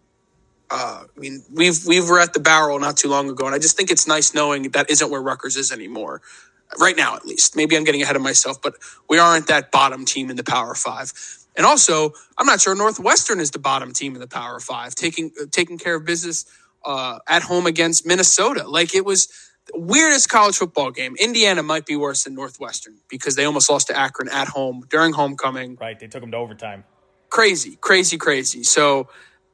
uh, 0.70 1.04
I 1.04 1.20
mean, 1.20 1.42
we've 1.52 1.84
we 1.86 2.00
were 2.00 2.20
at 2.20 2.34
the 2.34 2.40
barrel 2.40 2.78
not 2.78 2.96
too 2.96 3.08
long 3.08 3.30
ago, 3.30 3.46
and 3.46 3.54
I 3.54 3.58
just 3.58 3.76
think 3.76 3.90
it's 3.90 4.06
nice 4.06 4.34
knowing 4.34 4.70
that 4.70 4.90
isn't 4.90 5.10
where 5.10 5.22
Rutgers 5.22 5.56
is 5.56 5.72
anymore, 5.72 6.20
right 6.78 6.96
now 6.96 7.16
at 7.16 7.24
least. 7.24 7.56
Maybe 7.56 7.76
I'm 7.76 7.84
getting 7.84 8.02
ahead 8.02 8.16
of 8.16 8.22
myself, 8.22 8.60
but 8.60 8.74
we 9.08 9.18
aren't 9.18 9.46
that 9.46 9.70
bottom 9.70 10.04
team 10.04 10.30
in 10.30 10.36
the 10.36 10.44
Power 10.44 10.74
Five. 10.74 11.12
And 11.56 11.64
also, 11.66 12.12
I'm 12.36 12.46
not 12.46 12.60
sure 12.60 12.74
Northwestern 12.74 13.40
is 13.40 13.50
the 13.50 13.58
bottom 13.58 13.92
team 13.92 14.14
in 14.14 14.20
the 14.20 14.28
Power 14.28 14.60
Five, 14.60 14.94
taking 14.94 15.32
uh, 15.40 15.46
taking 15.50 15.78
care 15.78 15.96
of 15.96 16.04
business 16.04 16.44
uh, 16.84 17.18
at 17.26 17.42
home 17.42 17.66
against 17.66 18.06
Minnesota. 18.06 18.68
Like 18.68 18.94
it 18.94 19.06
was 19.06 19.26
the 19.72 19.80
weirdest 19.80 20.28
college 20.28 20.56
football 20.56 20.90
game. 20.90 21.16
Indiana 21.18 21.62
might 21.62 21.86
be 21.86 21.96
worse 21.96 22.24
than 22.24 22.34
Northwestern 22.34 22.96
because 23.08 23.36
they 23.36 23.44
almost 23.44 23.70
lost 23.70 23.86
to 23.88 23.98
Akron 23.98 24.28
at 24.28 24.48
home 24.48 24.84
during 24.90 25.14
homecoming. 25.14 25.76
Right, 25.80 25.98
they 25.98 26.08
took 26.08 26.20
them 26.20 26.30
to 26.32 26.36
overtime. 26.36 26.84
Crazy, 27.30 27.76
crazy, 27.80 28.18
crazy. 28.18 28.62
So 28.62 29.08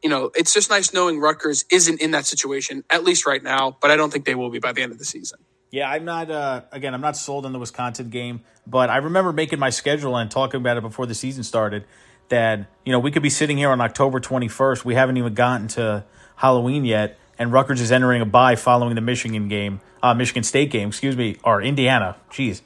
you 0.04 0.10
know, 0.10 0.30
it's 0.34 0.52
just 0.52 0.68
nice 0.68 0.92
knowing 0.92 1.18
Rutgers 1.18 1.64
isn't 1.70 1.98
in 2.02 2.10
that 2.10 2.26
situation, 2.26 2.84
at 2.90 3.04
least 3.04 3.24
right 3.24 3.42
now, 3.42 3.78
but 3.80 3.90
I 3.90 3.96
don't 3.96 4.12
think 4.12 4.26
they 4.26 4.34
will 4.34 4.50
be 4.50 4.58
by 4.58 4.72
the 4.72 4.82
end 4.82 4.92
of 4.92 4.98
the 4.98 5.04
season. 5.06 5.38
Yeah, 5.70 5.90
I'm 5.90 6.04
not, 6.04 6.30
uh, 6.30 6.60
again, 6.70 6.92
I'm 6.92 7.00
not 7.00 7.16
sold 7.16 7.46
on 7.46 7.54
the 7.54 7.58
Wisconsin 7.58 8.10
game, 8.10 8.42
but 8.66 8.90
I 8.90 8.98
remember 8.98 9.32
making 9.32 9.58
my 9.58 9.70
schedule 9.70 10.14
and 10.18 10.30
talking 10.30 10.60
about 10.60 10.76
it 10.76 10.82
before 10.82 11.06
the 11.06 11.14
season 11.14 11.42
started 11.42 11.86
that, 12.28 12.66
you 12.84 12.92
know, 12.92 12.98
we 12.98 13.10
could 13.10 13.22
be 13.22 13.30
sitting 13.30 13.56
here 13.56 13.70
on 13.70 13.80
October 13.80 14.20
21st. 14.20 14.84
We 14.84 14.94
haven't 14.94 15.16
even 15.16 15.32
gotten 15.32 15.68
to 15.68 16.04
Halloween 16.36 16.84
yet, 16.84 17.18
and 17.38 17.50
Rutgers 17.50 17.80
is 17.80 17.90
entering 17.90 18.20
a 18.20 18.26
bye 18.26 18.56
following 18.56 18.96
the 18.96 19.00
Michigan 19.00 19.48
game, 19.48 19.80
uh, 20.02 20.12
Michigan 20.12 20.42
State 20.42 20.70
game, 20.70 20.88
excuse 20.88 21.16
me, 21.16 21.38
or 21.42 21.62
Indiana. 21.62 22.16
Jeez. 22.30 22.60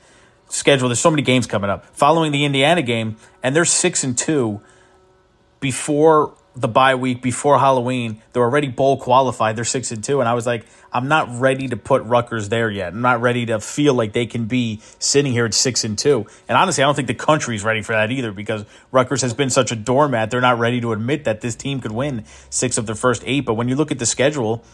Schedule. 0.48 0.88
There's 0.88 0.98
so 0.98 1.10
many 1.10 1.22
games 1.22 1.46
coming 1.46 1.70
up. 1.70 1.86
Following 1.94 2.32
the 2.32 2.44
Indiana 2.44 2.82
game, 2.82 3.16
and 3.44 3.54
they're 3.54 3.64
six 3.64 4.02
and 4.02 4.18
two 4.18 4.60
before 5.60 6.34
the 6.60 6.68
bye 6.68 6.96
week 6.96 7.22
before 7.22 7.58
Halloween. 7.58 8.20
They're 8.32 8.42
already 8.42 8.68
bowl 8.68 8.98
qualified. 8.98 9.56
They're 9.56 9.64
six 9.64 9.92
and 9.92 10.02
two, 10.02 10.20
and 10.20 10.28
I 10.28 10.34
was 10.34 10.46
like, 10.46 10.66
I'm 10.92 11.06
not 11.06 11.28
ready 11.38 11.68
to 11.68 11.76
put 11.76 12.02
Rutgers 12.02 12.48
there 12.48 12.70
yet. 12.70 12.92
I'm 12.92 13.00
not 13.00 13.20
ready 13.20 13.46
to 13.46 13.60
feel 13.60 13.94
like 13.94 14.12
they 14.12 14.26
can 14.26 14.46
be 14.46 14.80
sitting 14.98 15.32
here 15.32 15.44
at 15.44 15.54
six 15.54 15.84
and 15.84 15.96
two. 15.96 16.26
And 16.48 16.58
honestly, 16.58 16.82
I 16.82 16.86
don't 16.86 16.94
think 16.94 17.08
the 17.08 17.14
country's 17.14 17.62
ready 17.62 17.82
for 17.82 17.92
that 17.92 18.10
either 18.10 18.32
because 18.32 18.64
Rutgers 18.90 19.22
has 19.22 19.34
been 19.34 19.50
such 19.50 19.70
a 19.70 19.76
doormat. 19.76 20.30
They're 20.30 20.40
not 20.40 20.58
ready 20.58 20.80
to 20.80 20.92
admit 20.92 21.24
that 21.24 21.40
this 21.40 21.54
team 21.54 21.80
could 21.80 21.92
win 21.92 22.24
six 22.50 22.78
of 22.78 22.86
their 22.86 22.96
first 22.96 23.22
eight. 23.26 23.40
But 23.40 23.54
when 23.54 23.68
you 23.68 23.76
look 23.76 23.92
at 23.92 23.98
the 23.98 24.06
schedule, 24.06 24.64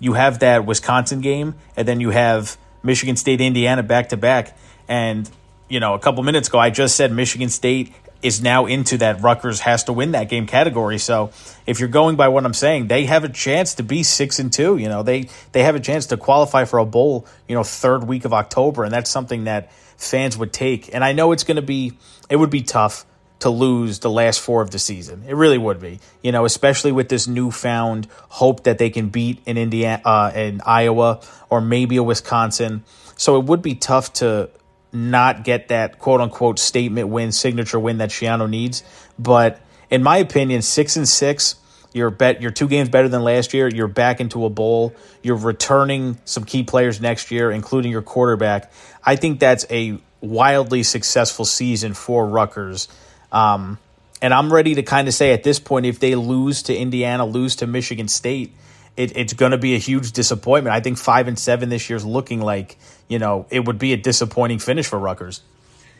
you 0.00 0.14
have 0.14 0.40
that 0.40 0.66
Wisconsin 0.66 1.20
game, 1.20 1.54
and 1.76 1.86
then 1.86 2.00
you 2.00 2.10
have 2.10 2.56
Michigan 2.82 3.16
State, 3.16 3.40
Indiana 3.40 3.82
back 3.82 4.08
to 4.10 4.16
back, 4.16 4.56
and 4.88 5.30
you 5.68 5.80
know, 5.80 5.94
a 5.94 5.98
couple 5.98 6.22
minutes 6.22 6.48
ago, 6.48 6.58
I 6.58 6.70
just 6.70 6.96
said 6.96 7.12
Michigan 7.12 7.50
State 7.50 7.92
is 8.22 8.42
now 8.42 8.66
into 8.66 8.98
that 8.98 9.22
Rutgers 9.22 9.60
has 9.60 9.84
to 9.84 9.92
win 9.92 10.12
that 10.12 10.28
game 10.28 10.46
category. 10.46 10.98
So 10.98 11.30
if 11.66 11.78
you're 11.78 11.88
going 11.88 12.16
by 12.16 12.28
what 12.28 12.44
I'm 12.44 12.54
saying, 12.54 12.88
they 12.88 13.04
have 13.04 13.24
a 13.24 13.28
chance 13.28 13.74
to 13.74 13.82
be 13.82 14.02
six 14.02 14.38
and 14.38 14.52
two. 14.52 14.76
You 14.76 14.88
know, 14.88 15.02
they 15.02 15.28
they 15.52 15.62
have 15.62 15.76
a 15.76 15.80
chance 15.80 16.06
to 16.06 16.16
qualify 16.16 16.64
for 16.64 16.78
a 16.78 16.86
bowl. 16.86 17.26
You 17.46 17.54
know, 17.54 17.62
third 17.62 18.04
week 18.04 18.24
of 18.24 18.32
October, 18.32 18.84
and 18.84 18.92
that's 18.92 19.10
something 19.10 19.44
that 19.44 19.72
fans 19.96 20.36
would 20.36 20.52
take. 20.52 20.94
And 20.94 21.04
I 21.04 21.12
know 21.12 21.32
it's 21.32 21.44
going 21.44 21.56
to 21.56 21.62
be 21.62 21.92
it 22.28 22.36
would 22.36 22.50
be 22.50 22.62
tough 22.62 23.04
to 23.40 23.50
lose 23.50 24.00
the 24.00 24.10
last 24.10 24.40
four 24.40 24.62
of 24.62 24.72
the 24.72 24.78
season. 24.80 25.22
It 25.28 25.34
really 25.34 25.58
would 25.58 25.80
be. 25.80 26.00
You 26.22 26.32
know, 26.32 26.44
especially 26.44 26.90
with 26.90 27.08
this 27.08 27.28
newfound 27.28 28.08
hope 28.28 28.64
that 28.64 28.78
they 28.78 28.90
can 28.90 29.10
beat 29.10 29.40
in 29.46 29.56
Indiana, 29.56 30.02
uh, 30.04 30.32
in 30.34 30.60
Iowa, 30.66 31.20
or 31.48 31.60
maybe 31.60 31.96
a 31.96 32.02
Wisconsin. 32.02 32.84
So 33.16 33.38
it 33.38 33.44
would 33.44 33.62
be 33.62 33.74
tough 33.74 34.12
to 34.14 34.50
not 34.92 35.44
get 35.44 35.68
that 35.68 35.98
quote 35.98 36.20
unquote 36.20 36.58
statement 36.58 37.08
win, 37.08 37.32
signature 37.32 37.78
win 37.78 37.98
that 37.98 38.10
Schiano 38.10 38.48
needs. 38.48 38.82
But 39.18 39.60
in 39.90 40.02
my 40.02 40.18
opinion, 40.18 40.62
six 40.62 40.96
and 40.96 41.08
six, 41.08 41.56
you're 41.92 42.10
bet 42.10 42.42
you're 42.42 42.50
two 42.50 42.68
games 42.68 42.88
better 42.88 43.08
than 43.08 43.22
last 43.22 43.54
year. 43.54 43.68
You're 43.68 43.88
back 43.88 44.20
into 44.20 44.44
a 44.44 44.50
bowl. 44.50 44.94
You're 45.22 45.36
returning 45.36 46.18
some 46.24 46.44
key 46.44 46.62
players 46.62 47.00
next 47.00 47.30
year, 47.30 47.50
including 47.50 47.90
your 47.90 48.02
quarterback. 48.02 48.72
I 49.04 49.16
think 49.16 49.40
that's 49.40 49.66
a 49.70 49.98
wildly 50.20 50.82
successful 50.82 51.44
season 51.44 51.94
for 51.94 52.26
Rutgers. 52.26 52.88
Um, 53.32 53.78
and 54.20 54.34
I'm 54.34 54.52
ready 54.52 54.74
to 54.74 54.82
kind 54.82 55.08
of 55.08 55.14
say 55.14 55.32
at 55.32 55.44
this 55.44 55.60
point, 55.60 55.86
if 55.86 56.00
they 56.00 56.14
lose 56.14 56.62
to 56.64 56.76
Indiana, 56.76 57.24
lose 57.24 57.56
to 57.56 57.66
Michigan 57.66 58.08
State, 58.08 58.52
it, 58.96 59.16
it's 59.16 59.32
going 59.32 59.52
to 59.52 59.58
be 59.58 59.74
a 59.74 59.78
huge 59.78 60.12
disappointment. 60.12 60.74
I 60.74 60.80
think 60.80 60.98
five 60.98 61.28
and 61.28 61.38
seven 61.38 61.68
this 61.68 61.88
year 61.88 61.96
is 61.96 62.04
looking 62.04 62.40
like 62.40 62.76
you 63.08 63.18
know 63.18 63.46
it 63.50 63.64
would 63.64 63.78
be 63.78 63.92
a 63.92 63.96
disappointing 63.96 64.58
finish 64.58 64.86
for 64.86 64.98
Rutgers. 64.98 65.42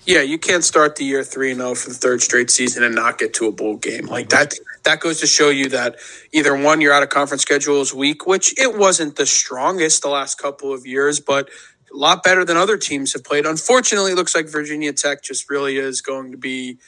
Yeah, 0.07 0.23
you 0.23 0.39
can't 0.39 0.65
start 0.65 0.97
the 0.97 1.05
year 1.05 1.23
three 1.23 1.51
and 1.51 1.61
zero 1.61 1.71
oh 1.71 1.75
for 1.75 1.91
the 1.91 1.95
third 1.95 2.23
straight 2.23 2.51
season 2.51 2.83
and 2.83 2.95
not 2.95 3.19
get 3.19 3.35
to 3.35 3.47
a 3.47 3.53
bowl 3.53 3.77
game 3.77 4.07
like 4.07 4.31
that. 4.31 4.55
That 4.85 5.01
goes 5.01 5.21
to 5.21 5.27
show 5.27 5.51
you 5.51 5.69
that 5.71 5.97
either 6.33 6.57
one, 6.57 6.81
you're 6.81 6.95
out 6.95 7.03
of 7.03 7.11
conference 7.11 7.43
schedule 7.43 7.83
is 7.83 7.93
weak, 7.93 8.27
which 8.27 8.59
it 8.59 8.79
wasn't 8.79 9.17
the 9.17 9.27
strongest 9.27 10.03
the 10.03 10.09
last 10.09 10.41
couple 10.41 10.73
of 10.73 10.87
years, 10.87 11.21
but 11.21 11.51
a 11.93 11.97
lot 11.97 12.23
better 12.23 12.45
than 12.45 12.57
other 12.57 12.79
teams 12.79 13.13
have 13.13 13.25
played. 13.25 13.45
Unfortunately, 13.45 14.13
it 14.13 14.15
looks 14.15 14.35
like 14.35 14.49
Virginia 14.49 14.93
Tech 14.93 15.23
just 15.23 15.51
really 15.51 15.77
is 15.77 16.01
going 16.01 16.33
to 16.33 16.39
be 16.39 16.79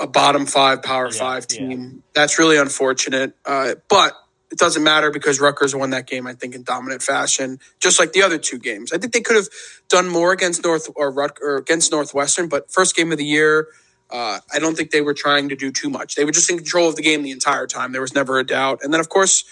a 0.00 0.06
bottom 0.06 0.46
five, 0.46 0.82
power 0.82 1.10
yeah, 1.12 1.18
five 1.18 1.46
team. 1.46 1.70
Yeah. 1.70 2.00
That's 2.14 2.38
really 2.38 2.56
unfortunate. 2.56 3.34
Uh, 3.44 3.74
but 3.88 4.14
it 4.54 4.58
doesn't 4.60 4.84
matter 4.84 5.10
because 5.10 5.40
Rutgers 5.40 5.74
won 5.74 5.90
that 5.90 6.06
game, 6.06 6.28
I 6.28 6.34
think, 6.34 6.54
in 6.54 6.62
dominant 6.62 7.02
fashion, 7.02 7.58
just 7.80 7.98
like 7.98 8.12
the 8.12 8.22
other 8.22 8.38
two 8.38 8.60
games. 8.60 8.92
I 8.92 8.98
think 8.98 9.12
they 9.12 9.20
could 9.20 9.34
have 9.34 9.48
done 9.88 10.08
more 10.08 10.30
against 10.30 10.62
North 10.64 10.88
or, 10.94 11.10
Rut, 11.10 11.38
or 11.42 11.56
against 11.56 11.90
Northwestern, 11.90 12.48
but 12.48 12.70
first 12.70 12.94
game 12.94 13.10
of 13.10 13.18
the 13.18 13.24
year, 13.24 13.66
uh, 14.10 14.38
I 14.54 14.60
don't 14.60 14.76
think 14.76 14.92
they 14.92 15.00
were 15.00 15.12
trying 15.14 15.48
to 15.48 15.56
do 15.56 15.72
too 15.72 15.90
much. 15.90 16.14
They 16.14 16.24
were 16.24 16.30
just 16.30 16.48
in 16.48 16.56
control 16.56 16.88
of 16.88 16.94
the 16.94 17.02
game 17.02 17.24
the 17.24 17.32
entire 17.32 17.66
time. 17.66 17.90
There 17.90 18.00
was 18.00 18.14
never 18.14 18.38
a 18.38 18.44
doubt. 18.46 18.78
And 18.84 18.94
then, 18.94 19.00
of 19.00 19.08
course, 19.08 19.44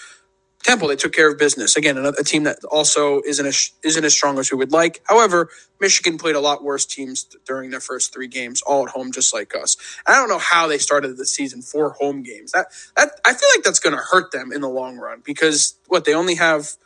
Temple, 0.62 0.88
they 0.88 0.96
took 0.96 1.12
care 1.12 1.30
of 1.30 1.38
business. 1.38 1.76
Again, 1.76 1.98
a 1.98 2.12
team 2.22 2.44
that 2.44 2.62
also 2.64 3.20
isn't 3.26 3.44
as, 3.44 3.72
isn't 3.82 4.04
as 4.04 4.14
strong 4.14 4.38
as 4.38 4.52
we 4.52 4.56
would 4.56 4.70
like. 4.70 5.02
However, 5.04 5.48
Michigan 5.80 6.18
played 6.18 6.36
a 6.36 6.40
lot 6.40 6.62
worse 6.62 6.86
teams 6.86 7.24
during 7.44 7.70
their 7.70 7.80
first 7.80 8.12
three 8.12 8.28
games, 8.28 8.62
all 8.62 8.86
at 8.86 8.90
home, 8.90 9.10
just 9.10 9.34
like 9.34 9.56
us. 9.56 9.76
And 10.06 10.14
I 10.14 10.18
don't 10.18 10.28
know 10.28 10.38
how 10.38 10.68
they 10.68 10.78
started 10.78 11.16
the 11.16 11.26
season 11.26 11.62
four 11.62 11.90
home 11.90 12.22
games. 12.22 12.52
That 12.52 12.66
that 12.96 13.20
I 13.24 13.34
feel 13.34 13.48
like 13.56 13.64
that's 13.64 13.80
going 13.80 13.96
to 13.96 14.02
hurt 14.02 14.30
them 14.30 14.52
in 14.52 14.60
the 14.60 14.68
long 14.68 14.98
run 14.98 15.20
because 15.24 15.74
what 15.88 16.04
they 16.04 16.14
only 16.14 16.36
have 16.36 16.76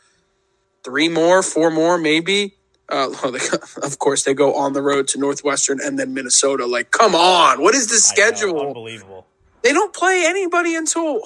three 0.83 1.09
more, 1.09 1.43
four 1.43 1.69
more, 1.69 1.97
maybe. 1.97 2.55
Uh, 2.89 3.09
of 3.83 3.99
course, 3.99 4.23
they 4.23 4.33
go 4.33 4.55
on 4.55 4.73
the 4.73 4.81
road 4.81 5.07
to 5.09 5.19
Northwestern 5.19 5.79
and 5.83 5.99
then 5.99 6.13
Minnesota. 6.13 6.65
Like, 6.65 6.91
come 6.91 7.13
on, 7.13 7.61
what 7.61 7.75
is 7.75 7.87
the 7.87 7.97
schedule? 7.97 8.53
Know, 8.55 8.67
unbelievable. 8.67 9.27
They 9.61 9.73
don't 9.73 9.93
play 9.93 10.23
anybody 10.25 10.75
until 10.75 11.21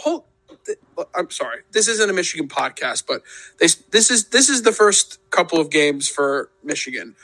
Uh, 0.97 1.03
I'm 1.15 1.29
sorry, 1.29 1.61
this 1.71 1.87
isn't 1.87 2.09
a 2.09 2.13
Michigan 2.13 2.47
podcast, 2.47 3.05
but 3.07 3.21
they, 3.59 3.67
this 3.91 4.11
is 4.11 4.29
this 4.29 4.49
is 4.49 4.63
the 4.63 4.71
first 4.71 5.19
couple 5.29 5.59
of 5.59 5.69
games 5.69 6.07
for 6.07 6.49
Michigan, 6.63 7.15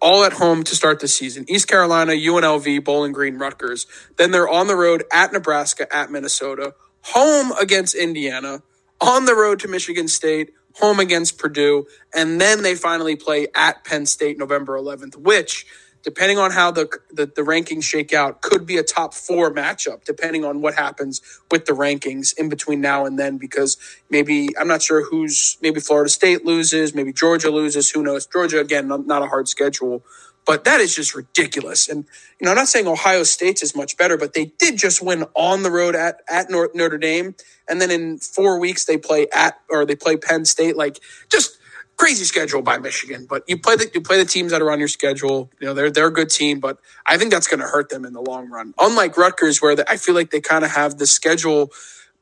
all 0.00 0.24
at 0.24 0.34
home 0.34 0.62
to 0.64 0.74
start 0.74 1.00
the 1.00 1.08
season. 1.08 1.44
East 1.48 1.68
Carolina, 1.68 2.12
UNLV, 2.12 2.84
Bowling 2.84 3.12
Green, 3.12 3.38
Rutgers. 3.38 3.86
Then 4.16 4.30
they're 4.30 4.48
on 4.48 4.66
the 4.66 4.76
road 4.76 5.04
at 5.12 5.32
Nebraska, 5.32 5.92
at 5.94 6.10
Minnesota, 6.10 6.74
home 7.02 7.52
against 7.52 7.94
Indiana, 7.94 8.62
on 9.00 9.24
the 9.24 9.34
road 9.34 9.60
to 9.60 9.68
Michigan 9.68 10.08
State, 10.08 10.52
home 10.74 11.00
against 11.00 11.38
Purdue, 11.38 11.86
and 12.14 12.40
then 12.40 12.62
they 12.62 12.74
finally 12.74 13.16
play 13.16 13.48
at 13.54 13.84
Penn 13.84 14.06
State 14.06 14.38
November 14.38 14.78
11th, 14.78 15.16
which 15.16 15.66
depending 16.08 16.38
on 16.38 16.50
how 16.50 16.70
the, 16.70 16.88
the, 17.10 17.26
the 17.26 17.42
rankings 17.42 17.82
shake 17.84 18.14
out, 18.14 18.40
could 18.40 18.64
be 18.64 18.78
a 18.78 18.82
top 18.82 19.12
four 19.12 19.52
matchup, 19.52 20.04
depending 20.06 20.42
on 20.42 20.62
what 20.62 20.74
happens 20.74 21.20
with 21.50 21.66
the 21.66 21.74
rankings 21.74 22.32
in 22.38 22.48
between 22.48 22.80
now 22.80 23.04
and 23.04 23.18
then. 23.18 23.36
Because 23.36 23.76
maybe 24.08 24.48
I'm 24.58 24.68
not 24.68 24.80
sure 24.80 25.04
who's 25.04 25.58
maybe 25.60 25.80
Florida 25.80 26.08
State 26.08 26.46
loses, 26.46 26.94
maybe 26.94 27.12
Georgia 27.12 27.50
loses. 27.50 27.90
Who 27.90 28.02
knows? 28.02 28.24
Georgia 28.26 28.58
again, 28.58 28.88
not, 28.88 29.06
a 29.22 29.26
hard 29.26 29.48
schedule, 29.48 30.02
but 30.46 30.64
that 30.64 30.80
is 30.80 30.96
just 30.96 31.14
ridiculous. 31.14 31.90
And 31.90 32.06
you 32.40 32.46
know, 32.46 32.52
I'm 32.52 32.56
not 32.56 32.68
saying 32.68 32.88
Ohio 32.88 33.24
State's 33.24 33.62
is 33.62 33.76
much 33.76 33.98
better, 33.98 34.16
but 34.16 34.32
they 34.32 34.46
did 34.46 34.78
just 34.78 35.02
win 35.02 35.26
on 35.36 35.62
the 35.62 35.70
road 35.70 35.94
at 35.94 36.22
at 36.26 36.48
Notre 36.48 36.96
Dame, 36.96 37.34
and 37.68 37.82
then 37.82 37.90
in 37.90 38.16
four 38.16 38.58
weeks 38.58 38.86
they 38.86 38.96
play 38.96 39.26
at 39.30 39.60
or 39.68 39.84
they 39.84 39.94
play 39.94 40.16
Penn 40.16 40.46
State. 40.46 40.74
Like 40.74 41.00
just 41.30 41.57
crazy 41.98 42.24
schedule 42.24 42.62
by 42.62 42.78
Michigan, 42.78 43.26
but 43.28 43.44
you 43.48 43.58
play 43.58 43.76
the 43.76 43.90
you 43.94 44.00
play 44.00 44.18
the 44.18 44.24
teams 44.24 44.52
that 44.52 44.62
are 44.62 44.70
on 44.70 44.78
your 44.78 44.88
schedule. 44.88 45.50
You 45.60 45.68
know 45.68 45.74
they're 45.74 45.90
they're 45.90 46.08
a 46.08 46.12
good 46.12 46.30
team, 46.30 46.60
but 46.60 46.78
I 47.06 47.18
think 47.18 47.32
that's 47.32 47.48
going 47.48 47.60
to 47.60 47.66
hurt 47.66 47.90
them 47.90 48.04
in 48.06 48.14
the 48.14 48.22
long 48.22 48.50
run. 48.50 48.74
Unlike 48.80 49.18
Rutgers, 49.18 49.60
where 49.60 49.76
the, 49.76 49.90
I 49.90 49.98
feel 49.98 50.14
like 50.14 50.30
they 50.30 50.40
kind 50.40 50.64
of 50.64 50.70
have 50.70 50.98
the 50.98 51.06
schedule 51.06 51.72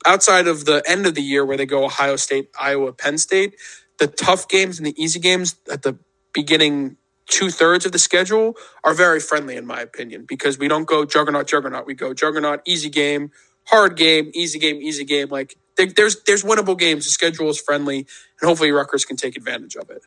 outside 0.06 0.48
of 0.48 0.64
the 0.64 0.82
end 0.88 1.06
of 1.06 1.14
the 1.14 1.22
year 1.22 1.44
where 1.44 1.56
they 1.56 1.66
go 1.66 1.84
Ohio 1.84 2.16
State, 2.16 2.50
Iowa, 2.60 2.92
Penn 2.92 3.18
State. 3.18 3.56
The 3.98 4.06
tough 4.08 4.48
games 4.48 4.78
and 4.78 4.86
the 4.86 5.02
easy 5.02 5.20
games 5.20 5.56
at 5.70 5.82
the 5.82 5.98
beginning 6.32 6.96
two 7.28 7.50
thirds 7.50 7.86
of 7.86 7.92
the 7.92 7.98
schedule 7.98 8.54
are 8.84 8.94
very 8.94 9.20
friendly 9.20 9.56
in 9.56 9.66
my 9.66 9.80
opinion 9.80 10.24
because 10.28 10.58
we 10.58 10.68
don't 10.68 10.86
go 10.86 11.04
juggernaut 11.04 11.46
juggernaut. 11.46 11.86
We 11.86 11.94
go 11.94 12.14
juggernaut, 12.14 12.60
easy 12.66 12.90
game, 12.90 13.30
hard 13.66 13.96
game, 13.96 14.30
easy 14.34 14.58
game, 14.58 14.76
easy 14.82 15.04
game. 15.04 15.28
Like 15.28 15.56
there's 15.76 16.22
there's 16.22 16.42
winnable 16.42 16.78
games. 16.78 17.04
The 17.04 17.10
schedule 17.10 17.48
is 17.48 17.60
friendly, 17.60 18.06
and 18.40 18.48
hopefully 18.48 18.70
Rutgers 18.70 19.04
can 19.04 19.16
take 19.16 19.36
advantage 19.36 19.76
of 19.76 19.90
it. 19.90 20.02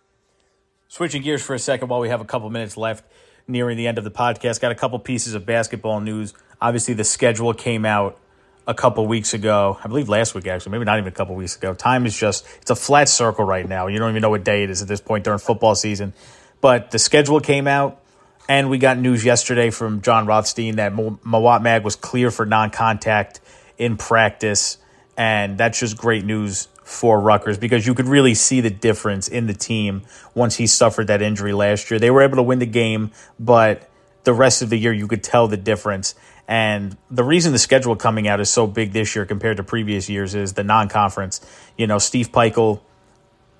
Switching 0.88 1.22
gears 1.22 1.42
for 1.44 1.54
a 1.54 1.60
second 1.60 1.88
while 1.88 2.00
we 2.00 2.10
have 2.10 2.22
a 2.22 2.26
couple 2.26 2.50
minutes 2.50 2.76
left 2.76 3.04
nearing 3.48 3.78
the 3.78 3.88
end 3.88 3.98
of 3.98 4.04
the 4.04 4.12
podcast, 4.12 4.60
got 4.60 4.72
a 4.72 4.76
couple 4.76 4.98
pieces 5.00 5.34
of 5.34 5.46
basketball 5.46 6.00
news. 6.00 6.34
Obviously, 6.62 6.94
the 6.94 7.04
schedule 7.04 7.54
came 7.54 7.86
out 7.86 8.20
a 8.68 8.74
couple 8.74 9.06
weeks 9.08 9.34
ago. 9.34 9.78
I 9.84 9.88
believe 9.88 10.10
last 10.10 10.36
week, 10.36 10.48
actually, 10.48 10.74
maybe 10.74 10.86
not 10.86 11.00
even 11.00 11.08
a 11.08 11.16
couple 11.16 11.36
weeks 11.36 11.56
ago. 11.56 11.74
Time 11.74 12.06
is 12.06 12.18
just, 12.18 12.46
it's 12.62 12.70
a 12.70 12.76
flat 12.76 13.10
circle 13.10 13.44
right 13.44 13.68
now. 13.68 13.88
You 13.88 13.98
don't 13.98 14.12
even 14.12 14.22
know 14.22 14.30
what 14.30 14.44
day 14.44 14.64
it 14.64 14.70
is 14.70 14.82
at 14.82 14.88
this 14.88 15.02
point 15.02 15.24
during 15.24 15.40
football 15.40 15.76
season. 15.76 16.14
But 16.62 16.92
the 16.92 17.00
schedule 17.00 17.40
came 17.40 17.68
out, 17.68 18.02
and 18.48 18.70
we 18.70 18.78
got 18.78 18.98
news 18.98 19.26
yesterday 19.26 19.72
from 19.72 20.02
Jon 20.02 20.26
Rothstein 20.28 20.76
that 20.76 20.94
Mawot 20.94 21.62
Mag 21.62 21.84
was 21.84 21.96
clear 21.96 22.30
for 22.32 22.46
non 22.46 22.70
contact 22.70 23.40
in 23.78 23.98
practice. 23.98 24.78
And 25.20 25.58
that's 25.58 25.78
just 25.78 25.98
great 25.98 26.24
news 26.24 26.70
for 26.82 27.20
Rutgers 27.20 27.58
because 27.58 27.86
you 27.86 27.94
could 27.94 28.08
really 28.08 28.34
see 28.34 28.62
the 28.62 28.70
difference 28.70 29.28
in 29.28 29.48
the 29.48 29.54
team 29.54 30.04
once 30.34 30.56
he 30.56 30.66
suffered 30.66 31.08
that 31.08 31.22
injury 31.22 31.52
last 31.52 31.92
year. 31.92 32.00
They 32.00 32.10
were 32.10 32.22
able 32.22 32.38
to 32.38 32.42
win 32.44 32.60
the 32.60 32.66
game, 32.66 33.12
but 33.38 33.90
the 34.24 34.34
rest 34.34 34.62
of 34.62 34.70
the 34.70 34.78
year 34.78 34.94
you 34.94 35.08
could 35.08 35.22
tell 35.22 35.50
the 35.50 35.58
difference. 35.58 36.16
And 36.48 36.96
the 37.12 37.26
reason 37.26 37.52
the 37.52 37.60
schedule 37.60 37.98
coming 37.98 38.30
out 38.30 38.40
is 38.40 38.50
so 38.50 38.66
big 38.66 38.94
this 38.94 39.14
year 39.14 39.26
compared 39.26 39.58
to 39.58 39.64
previous 39.64 40.08
years 40.08 40.36
is 40.36 40.54
the 40.54 40.64
non-conference. 40.64 41.42
You 41.78 41.86
know, 41.86 41.98
Steve 41.98 42.32
Pikiell 42.32 42.80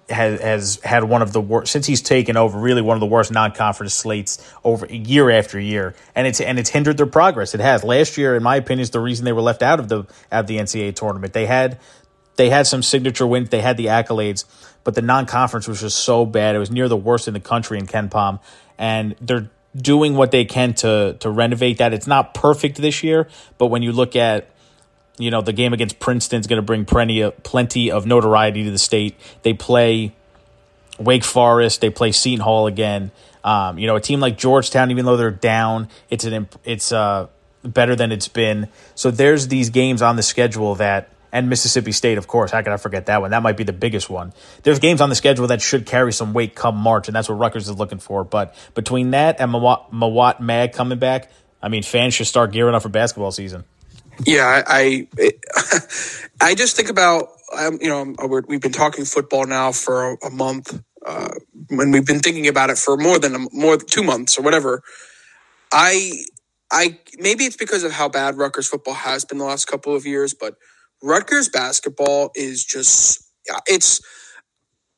has 0.10 0.42
has 0.42 0.80
had 0.84 1.04
one 1.04 1.22
of 1.22 1.34
the 1.34 1.42
worst 1.42 1.72
since 1.72 1.86
he's 1.86 2.02
taken 2.02 2.38
over. 2.38 2.60
Really, 2.60 2.82
one 2.82 2.96
of 2.96 3.02
the 3.02 3.08
worst 3.08 3.32
non-conference 3.32 3.94
slates 3.94 4.54
over 4.64 4.86
year 4.88 5.30
after 5.30 5.60
year, 5.60 5.96
and 6.16 6.28
it's 6.28 6.42
and 6.42 6.60
it's 6.60 6.70
hindered 6.70 6.98
their 6.98 7.06
progress. 7.06 7.54
It 7.54 7.62
has. 7.62 7.84
Last 7.84 8.18
year, 8.18 8.36
in 8.36 8.44
my 8.44 8.58
opinion, 8.58 8.82
is 8.82 8.90
the 8.90 9.00
reason 9.00 9.26
they 9.26 9.34
were 9.34 9.42
left 9.42 9.62
out 9.62 9.80
of 9.80 9.90
the 9.90 10.06
at 10.32 10.48
the 10.48 10.58
NCAA 10.58 10.96
tournament. 10.96 11.34
They 11.34 11.46
had 11.46 11.80
they 12.36 12.50
had 12.50 12.68
some 12.68 12.82
signature 12.82 13.28
wins, 13.28 13.50
they 13.50 13.62
had 13.62 13.78
the 13.78 13.88
accolades, 13.88 14.46
but 14.84 14.96
the 14.96 15.02
non-conference 15.02 15.68
was 15.68 15.82
just 15.82 16.00
so 16.00 16.26
bad. 16.26 16.56
It 16.56 16.60
was 16.60 16.72
near 16.72 16.88
the 16.88 16.98
worst 16.98 17.28
in 17.28 17.34
the 17.34 17.40
country 17.40 17.78
in 17.78 17.86
KenPom, 17.86 18.40
and 18.78 19.16
they're 19.20 19.50
doing 19.76 20.16
what 20.16 20.32
they 20.32 20.46
can 20.46 20.74
to 20.76 21.18
to 21.20 21.30
renovate 21.30 21.78
that. 21.78 21.94
It's 21.94 22.08
not 22.08 22.34
perfect 22.34 22.78
this 22.78 23.04
year, 23.04 23.28
but 23.58 23.68
when 23.68 23.84
you 23.84 23.92
look 23.92 24.16
at 24.16 24.50
you 25.20 25.30
know 25.30 25.42
the 25.42 25.54
game 25.54 25.74
against 25.74 26.00
Princeton 26.00 26.40
is 26.40 26.48
going 26.48 26.58
to 26.58 26.66
bring 26.66 26.86
plenty 26.86 27.22
of 27.22 27.42
plenty 27.44 27.92
of 27.92 28.06
notoriety 28.06 28.64
to 28.64 28.72
the 28.72 28.80
state. 28.80 29.16
They 29.44 29.54
play 29.54 30.16
Wake 30.98 31.24
Forest, 31.24 31.82
they 31.82 31.90
play 31.90 32.12
Seton 32.12 32.40
Hall 32.40 32.68
again. 32.68 33.12
Um, 33.44 33.78
you 33.78 33.88
know, 33.88 33.96
a 33.96 34.02
team 34.02 34.20
like 34.20 34.38
Georgetown, 34.38 34.92
even 34.92 35.06
though 35.06 35.16
they're 35.18 35.32
down, 35.32 35.90
it's 36.10 36.26
an 36.26 36.48
it's 36.64 36.92
uh 36.92 37.28
better 37.64 37.96
than 37.96 38.12
it's 38.12 38.28
been. 38.28 38.70
So 38.96 39.12
there's 39.12 39.48
these 39.48 39.70
games 39.70 40.02
on 40.02 40.16
the 40.16 40.24
schedule 40.24 40.76
that 40.76 41.10
and 41.32 41.50
Mississippi 41.50 41.92
State, 41.92 42.18
of 42.18 42.28
course. 42.28 42.52
How 42.52 42.62
could 42.62 42.74
I 42.74 42.78
forget 42.78 43.06
that 43.06 43.22
one? 43.22 43.32
That 43.32 43.44
might 43.44 43.58
be 43.58 43.64
the 43.64 43.74
biggest 43.74 44.10
one. 44.10 44.34
There's 44.64 44.80
games 44.80 45.00
on 45.02 45.10
the 45.10 45.16
schedule 45.16 45.48
that 45.48 45.62
should 45.62 45.86
carry 45.86 46.12
some 46.12 46.34
weight 46.34 46.56
come 46.56 46.76
March, 46.76 47.08
and 47.08 47.16
that's 47.16 47.30
what 47.30 47.36
Rutgers 47.36 47.70
is 47.70 47.78
looking 47.78 48.00
for. 48.00 48.24
But 48.24 48.56
between 48.74 49.12
that 49.12 49.40
and 49.40 49.52
Mawot, 49.52 50.40
Mag 50.40 50.74
coming 50.74 50.98
back, 50.98 51.30
I 51.62 51.70
mean, 51.70 51.84
fans 51.84 52.14
should 52.14 52.28
start 52.28 52.52
gearing 52.52 52.74
up 52.74 52.82
for 52.82 52.90
basketball 52.90 53.32
season. 53.32 53.64
Yeah, 54.26 54.64
I 54.68 55.08
I, 55.20 55.32
I 56.42 56.56
just 56.56 56.76
think 56.78 56.90
about 56.90 57.30
um, 57.58 57.80
you 57.82 57.90
know 57.90 58.16
we've 58.48 58.62
been 58.62 58.72
talking 58.74 59.06
football 59.06 59.46
now 59.48 59.72
for 59.74 60.14
a, 60.14 60.28
a 60.28 60.32
month, 60.32 60.82
uh, 61.06 61.30
and 61.72 61.94
we've 61.94 62.06
been 62.06 62.20
thinking 62.22 62.48
about 62.48 62.70
it 62.72 62.78
for 62.80 62.98
more 62.98 63.20
than 63.20 63.36
a, 63.36 63.40
more 63.54 63.78
than 63.78 63.88
two 63.88 64.04
months 64.04 64.40
or 64.40 64.44
whatever. 64.44 64.84
I 65.74 66.26
I 66.72 67.00
maybe 67.20 67.46
it's 67.46 67.58
because 67.58 67.84
of 67.84 67.94
how 67.94 68.10
bad 68.10 68.38
Rutgers 68.38 68.68
football 68.68 68.96
has 68.96 69.26
been 69.26 69.38
the 69.40 69.46
last 69.46 69.66
couple 69.68 69.96
of 69.96 70.06
years, 70.06 70.34
but 70.34 70.56
Rutgers 71.04 71.50
basketball 71.50 72.32
is 72.36 72.66
just 72.66 73.24
it's 73.68 74.02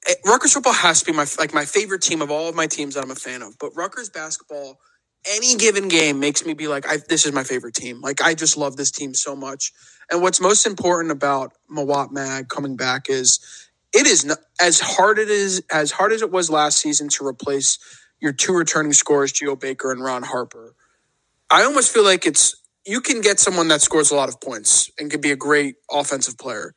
it, 0.08 0.20
Rutgers 0.26 0.54
football 0.54 0.74
has 0.74 1.02
to 1.02 1.06
be 1.12 1.18
my 1.18 1.26
like 1.40 1.54
my 1.54 1.66
favorite 1.66 2.02
team 2.04 2.22
of 2.22 2.32
all 2.32 2.50
of 2.50 2.56
my 2.56 2.68
teams 2.68 2.96
that 2.96 3.04
I'm 3.04 3.12
a 3.12 3.16
fan 3.16 3.42
of. 3.44 3.58
But 3.60 3.72
Rutgers 3.76 4.10
basketball, 4.10 4.80
any 5.30 5.56
given 5.56 5.88
game 5.88 6.20
makes 6.20 6.46
me 6.46 6.54
be 6.54 6.68
like, 6.68 6.88
I, 6.88 6.98
this 7.10 7.26
is 7.26 7.34
my 7.34 7.44
favorite 7.44 7.76
team. 7.76 8.02
Like 8.02 8.22
I 8.22 8.34
just 8.34 8.58
love 8.58 8.78
this 8.78 8.92
team 8.92 9.14
so 9.14 9.36
much. 9.36 9.72
And 10.10 10.22
what's 10.22 10.42
most 10.42 10.66
important 10.66 11.12
about 11.12 11.54
Mawot 11.72 12.12
Mag 12.12 12.50
coming 12.50 12.76
back 12.76 13.10
is 13.10 13.40
it 13.94 14.08
is 14.08 14.26
not, 14.26 14.40
as 14.62 14.80
hard 14.80 15.20
it 15.20 15.30
is 15.30 15.64
as 15.72 15.92
hard 15.92 16.12
as 16.12 16.22
it 16.22 16.32
was 16.32 16.50
last 16.50 16.80
season 16.80 17.10
to 17.10 17.26
replace 17.26 17.78
your 18.20 18.34
two 18.34 18.54
returning 18.54 18.94
scorers, 18.94 19.32
Geo 19.32 19.56
Baker 19.56 19.92
and 19.92 20.04
Ron 20.04 20.24
Harper. 20.24 20.76
I 21.50 21.64
almost 21.64 21.94
feel 21.94 22.04
like 22.04 22.26
it's 22.26 22.56
you 22.86 23.02
can 23.02 23.22
get 23.22 23.40
someone 23.40 23.68
that 23.70 23.82
scores 23.82 24.12
a 24.12 24.16
lot 24.16 24.30
of 24.30 24.42
points 24.42 24.90
and 25.00 25.12
can 25.12 25.22
be 25.22 25.32
a 25.32 25.36
great 25.36 25.76
offensive 25.92 26.38
player. 26.38 26.74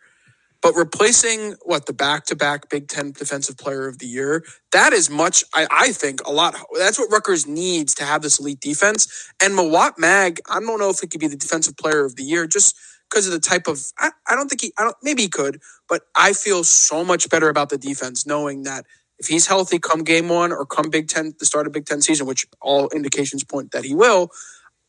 But 0.64 0.74
replacing 0.76 1.56
what 1.64 1.86
the 1.86 1.94
back 1.94 2.26
to 2.28 2.36
back 2.36 2.70
Big 2.70 2.88
Ten 2.88 3.12
Defensive 3.12 3.58
Player 3.58 3.88
of 3.88 4.00
the 4.00 4.08
Year, 4.08 4.44
that 4.72 4.94
is 4.94 5.10
much, 5.10 5.44
I, 5.54 5.68
I, 5.70 5.92
think, 5.92 6.26
a 6.26 6.32
lot. 6.32 6.56
That's 6.78 6.98
what 6.98 7.12
Rutgers 7.12 7.46
needs 7.46 7.94
to 7.96 8.06
have 8.06 8.22
this 8.22 8.40
elite 8.40 8.60
defense. 8.60 9.32
And 9.42 9.54
Mawot 9.54 9.98
Mag, 9.98 10.40
I 10.50 10.60
don't 10.60 10.80
know 10.80 10.90
if 10.90 11.00
he 11.00 11.08
could 11.08 11.20
be 11.20 11.28
the 11.28 11.36
Defensive 11.36 11.78
Player 11.78 12.06
of 12.06 12.16
the 12.16 12.24
Year 12.24 12.48
just 12.48 12.76
because 13.10 13.28
of 13.28 13.34
the 13.34 13.40
type 13.40 13.68
of, 13.68 13.80
I, 13.98 14.12
I 14.28 14.36
don't 14.36 14.48
think 14.48 14.62
he, 14.62 14.74
I 14.78 14.84
don't, 14.84 14.96
maybe 15.04 15.24
he 15.24 15.30
could, 15.30 15.62
but 15.88 16.02
I 16.16 16.34
feel 16.34 16.64
so 16.64 17.04
much 17.04 17.30
better 17.30 17.50
about 17.50 17.70
the 17.70 17.78
defense 17.78 18.26
knowing 18.26 18.64
that 18.64 18.86
if 19.20 19.28
he's 19.28 19.48
healthy 19.48 19.80
come 19.80 20.04
game 20.04 20.30
one 20.30 20.52
or 20.52 20.66
come 20.66 20.90
Big 20.90 21.08
Ten, 21.08 21.34
the 21.40 21.46
start 21.46 21.68
of 21.68 21.74
Big 21.74 21.86
Ten 21.86 22.02
season, 22.02 22.26
which 22.26 22.46
all 22.62 22.90
indications 22.90 23.44
point 23.44 23.72
that 23.72 23.84
he 23.84 23.94
will, 23.94 24.30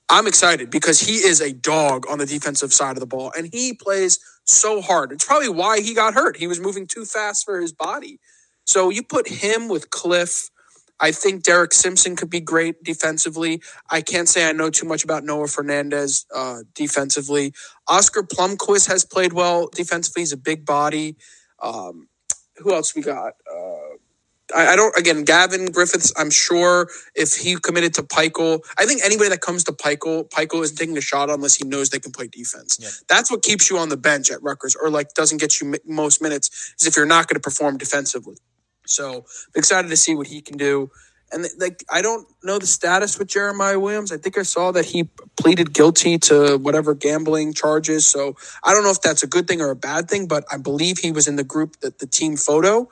I'm 0.10 0.28
excited 0.28 0.70
because 0.70 1.00
he 1.00 1.16
is 1.16 1.42
a 1.42 1.54
dog 1.54 2.06
on 2.10 2.20
the 2.20 2.26
defensive 2.26 2.74
side 2.74 2.96
of 2.96 3.00
the 3.00 3.08
ball 3.08 3.32
and 3.38 3.50
he 3.52 3.74
plays 3.74 4.20
so 4.46 4.82
hard. 4.82 5.12
It's 5.12 5.26
probably 5.26 5.50
why 5.50 5.82
he 5.82 5.96
got 5.96 6.14
hurt. 6.14 6.38
He 6.38 6.48
was 6.48 6.60
moving 6.60 6.88
too 6.88 7.06
fast 7.06 7.46
for 7.46 7.60
his 7.60 7.74
body. 7.74 8.20
So 8.66 8.90
you 8.90 9.04
put 9.04 9.28
him 9.28 9.68
with 9.68 9.90
Cliff. 9.90 10.50
I 11.00 11.12
think 11.12 11.44
Derek 11.44 11.74
Simpson 11.74 12.16
could 12.16 12.30
be 12.30 12.40
great 12.40 12.84
defensively. 12.84 13.62
I 13.90 14.02
can't 14.02 14.30
say 14.30 14.48
I 14.48 14.54
know 14.54 14.70
too 14.70 14.88
much 14.88 15.04
about 15.04 15.24
Noah 15.24 15.48
Fernandes 15.48 16.26
uh, 16.34 16.60
defensively. 16.76 17.54
Oskar 17.88 18.24
Palmquist 18.24 18.88
has 18.88 19.06
played 19.06 19.34
well 19.34 19.68
defensively. 19.74 20.22
He's 20.22 20.34
a 20.34 20.38
big 20.38 20.66
body. 20.66 21.18
Um, 21.62 22.08
who 22.58 22.74
else 22.74 22.96
we 22.96 23.02
got? 23.02 23.34
Uh, 23.52 23.85
I, 24.56 24.74
I, 24.74 24.76
don't. 24.76 24.98
Again, 24.98 25.24
Gavin 25.24 25.66
Griffiths. 25.68 26.14
I'm 26.18 26.32
sure 26.32 26.90
if 27.14 27.36
he 27.36 27.58
committed 27.58 27.94
to 27.96 28.04
Pikiell, 28.04 28.62
I 28.78 28.86
think 28.86 29.02
anybody 29.04 29.30
that 29.30 29.42
comes 29.42 29.64
to 29.66 29.74
Pikiell, 29.74 30.30
Pikiell 30.30 30.64
isn't 30.64 30.78
taking 30.78 30.98
a 30.98 31.02
shot 31.02 31.30
unless 31.30 31.56
he 31.56 31.66
knows 31.66 31.90
they 31.90 32.00
can 32.00 32.12
play 32.12 32.28
defense. 32.28 32.78
Yeah. 32.80 32.90
That's 33.10 33.30
what 33.30 33.44
keeps 33.44 33.70
you 33.70 33.78
on 33.78 33.90
the 33.90 33.98
bench 33.98 34.32
at 34.32 34.42
Rutgers, 34.42 34.76
or 34.76 34.90
like 34.90 35.14
doesn't 35.14 35.40
get 35.40 35.60
you 35.60 35.76
most 35.86 36.22
minutes, 36.22 36.74
is 36.80 36.88
if 36.88 36.96
you're 36.96 37.06
not 37.06 37.28
going 37.28 37.36
to 37.36 37.42
perform 37.42 37.78
defensively. 37.78 38.38
So 38.88 39.18
I'm 39.18 39.24
excited 39.56 39.90
to 39.90 39.98
see 39.98 40.16
what 40.16 40.28
he 40.28 40.42
can 40.42 40.58
do. 40.58 40.90
And 41.32 41.48
like, 41.60 41.84
I 41.92 42.02
don't 42.02 42.28
know 42.44 42.60
the 42.60 42.68
status 42.68 43.18
with 43.18 43.28
Jeremiah 43.28 43.80
Williams. 43.80 44.12
I 44.12 44.18
think 44.18 44.38
I 44.38 44.44
saw 44.44 44.72
that 44.72 44.86
he 44.86 45.10
pleaded 45.38 45.74
guilty 45.74 46.18
to 46.20 46.58
whatever 46.58 46.94
gambling 46.94 47.54
charges. 47.54 48.08
So 48.08 48.36
I 48.64 48.74
don't 48.74 48.84
know 48.84 48.92
if 48.92 49.02
that's 49.02 49.24
a 49.24 49.28
good 49.28 49.48
thing 49.48 49.60
or 49.60 49.72
a 49.72 49.76
bad 49.76 50.08
thing, 50.08 50.28
but 50.28 50.46
I 50.52 50.58
believe 50.58 51.00
he 51.00 51.12
was 51.12 51.28
in 51.28 51.36
the 51.36 51.44
group 51.44 51.80
that 51.82 52.00
the 52.00 52.06
team 52.06 52.38
photo 52.38 52.88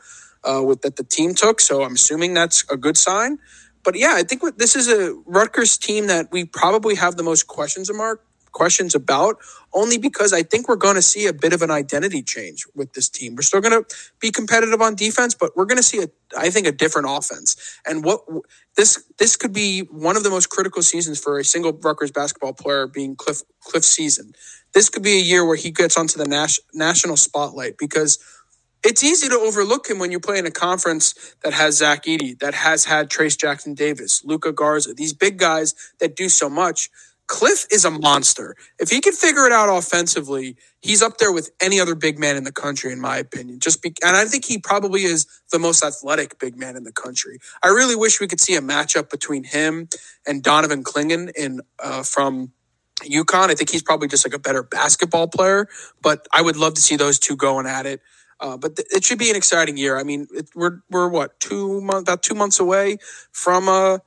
uh, 0.45 0.63
with 0.65 0.81
that 0.83 0.97
the 0.97 1.03
team 1.05 1.35
took. 1.35 1.61
So 1.61 1.83
I'm 1.83 1.93
assuming 1.93 2.33
that's 2.33 2.65
a 2.71 2.77
good 2.77 2.97
sign. 2.97 3.39
But 3.83 3.97
yeah, 3.97 4.13
I 4.15 4.23
think 4.23 4.43
what, 4.43 4.59
this 4.59 4.75
is 4.75 4.89
a 4.89 5.15
Rutgers 5.25 5.77
team 5.77 6.07
that 6.07 6.31
we 6.31 6.45
probably 6.45 6.95
have 6.95 7.17
the 7.17 7.23
most 7.23 7.47
questions 7.47 7.91
mark 7.93 8.23
questions 8.53 8.95
about 8.95 9.37
only 9.73 9.97
because 9.97 10.33
I 10.33 10.43
think 10.43 10.69
we're 10.69 10.77
going 10.77 10.95
to 10.95 11.01
see 11.03 11.27
a 11.27 11.33
bit 11.33 11.53
of 11.53 11.61
an 11.61 11.71
identity 11.71 12.23
change 12.23 12.65
with 12.75 12.93
this 12.93 13.09
team. 13.09 13.35
We're 13.35 13.43
still 13.43 13.61
going 13.61 13.83
to 13.83 13.95
be 14.19 14.31
competitive 14.31 14.81
on 14.81 14.95
defense, 14.95 15.35
but 15.35 15.57
we're 15.57 15.65
going 15.65 15.77
to 15.77 15.83
see 15.83 16.01
a 16.03 16.09
I 16.37 16.49
think 16.51 16.67
a 16.67 16.73
different 16.73 17.07
offense. 17.09 17.79
And 17.85 18.03
what 18.03 18.21
this 18.77 19.03
this 19.19 19.35
could 19.37 19.53
be 19.53 19.81
one 19.81 20.17
of 20.17 20.23
the 20.23 20.31
most 20.31 20.49
critical 20.49 20.81
seasons 20.83 21.19
for 21.19 21.39
a 21.39 21.45
single 21.45 21.73
Rutgers 21.73 22.11
basketball 22.11 22.53
player 22.53 22.87
being 22.87 23.15
Cliff 23.15 23.43
Cliff 23.61 23.85
season. 23.85 24.33
This 24.73 24.89
could 24.89 25.03
be 25.03 25.15
a 25.17 25.23
year 25.23 25.45
where 25.45 25.57
he 25.57 25.71
gets 25.71 25.97
onto 25.97 26.19
the 26.19 26.25
nas- 26.27 26.59
national 26.73 27.17
spotlight 27.17 27.77
because 27.77 28.19
it's 28.85 29.03
easy 29.03 29.29
to 29.29 29.35
overlook 29.39 29.89
him 29.89 29.99
when 29.99 30.11
you 30.11 30.19
play 30.19 30.39
in 30.39 30.45
a 30.45 30.51
conference 30.51 31.35
that 31.43 31.53
has 31.53 31.77
Zach 31.77 32.05
Edey, 32.05 32.39
that 32.39 32.55
has 32.55 32.85
had 32.85 33.09
Trayce 33.09 33.37
Jackson 33.39 33.73
Davis, 33.75 34.23
Luka 34.25 34.53
Garza, 34.53 34.93
these 34.93 35.13
big 35.13 35.39
guys 35.39 35.75
that 35.99 36.15
do 36.15 36.29
so 36.29 36.49
much. 36.49 36.89
Cliff 37.27 37.65
is 37.71 37.85
a 37.85 37.91
monster. 37.91 38.55
If 38.79 38.89
he 38.89 39.01
can 39.01 39.13
figure 39.13 39.45
it 39.47 39.53
out 39.53 39.69
offensively, 39.75 40.57
he's 40.81 41.01
up 41.01 41.17
there 41.19 41.31
with 41.31 41.51
any 41.61 41.79
other 41.79 41.95
big 41.95 42.19
man 42.19 42.37
in 42.37 42.43
the 42.43 42.51
country, 42.51 42.91
in 42.91 43.01
my 43.01 43.17
opinion. 43.17 43.59
Just 43.59 43.81
be, 43.81 43.93
and 44.05 44.17
I 44.17 44.25
think 44.25 44.45
he 44.45 44.59
probably 44.59 45.03
is 45.03 45.25
the 45.51 45.59
most 45.59 45.83
athletic 45.83 46.39
big 46.39 46.57
man 46.57 46.75
in 46.75 46.83
the 46.83 46.91
country. 46.91 47.39
I 47.63 47.69
really 47.69 47.95
wish 47.95 48.21
we 48.21 48.27
could 48.27 48.41
see 48.41 48.55
a 48.55 48.61
matchup 48.61 49.09
between 49.09 49.45
him 49.45 49.89
and 50.27 50.43
Donovan 50.43 50.83
Clingan 50.83 51.31
in 51.37 51.61
uh, 51.83 52.03
from 52.03 52.51
UConn. 53.03 53.49
I 53.49 53.55
think 53.55 53.71
he's 53.71 53.83
probably 53.83 54.07
just 54.09 54.25
like 54.27 54.35
a 54.35 54.39
better 54.39 54.63
basketball 54.63 55.27
player, 55.27 55.67
but 56.01 56.27
I 56.33 56.41
would 56.41 56.57
love 56.57 56.75
to 56.75 56.81
see 56.81 56.97
those 56.97 57.19
two 57.19 57.35
going 57.37 57.67
at 57.67 57.85
it. 57.85 58.01
Uh, 58.39 58.57
but 58.57 58.75
th- 58.75 58.87
it 58.91 59.03
should 59.03 59.19
be 59.19 59.29
an 59.29 59.35
exciting 59.35 59.77
year. 59.77 59.97
I 59.99 60.03
mean, 60.03 60.27
it, 60.33 60.49
we're 60.55 60.81
we're 60.89 61.07
what 61.09 61.39
two 61.39 61.81
months 61.81 62.01
about 62.01 62.23
two 62.23 62.35
months 62.35 62.59
away 62.59 62.97
from 63.31 63.69
uh 63.69 63.99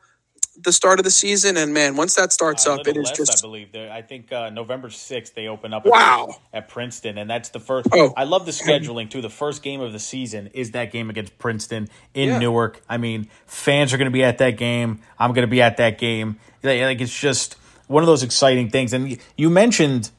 the 0.63 0.73
start 0.73 0.99
of 0.99 1.05
the 1.05 1.11
season, 1.11 1.59
and 1.59 1.75
man, 1.75 1.97
once 1.97 2.15
that 2.15 2.33
starts 2.33 2.67
A 2.67 2.73
up, 2.73 2.81
it 2.81 2.87
little 2.87 3.03
is 3.03 3.11
just 3.11 3.39
I 3.39 3.47
believe. 3.47 3.73
They're- 3.73 3.91
I 3.93 4.01
think 4.01 4.33
uh, 4.33 4.49
November 4.49 4.89
sixth 4.89 5.35
they 5.35 5.49
open 5.49 5.75
up. 5.75 5.85
Wow. 5.85 6.39
At, 6.53 6.65
at 6.65 6.69
Princeton, 6.69 7.19
and 7.19 7.29
that's 7.29 7.51
the 7.51 7.61
first. 7.61 7.89
Oh. 7.93 8.15
I 8.17 8.25
love 8.25 8.47
the 8.47 8.53
scheduling 8.53 9.11
too. 9.11 9.21
The 9.21 9.29
first 9.29 9.63
game 9.63 9.83
of 9.83 9.93
the 9.93 9.99
season 9.99 10.49
is 10.55 10.71
that 10.71 10.93
game 10.93 11.11
against 11.11 11.37
Princeton 11.39 11.89
in 12.15 12.31
Yeah. 12.31 12.39
Newark. 12.39 12.81
I 12.89 12.97
mean, 12.97 13.29
fans 13.47 13.93
are 13.93 13.99
going 13.99 14.07
to 14.07 14.11
be 14.13 14.25
at 14.25 14.39
that 14.39 14.57
game. 14.57 15.01
I'm 15.19 15.33
going 15.35 15.47
to 15.47 15.51
be 15.51 15.61
at 15.61 15.77
that 15.77 15.99
game. 15.99 16.39
Like, 16.63 17.03
it's 17.03 17.15
just 17.19 17.57
one 17.87 18.03
of 18.03 18.07
those 18.07 18.23
exciting 18.23 18.71
things. 18.71 18.93
And 18.95 19.19
you 19.37 19.51
mentioned 19.51 20.11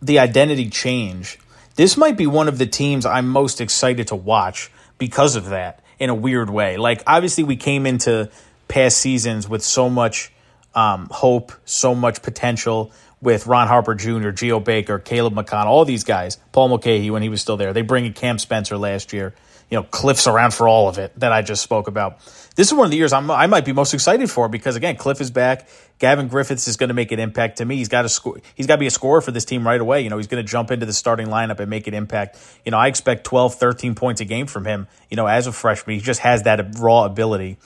the 0.00 0.18
identity 0.18 0.70
change. 0.70 1.38
This 1.76 1.96
might 1.96 2.16
be 2.16 2.26
one 2.26 2.46
of 2.46 2.58
the 2.58 2.66
teams 2.66 3.04
I'm 3.04 3.28
most 3.28 3.60
excited 3.60 4.08
to 4.08 4.16
watch 4.16 4.70
because 4.98 5.34
of 5.34 5.46
that 5.46 5.82
in 5.98 6.08
a 6.08 6.14
weird 6.14 6.48
way. 6.48 6.76
Like, 6.76 7.02
obviously, 7.06 7.42
we 7.42 7.56
came 7.56 7.86
into 7.86 8.30
past 8.68 8.98
seasons 8.98 9.48
with 9.48 9.62
so 9.62 9.90
much 9.90 10.32
um, 10.74 11.08
hope, 11.10 11.52
so 11.64 11.94
much 11.94 12.22
potential 12.22 12.92
with 13.20 13.46
Ron 13.46 13.68
Harper 13.68 13.94
Jr., 13.94 14.30
Geo 14.30 14.60
Baker, 14.60 14.98
Caleb 14.98 15.34
McConnell, 15.34 15.66
all 15.66 15.84
these 15.84 16.04
guys, 16.04 16.36
Paul 16.52 16.68
Mulcahy 16.68 17.10
when 17.10 17.22
he 17.22 17.28
was 17.28 17.40
still 17.40 17.56
there. 17.56 17.72
They 17.72 17.82
bring 17.82 18.04
in 18.04 18.12
Cam 18.12 18.38
Spencer 18.38 18.76
last 18.76 19.12
year. 19.12 19.34
You 19.70 19.78
know, 19.78 19.82
Cliff's 19.84 20.26
around 20.26 20.52
for 20.52 20.68
all 20.68 20.88
of 20.88 20.98
it 20.98 21.18
that 21.18 21.32
I 21.32 21.42
just 21.42 21.62
spoke 21.62 21.88
about. 21.88 22.18
This 22.54 22.68
is 22.68 22.74
one 22.74 22.84
of 22.84 22.90
the 22.92 22.96
years 22.96 23.12
I'm, 23.12 23.30
I 23.30 23.46
might 23.46 23.64
be 23.64 23.72
most 23.72 23.94
excited 23.94 24.30
for 24.30 24.48
because 24.48 24.76
again, 24.76 24.96
Cliff 24.96 25.20
is 25.20 25.30
back. 25.30 25.68
Gavin 25.98 26.28
Griffiths 26.28 26.68
is 26.68 26.76
going 26.76 26.88
to 26.88 26.94
make 26.94 27.10
an 27.10 27.18
impact 27.18 27.58
to 27.58 27.64
me. 27.64 27.76
He's 27.76 27.88
got 27.88 28.02
to 28.02 28.08
score. 28.08 28.40
He's 28.54 28.66
got 28.66 28.76
to 28.76 28.80
be 28.80 28.86
a 28.86 28.90
scorer 28.90 29.20
for 29.20 29.32
this 29.32 29.44
team 29.44 29.66
right 29.66 29.80
away. 29.80 30.02
You 30.02 30.10
know, 30.10 30.16
he's 30.16 30.28
going 30.28 30.44
to 30.44 30.48
jump 30.48 30.70
into 30.70 30.86
the 30.86 30.92
starting 30.92 31.26
lineup 31.26 31.58
and 31.58 31.68
make 31.68 31.86
an 31.86 31.94
impact. 31.94 32.38
You 32.64 32.70
know, 32.70 32.78
I 32.78 32.88
expect 32.88 33.24
12, 33.24 33.56
13 33.56 33.94
points 33.94 34.20
a 34.20 34.24
game 34.24 34.46
from 34.46 34.64
him. 34.64 34.86
You 35.10 35.16
know, 35.16 35.26
as 35.26 35.46
a 35.46 35.52
freshman, 35.52 35.96
he 35.96 36.02
just 36.02 36.20
has 36.20 36.44
that 36.44 36.78
raw 36.78 37.04
ability, 37.04 37.58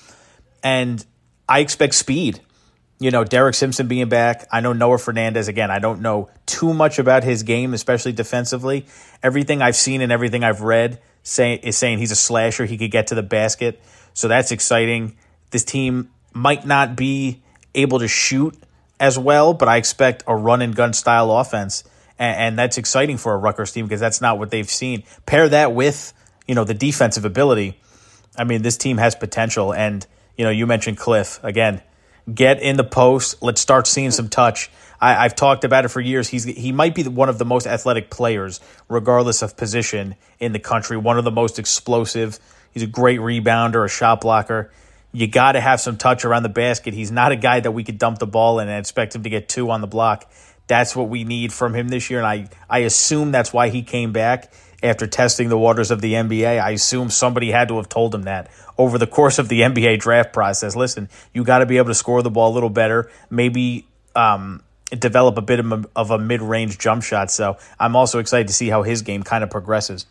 and 0.62 1.04
I 1.48 1.60
expect 1.60 1.94
speed 1.94 2.40
you 3.00 3.10
know, 3.12 3.22
Derek 3.24 3.54
Simpson 3.54 3.86
being 3.86 4.08
back. 4.08 4.46
I 4.50 4.60
know 4.60 4.72
Noah 4.72 4.96
Fernandes 4.96 5.48
again. 5.48 5.70
I 5.70 5.78
don't 5.78 6.00
know 6.00 6.30
too 6.46 6.74
much 6.74 6.98
about 6.98 7.22
his 7.22 7.44
game, 7.44 7.72
especially 7.72 8.12
defensively. 8.12 8.86
Everything 9.22 9.62
I've 9.62 9.76
seen 9.76 10.00
and 10.00 10.10
everything 10.10 10.42
I've 10.42 10.62
read 10.62 11.00
say, 11.22 11.54
is 11.54 11.76
saying 11.76 11.98
he's 11.98 12.10
a 12.10 12.16
slasher. 12.16 12.64
He 12.64 12.76
could 12.76 12.90
get 12.90 13.08
to 13.08 13.14
the 13.14 13.22
basket, 13.22 13.80
so 14.18 14.26
that's 14.26 14.50
exciting. 14.50 15.16
This 15.52 15.62
team 15.62 16.10
might 16.32 16.66
not 16.66 16.96
be 16.96 17.40
able 17.72 18.00
to 18.00 18.08
shoot 18.08 18.52
as 18.98 19.16
well, 19.16 19.54
but 19.54 19.68
I 19.68 19.76
expect 19.76 20.24
a 20.26 20.34
run 20.34 20.60
and 20.60 20.74
gun 20.74 20.92
style 20.92 21.30
offense, 21.30 21.84
and, 22.18 22.36
and 22.36 22.58
that's 22.58 22.78
exciting 22.78 23.16
for 23.16 23.32
a 23.32 23.36
Rutgers 23.36 23.70
team 23.70 23.86
because 23.86 24.00
that's 24.00 24.20
not 24.20 24.40
what 24.40 24.50
they've 24.50 24.68
seen. 24.68 25.04
Pair 25.24 25.48
that 25.50 25.72
with 25.72 26.12
you 26.48 26.56
know 26.56 26.64
the 26.64 26.74
defensive 26.74 27.24
ability. 27.24 27.78
I 28.36 28.42
mean, 28.42 28.62
this 28.62 28.76
team 28.76 28.98
has 28.98 29.14
potential, 29.14 29.72
and 29.72 30.04
you 30.36 30.44
know, 30.44 30.50
you 30.50 30.66
mentioned 30.66 30.98
Cliff 30.98 31.38
again 31.44 31.80
get 32.32 32.60
in 32.60 32.76
the 32.76 32.84
post. 32.84 33.42
Let's 33.42 33.60
start 33.60 33.86
seeing 33.86 34.10
some 34.10 34.28
touch. 34.28 34.70
I, 35.00 35.24
I've 35.24 35.34
talked 35.34 35.64
about 35.64 35.84
it 35.84 35.88
for 35.88 36.00
years. 36.00 36.28
He's 36.28 36.44
he 36.44 36.72
might 36.72 36.94
be 36.94 37.04
one 37.04 37.28
of 37.28 37.38
the 37.38 37.44
most 37.44 37.66
athletic 37.66 38.10
players, 38.10 38.60
regardless 38.88 39.42
of 39.42 39.56
position 39.56 40.16
in 40.38 40.52
the 40.52 40.58
country. 40.58 40.96
One 40.96 41.18
of 41.18 41.24
the 41.24 41.30
most 41.30 41.58
explosive. 41.58 42.38
He's 42.78 42.88
a 42.88 42.90
great 42.90 43.18
rebounder, 43.18 43.84
a 43.84 43.88
shot 43.88 44.20
blocker. 44.20 44.70
You 45.10 45.26
got 45.26 45.52
to 45.52 45.60
have 45.60 45.80
some 45.80 45.96
touch 45.96 46.24
around 46.24 46.44
the 46.44 46.48
basket. 46.48 46.94
He's 46.94 47.10
not 47.10 47.32
a 47.32 47.36
guy 47.36 47.58
that 47.58 47.72
we 47.72 47.82
could 47.82 47.98
dump 47.98 48.20
the 48.20 48.26
ball 48.26 48.60
in 48.60 48.68
and 48.68 48.78
expect 48.78 49.16
him 49.16 49.24
to 49.24 49.28
get 49.28 49.48
two 49.48 49.68
on 49.72 49.80
the 49.80 49.88
block. 49.88 50.30
That's 50.68 50.94
what 50.94 51.08
we 51.08 51.24
need 51.24 51.52
from 51.52 51.74
him 51.74 51.88
this 51.88 52.08
year, 52.08 52.20
and 52.20 52.26
I 52.28 52.48
I 52.70 52.80
assume 52.80 53.32
that's 53.32 53.52
why 53.52 53.70
he 53.70 53.82
came 53.82 54.12
back 54.12 54.52
after 54.80 55.08
testing 55.08 55.48
the 55.48 55.58
waters 55.58 55.90
of 55.90 56.00
the 56.00 56.12
NBA. 56.12 56.60
I 56.60 56.70
assume 56.70 57.10
somebody 57.10 57.50
had 57.50 57.66
to 57.68 57.78
have 57.78 57.88
told 57.88 58.14
him 58.14 58.22
that 58.22 58.48
over 58.76 58.96
the 58.96 59.08
course 59.08 59.40
of 59.40 59.48
the 59.48 59.60
NBA 59.62 59.98
draft 59.98 60.32
process. 60.32 60.76
Listen, 60.76 61.08
you 61.34 61.42
got 61.42 61.58
to 61.58 61.66
be 61.66 61.78
able 61.78 61.88
to 61.88 61.94
score 61.94 62.22
the 62.22 62.30
ball 62.30 62.52
a 62.52 62.54
little 62.54 62.70
better, 62.70 63.10
maybe 63.28 63.88
um, 64.14 64.62
develop 64.90 65.36
a 65.36 65.42
bit 65.42 65.58
of 65.58 65.72
a, 65.72 65.84
of 65.96 66.12
a 66.12 66.18
mid 66.18 66.42
range 66.42 66.78
jump 66.78 67.02
shot. 67.02 67.32
So 67.32 67.56
I'm 67.80 67.96
also 67.96 68.20
excited 68.20 68.46
to 68.46 68.54
see 68.54 68.68
how 68.68 68.84
his 68.84 69.02
game 69.02 69.24
kind 69.24 69.42
of 69.42 69.50
progresses. 69.50 70.06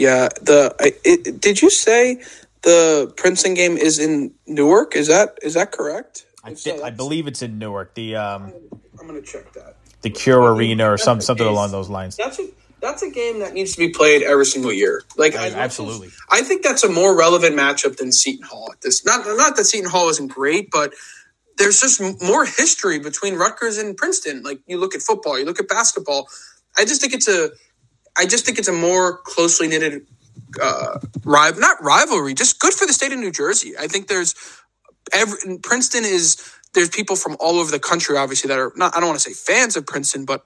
Yeah. 0.00 0.28
The 0.40 0.74
I, 0.80 0.92
it, 1.04 1.40
did 1.40 1.60
you 1.60 1.70
say 1.70 2.22
the 2.62 3.12
Princeton 3.16 3.54
game 3.54 3.76
is 3.76 3.98
in 3.98 4.32
Newark? 4.46 4.96
Is 4.96 5.08
that 5.08 5.38
is 5.42 5.54
that 5.54 5.72
correct? 5.72 6.26
I, 6.42 6.54
so, 6.54 6.82
I 6.82 6.90
believe 6.90 7.26
it's 7.26 7.42
in 7.42 7.58
Newark, 7.58 7.94
the 7.94 8.16
um, 8.16 8.52
I'm 8.98 9.06
gonna 9.06 9.20
check 9.22 9.52
that. 9.52 9.76
the 10.02 10.10
Cure 10.10 10.54
Arena 10.54 10.90
or 10.90 10.96
some 10.96 11.20
something 11.20 11.46
case. 11.46 11.50
along 11.52 11.70
those 11.72 11.90
lines. 11.90 12.16
That's 12.16 12.38
a 12.38 12.48
that's 12.80 13.02
a 13.02 13.10
game 13.10 13.40
that 13.40 13.52
needs 13.52 13.72
to 13.72 13.78
be 13.78 13.90
played 13.90 14.22
every 14.22 14.46
single 14.46 14.72
year. 14.72 15.02
Like 15.18 15.34
Yeah, 15.34 15.42
as 15.42 15.54
absolutely. 15.54 16.08
I 16.30 16.40
think 16.40 16.62
that's 16.62 16.82
a 16.82 16.88
more 16.88 17.16
relevant 17.16 17.54
matchup 17.54 17.98
than 17.98 18.10
Seton 18.10 18.46
Hall. 18.46 18.70
at 18.72 18.80
This 18.80 19.04
not 19.04 19.26
not 19.26 19.56
that 19.56 19.64
Seton 19.66 19.90
Hall 19.90 20.08
isn't 20.08 20.28
great, 20.28 20.70
but 20.70 20.94
there's 21.58 21.80
just 21.80 22.00
m- 22.00 22.16
more 22.22 22.46
history 22.46 22.98
between 22.98 23.34
Rutgers 23.34 23.76
and 23.76 23.96
Princeton. 23.96 24.42
Like 24.42 24.60
you 24.66 24.78
look 24.78 24.94
at 24.94 25.02
football, 25.02 25.38
you 25.38 25.44
look 25.44 25.60
at 25.60 25.68
basketball. 25.68 26.28
I 26.78 26.86
just 26.86 27.02
think 27.02 27.12
it's 27.12 27.28
a 27.28 27.50
I 28.18 28.26
just 28.26 28.46
think 28.46 28.58
it's 28.58 28.68
a 28.68 28.72
more 28.72 29.18
closely 29.18 29.68
knitted 29.68 30.06
uh, 30.62 31.00
rival, 31.24 31.60
not 31.60 31.82
rivalry, 31.82 32.34
just 32.34 32.60
good 32.60 32.74
for 32.74 32.86
the 32.86 32.94
state 32.94 33.12
of 33.12 33.18
New 33.20 33.32
Jersey. 33.32 33.74
I 33.78 33.88
think 33.88 34.08
there's 34.08 34.34
every 35.12 35.58
Princeton 35.62 36.04
is 36.04 36.36
there's 36.74 36.90
people 36.90 37.16
from 37.16 37.36
all 37.40 37.58
over 37.60 37.70
the 37.70 37.80
country, 37.80 38.16
obviously 38.16 38.48
that 38.48 38.58
are 38.58 38.72
not. 38.76 38.96
I 38.96 39.00
don't 39.00 39.08
want 39.10 39.20
to 39.20 39.30
say 39.30 39.34
fans 39.34 39.76
of 39.76 39.86
Princeton, 39.86 40.26
but 40.26 40.44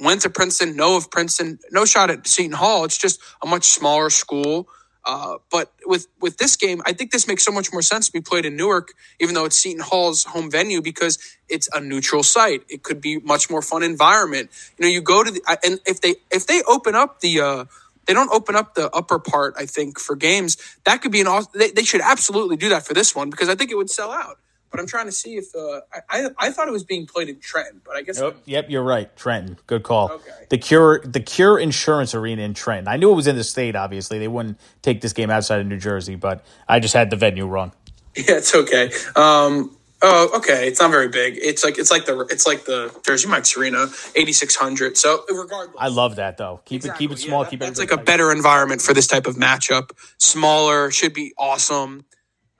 went 0.00 0.22
to 0.22 0.30
Princeton, 0.30 0.76
know 0.76 0.96
of 0.96 1.10
Princeton. 1.10 1.58
No 1.72 1.84
shot 1.86 2.10
at 2.10 2.26
Seton 2.26 2.52
Hall. 2.52 2.84
It's 2.84 2.98
just 2.98 3.20
a 3.42 3.46
much 3.48 3.64
smaller 3.64 4.10
school. 4.10 4.68
Uh, 5.04 5.38
but 5.50 5.72
with 5.84 6.06
with 6.20 6.36
this 6.36 6.56
game, 6.56 6.80
I 6.86 6.92
think 6.92 7.10
this 7.10 7.26
makes 7.26 7.44
so 7.44 7.50
much 7.50 7.72
more 7.72 7.82
sense 7.82 8.06
to 8.06 8.12
be 8.12 8.20
played 8.20 8.44
in 8.44 8.56
Newark, 8.56 8.92
even 9.20 9.34
though 9.34 9.44
it's 9.44 9.56
Seton 9.56 9.82
Hall's 9.82 10.24
home 10.24 10.50
venue, 10.50 10.80
because 10.80 11.18
it's 11.48 11.68
a 11.72 11.80
neutral 11.80 12.22
site. 12.22 12.62
It 12.68 12.82
could 12.82 13.00
be 13.00 13.18
much 13.18 13.50
more 13.50 13.62
fun 13.62 13.82
environment. 13.82 14.50
You 14.78 14.84
know, 14.84 14.88
you 14.88 15.00
go 15.02 15.24
to 15.24 15.30
the 15.30 15.58
and 15.64 15.80
if 15.86 16.00
they 16.00 16.16
if 16.30 16.46
they 16.46 16.62
open 16.68 16.94
up 16.94 17.20
the 17.20 17.40
uh, 17.40 17.64
they 18.06 18.14
don't 18.14 18.30
open 18.32 18.54
up 18.54 18.74
the 18.74 18.90
upper 18.90 19.18
part. 19.18 19.54
I 19.58 19.66
think 19.66 19.98
for 19.98 20.14
games 20.14 20.56
that 20.84 21.02
could 21.02 21.12
be 21.12 21.20
an 21.20 21.26
they, 21.54 21.70
they 21.70 21.84
should 21.84 22.00
absolutely 22.00 22.56
do 22.56 22.68
that 22.68 22.86
for 22.86 22.94
this 22.94 23.14
one 23.14 23.28
because 23.28 23.48
I 23.48 23.56
think 23.56 23.70
it 23.70 23.76
would 23.76 23.90
sell 23.90 24.12
out. 24.12 24.38
But 24.72 24.80
I'm 24.80 24.86
trying 24.88 25.06
to 25.06 25.12
see 25.12 25.36
if 25.36 25.54
uh, 25.54 25.82
I, 25.92 26.00
I 26.10 26.30
I 26.38 26.50
thought 26.50 26.66
it 26.66 26.72
was 26.72 26.84
being 26.84 27.06
played 27.06 27.28
in 27.28 27.38
Trenton, 27.40 27.82
but 27.84 27.94
I 27.96 28.02
guess 28.02 28.20
Yep, 28.20 28.36
yep, 28.46 28.66
you're 28.70 28.82
right. 28.82 29.14
Trenton, 29.16 29.58
good 29.68 29.84
call. 29.84 30.10
Okay. 30.12 30.30
The 30.50 30.58
Cure, 30.58 31.02
the 31.04 31.20
Cure 31.20 31.58
Insurance 31.58 32.14
Arena 32.14 32.42
in 32.42 32.54
Trenton. 32.54 32.88
I 32.88 32.96
knew 32.96 33.12
it 33.12 33.16
was 33.16 33.28
in 33.28 33.36
the 33.36 33.44
state. 33.44 33.76
Obviously, 33.76 34.18
they 34.18 34.28
wouldn't 34.28 34.58
take 34.82 35.02
this 35.02 35.12
game 35.12 35.30
outside 35.30 35.60
of 35.60 35.68
New 35.68 35.78
Jersey, 35.78 36.16
but 36.16 36.44
I 36.68 36.80
just 36.80 36.94
had 36.94 37.10
the 37.10 37.16
venue 37.16 37.46
wrong. 37.46 37.72
Yeah, 38.16 38.36
it's 38.36 38.54
okay. 38.54 38.90
Um, 39.16 39.74
oh, 40.02 40.36
okay. 40.36 40.68
It's 40.68 40.80
not 40.80 40.90
very 40.90 41.08
big. 41.08 41.38
It's 41.38 41.64
like 41.64 41.78
it's 41.78 41.90
like 41.90 42.04
the 42.06 42.18
it's 42.30 42.46
like 42.46 42.66
the 42.66 42.94
Jersey 43.06 43.28
Mike's 43.28 43.56
Arena, 43.56 43.86
eighty 44.16 44.32
six 44.34 44.54
hundred. 44.54 44.98
So 44.98 45.24
regardless, 45.30 45.76
I 45.78 45.88
love 45.88 46.16
that 46.16 46.36
though. 46.36 46.60
Keep 46.66 46.84
it, 46.84 46.94
keep 46.96 47.10
it 47.10 47.18
small. 47.18 47.44
yeah, 47.44 47.50
keep 47.50 47.62
it. 47.62 47.64
That's 47.64 47.78
like 47.78 47.90
a 47.92 47.96
better 47.96 48.30
environment 48.30 48.82
for 48.82 48.92
this 48.92 49.06
type 49.06 49.26
of 49.26 49.36
matchup. 49.36 49.92
Smaller 50.18 50.90
should 50.90 51.14
be 51.14 51.32
awesome. 51.38 52.04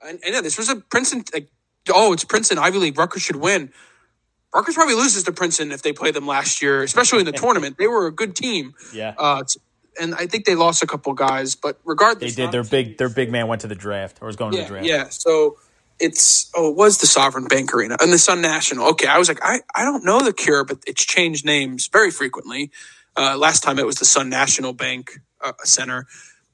And, 0.02 0.18
and 0.24 0.34
yeah, 0.34 0.40
this 0.40 0.56
was 0.56 0.70
a 0.70 0.76
Princeton. 0.76 1.24
Like, 1.34 1.50
oh, 1.90 2.12
it's 2.12 2.24
Princeton 2.24 2.58
Ivy 2.58 2.78
League. 2.78 2.98
Rutgers 2.98 3.22
should 3.22 3.36
win. 3.36 3.72
Rutgers 4.54 4.74
probably 4.74 4.94
loses 4.94 5.22
to 5.24 5.32
Princeton 5.32 5.72
if 5.72 5.82
they 5.82 5.92
play 5.92 6.10
them 6.10 6.26
last 6.26 6.60
year, 6.60 6.82
especially 6.82 7.20
in 7.20 7.26
the 7.26 7.32
tournament. 7.32 7.78
They 7.78 7.86
were 7.86 8.06
a 8.06 8.12
good 8.12 8.36
team. 8.36 8.74
Yeah. 8.92 9.14
Uh, 9.18 9.44
and 10.00 10.14
I 10.14 10.26
think 10.26 10.44
they 10.44 10.54
lost 10.54 10.82
a 10.82 10.86
couple 10.86 11.12
guys, 11.14 11.54
but 11.54 11.78
regardless, 11.84 12.34
They 12.34 12.44
did. 12.44 12.52
Their 12.52 12.64
big, 12.64 12.98
their 12.98 13.08
big 13.08 13.30
man 13.30 13.48
went 13.48 13.60
to 13.62 13.68
the 13.68 13.74
draft 13.74 14.18
or 14.20 14.26
was 14.26 14.36
going 14.36 14.52
to 14.52 14.58
the 14.58 14.66
draft. 14.66 14.86
Yeah, 14.86 15.08
so 15.08 15.58
it's 15.98 16.50
oh, 16.54 16.70
it 16.70 16.76
was 16.76 16.98
the 16.98 17.06
Sovereign 17.06 17.44
Bank 17.44 17.72
Arena 17.74 17.96
and 18.00 18.12
the 18.12 18.18
Sun 18.18 18.40
National. 18.40 18.88
Okay, 18.90 19.06
I 19.06 19.18
was 19.18 19.28
like, 19.28 19.40
I, 19.42 19.60
I 19.74 19.84
don't 19.84 20.04
know 20.04 20.22
the 20.22 20.32
Cure, 20.32 20.64
but 20.64 20.78
it's 20.86 21.04
changed 21.04 21.44
names 21.44 21.88
very 21.88 22.10
frequently. 22.10 22.70
Uh, 23.16 23.36
last 23.36 23.62
time 23.62 23.78
it 23.78 23.86
was 23.86 23.96
the 23.96 24.04
Sun 24.04 24.28
National 24.28 24.72
Bank 24.72 25.20
uh, 25.42 25.52
Center. 25.64 26.06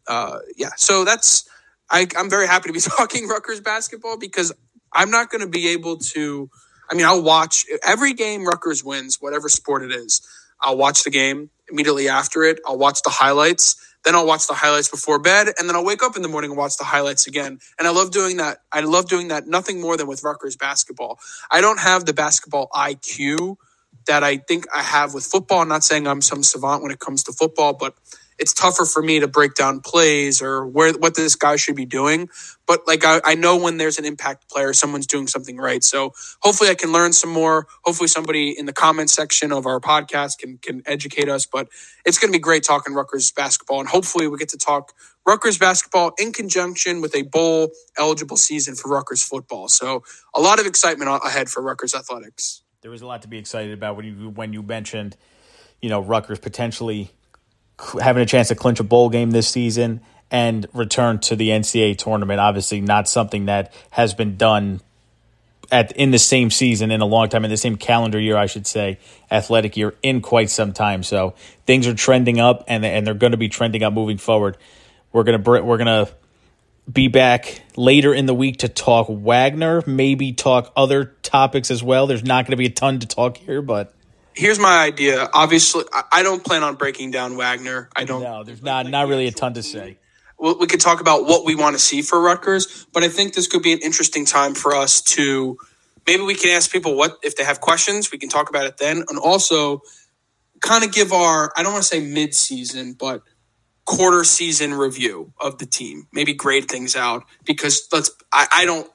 Uh, 0.06 0.38
yeah, 0.56 0.70
so 0.76 1.04
that's 1.04 1.48
I, 1.90 2.06
I'm 2.16 2.28
very 2.28 2.46
happy 2.46 2.68
to 2.68 2.72
be 2.72 2.80
talking 2.98 3.28
Rutgers 3.28 3.60
basketball 3.60 4.18
because 4.18 4.52
I'm 4.92 5.10
not 5.10 5.30
going 5.30 5.42
to 5.42 5.48
be 5.48 5.70
able 5.70 5.98
to. 5.98 6.50
I 6.90 6.94
mean, 6.94 7.06
I'll 7.06 7.22
watch 7.22 7.66
every 7.86 8.14
game 8.14 8.46
Rutgers 8.46 8.84
wins, 8.84 9.18
whatever 9.20 9.48
sport 9.48 9.82
it 9.84 9.92
is. 9.92 10.22
I'll 10.62 10.78
watch 10.78 11.04
the 11.04 11.10
game 11.10 11.50
immediately 11.70 12.08
after 12.08 12.44
it. 12.44 12.60
I'll 12.66 12.78
watch 12.78 13.02
the 13.02 13.10
highlights. 13.10 13.76
Then 14.04 14.14
I'll 14.16 14.26
watch 14.26 14.46
the 14.48 14.54
highlights 14.54 14.88
before 14.88 15.18
bed, 15.18 15.48
and 15.58 15.68
then 15.68 15.76
I'll 15.76 15.84
wake 15.84 16.02
up 16.02 16.16
in 16.16 16.22
the 16.22 16.28
morning 16.28 16.52
and 16.52 16.58
watch 16.58 16.76
the 16.78 16.84
highlights 16.84 17.26
again. 17.26 17.58
And 17.78 17.88
I 17.88 17.92
love 17.92 18.12
doing 18.12 18.38
that. 18.38 18.58
I 18.72 18.80
love 18.80 19.08
doing 19.08 19.28
that. 19.28 19.46
Nothing 19.48 19.80
more 19.80 19.96
than 19.96 20.08
with 20.08 20.24
Rutgers 20.24 20.56
basketball. 20.56 21.18
I 21.50 21.60
don't 21.60 21.80
have 21.80 22.06
the 22.06 22.14
basketball 22.14 22.68
IQ 22.74 23.56
that 24.06 24.24
I 24.24 24.38
think 24.38 24.66
I 24.74 24.82
have 24.82 25.14
with 25.14 25.24
football. 25.26 25.60
I'm 25.60 25.68
not 25.68 25.84
saying 25.84 26.06
I'm 26.08 26.22
some 26.22 26.42
savant 26.44 26.82
when 26.82 26.92
it 26.92 27.00
comes 27.00 27.24
to 27.24 27.32
football, 27.32 27.74
but 27.74 27.94
it's 28.38 28.54
tougher 28.54 28.84
for 28.84 29.02
me 29.02 29.20
to 29.20 29.28
break 29.28 29.54
down 29.54 29.80
plays 29.80 30.40
or 30.40 30.66
where 30.66 30.92
what 30.94 31.14
this 31.16 31.34
guy 31.34 31.56
should 31.56 31.76
be 31.76 31.86
doing. 31.86 32.28
But 32.66 32.86
like 32.86 33.04
I, 33.04 33.20
I 33.24 33.34
know 33.34 33.56
when 33.56 33.78
there's 33.78 33.98
an 33.98 34.04
impact 34.04 34.48
player, 34.50 34.72
someone's 34.72 35.06
doing 35.06 35.26
something 35.26 35.56
right. 35.56 35.82
So 35.82 36.12
hopefully 36.40 36.70
I 36.70 36.74
can 36.74 36.92
learn 36.92 37.12
some 37.12 37.30
more. 37.30 37.66
Hopefully 37.84 38.08
somebody 38.08 38.56
in 38.56 38.66
the 38.66 38.72
comment 38.72 39.10
section 39.10 39.52
of 39.52 39.66
our 39.66 39.80
podcast 39.80 40.38
can 40.38 40.58
can 40.58 40.82
educate 40.86 41.28
us. 41.28 41.46
But 41.46 41.68
it's 42.04 42.18
going 42.18 42.32
to 42.32 42.36
be 42.36 42.40
great 42.40 42.62
talking 42.62 42.94
Rutgers 42.94 43.30
basketball, 43.32 43.80
and 43.80 43.88
hopefully 43.88 44.28
we 44.28 44.38
get 44.38 44.50
to 44.50 44.58
talk 44.58 44.92
Rutgers 45.26 45.58
basketball 45.58 46.12
in 46.18 46.32
conjunction 46.32 47.00
with 47.00 47.14
a 47.14 47.22
bowl 47.22 47.70
eligible 47.98 48.36
season 48.36 48.74
for 48.74 48.88
Rutgers 48.90 49.22
football. 49.22 49.68
So 49.68 50.04
a 50.34 50.40
lot 50.40 50.60
of 50.60 50.66
excitement 50.66 51.10
ahead 51.24 51.48
for 51.48 51.62
Rutgers 51.62 51.94
athletics. 51.94 52.62
There 52.80 52.90
was 52.90 53.02
a 53.02 53.06
lot 53.06 53.22
to 53.22 53.28
be 53.28 53.38
excited 53.38 53.72
about 53.72 53.96
when 53.96 54.06
you 54.06 54.30
when 54.30 54.52
you 54.52 54.62
mentioned, 54.62 55.16
you 55.82 55.88
know, 55.88 56.00
Rutgers 56.00 56.38
potentially 56.38 57.10
having 58.00 58.22
a 58.22 58.26
chance 58.26 58.48
to 58.48 58.54
clinch 58.54 58.80
a 58.80 58.84
bowl 58.84 59.08
game 59.08 59.30
this 59.30 59.48
season 59.48 60.00
and 60.30 60.66
return 60.72 61.18
to 61.20 61.36
the 61.36 61.48
NCAA 61.50 61.96
tournament. 61.96 62.40
Obviously, 62.40 62.80
not 62.80 63.08
something 63.08 63.46
that 63.46 63.72
has 63.90 64.14
been 64.14 64.36
done 64.36 64.80
at 65.70 65.92
in 65.92 66.10
the 66.10 66.18
same 66.18 66.50
season 66.50 66.90
in 66.90 67.00
a 67.00 67.06
long 67.06 67.28
time, 67.28 67.44
in 67.44 67.50
the 67.50 67.56
same 67.56 67.76
calendar 67.76 68.18
year, 68.18 68.36
I 68.36 68.46
should 68.46 68.66
say, 68.66 68.98
athletic 69.30 69.76
year 69.76 69.94
in 70.02 70.20
quite 70.20 70.50
some 70.50 70.72
time. 70.72 71.02
So 71.02 71.34
things 71.66 71.86
are 71.86 71.94
trending 71.94 72.40
up, 72.40 72.64
and 72.68 72.84
and 72.84 73.06
they're 73.06 73.14
going 73.14 73.32
to 73.32 73.38
be 73.38 73.48
trending 73.48 73.82
up 73.82 73.92
moving 73.92 74.18
forward. 74.18 74.56
We're 75.12 75.24
gonna 75.24 75.62
we're 75.62 75.78
gonna 75.78 76.08
be 76.90 77.08
back 77.08 77.62
later 77.76 78.14
in 78.14 78.26
the 78.26 78.34
week 78.34 78.58
to 78.58 78.68
talk 78.68 79.08
Wagner, 79.10 79.82
maybe 79.86 80.32
talk 80.32 80.72
other 80.74 81.16
topics 81.22 81.70
as 81.70 81.82
well. 81.82 82.06
There's 82.06 82.24
not 82.24 82.46
going 82.46 82.52
to 82.52 82.56
be 82.56 82.66
a 82.66 82.70
ton 82.70 82.98
to 83.00 83.06
talk 83.06 83.36
here, 83.36 83.60
but 83.60 83.94
here's 84.38 84.58
my 84.58 84.78
idea. 84.78 85.28
Obviously, 85.34 85.84
I 86.12 86.22
don't 86.22 86.42
plan 86.44 86.62
on 86.62 86.76
breaking 86.76 87.10
down 87.10 87.36
Wagner. 87.36 87.90
I 87.94 88.04
don't. 88.04 88.22
No, 88.22 88.44
there's 88.44 88.62
not 88.62 88.86
not 88.86 89.08
really 89.08 89.26
a 89.26 89.32
ton 89.32 89.54
to 89.54 89.62
say. 89.62 89.98
Well, 90.38 90.56
We 90.58 90.68
could 90.68 90.80
talk 90.80 91.00
about 91.00 91.24
what 91.24 91.44
we 91.44 91.56
want 91.56 91.74
to 91.74 91.80
see 91.82 92.00
for 92.00 92.20
Rutgers, 92.20 92.86
but 92.92 93.02
I 93.02 93.08
think 93.08 93.34
this 93.34 93.48
could 93.48 93.62
be 93.62 93.72
an 93.72 93.80
interesting 93.80 94.24
time 94.24 94.54
for 94.54 94.74
us 94.74 95.02
to 95.02 95.58
maybe 96.06 96.22
we 96.22 96.36
can 96.36 96.50
ask 96.50 96.70
people 96.70 96.96
what 96.96 97.18
if 97.22 97.36
they 97.36 97.44
have 97.44 97.60
questions. 97.60 98.12
We 98.12 98.18
can 98.18 98.28
talk 98.28 98.48
about 98.48 98.66
it 98.66 98.78
then, 98.78 99.04
and 99.08 99.18
also 99.18 99.82
kind 100.60 100.84
of 100.84 100.92
give 100.92 101.12
our 101.12 101.52
I 101.56 101.62
don't 101.62 101.72
want 101.72 101.82
to 101.82 101.88
say 101.88 102.00
mid 102.00 102.34
season, 102.34 102.94
but 102.94 103.22
quarter 103.84 104.22
season 104.22 104.74
review 104.74 105.32
of 105.40 105.58
the 105.58 105.66
team. 105.66 106.06
Maybe 106.12 106.32
grade 106.34 106.68
things 106.68 106.94
out 106.94 107.24
because 107.44 107.88
let's. 107.92 108.10
I, 108.32 108.46
I 108.52 108.64
don't. 108.64 108.88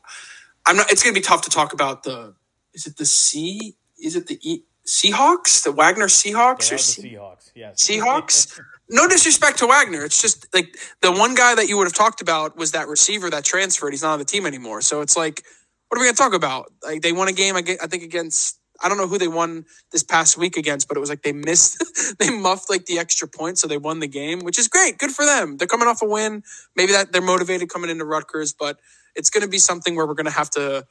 I'm 0.65 0.77
not. 0.77 0.91
It's 0.91 1.03
going 1.03 1.13
to 1.13 1.19
be 1.19 1.23
tough 1.23 1.41
to 1.41 1.49
talk 1.49 1.73
about 1.73 2.03
the. 2.03 2.35
Is 2.73 2.87
it 2.87 2.97
the 2.97 3.05
C? 3.05 3.75
Is 3.99 4.15
it 4.15 4.27
the 4.27 4.39
E? 4.41 4.63
Seahawks, 4.87 5.63
the 5.63 5.71
Wagner 5.71 6.07
Seahawks, 6.07 6.71
or 6.71 6.75
Seahawks, 6.75 7.51
yes, 7.55 7.87
Seahawks. 7.87 8.59
no 8.89 9.07
disrespect 9.07 9.59
to 9.59 9.67
Wagner, 9.67 10.03
it's 10.03 10.21
just 10.21 10.47
like 10.53 10.77
the 11.01 11.11
one 11.11 11.35
guy 11.35 11.55
that 11.55 11.67
you 11.67 11.77
would 11.77 11.85
have 11.85 11.93
talked 11.93 12.21
about 12.21 12.57
was 12.57 12.71
that 12.71 12.87
receiver 12.87 13.29
that 13.29 13.45
transferred. 13.45 13.91
He's 13.91 14.03
not 14.03 14.13
on 14.13 14.19
the 14.19 14.25
team 14.25 14.45
anymore, 14.45 14.81
so 14.81 15.01
it's 15.01 15.17
like, 15.17 15.43
what 15.89 15.97
are 15.97 16.01
we 16.01 16.05
going 16.07 16.15
to 16.15 16.21
talk 16.21 16.33
about? 16.33 16.71
Like 16.83 17.01
they 17.01 17.13
won 17.13 17.27
a 17.27 17.33
game, 17.33 17.55
I 17.55 17.61
think 17.61 18.03
against 18.03 18.59
I 18.83 18.89
don't 18.89 18.97
know 18.97 19.07
who 19.07 19.17
they 19.17 19.27
won 19.29 19.65
this 19.91 20.03
past 20.03 20.37
week 20.37 20.57
against, 20.57 20.87
but 20.87 20.97
it 20.97 20.99
was 20.99 21.09
like 21.09 21.21
they 21.23 21.31
missed, 21.31 21.83
they 22.19 22.29
muffed 22.29 22.69
like 22.69 22.85
the 22.85 22.99
extra 22.99 23.27
point, 23.27 23.57
so 23.57 23.67
they 23.67 23.77
won 23.77 23.99
the 23.99 24.07
game, 24.07 24.39
which 24.39 24.59
is 24.59 24.67
great. 24.67 24.97
Good 24.97 25.11
for 25.11 25.25
them. 25.25 25.57
They're 25.57 25.67
coming 25.67 25.87
off 25.87 26.01
a 26.01 26.05
win. 26.05 26.43
Maybe 26.75 26.91
that 26.91 27.11
they're 27.13 27.21
motivated 27.21 27.69
coming 27.69 27.89
into 27.89 28.05
Rutgers, 28.05 28.53
but 28.53 28.79
it's 29.15 29.29
going 29.29 29.43
to 29.43 29.49
be 29.49 29.59
something 29.59 29.95
where 29.95 30.05
we're 30.05 30.15
going 30.15 30.25
to 30.25 30.31
have 30.31 30.49
to. 30.51 30.85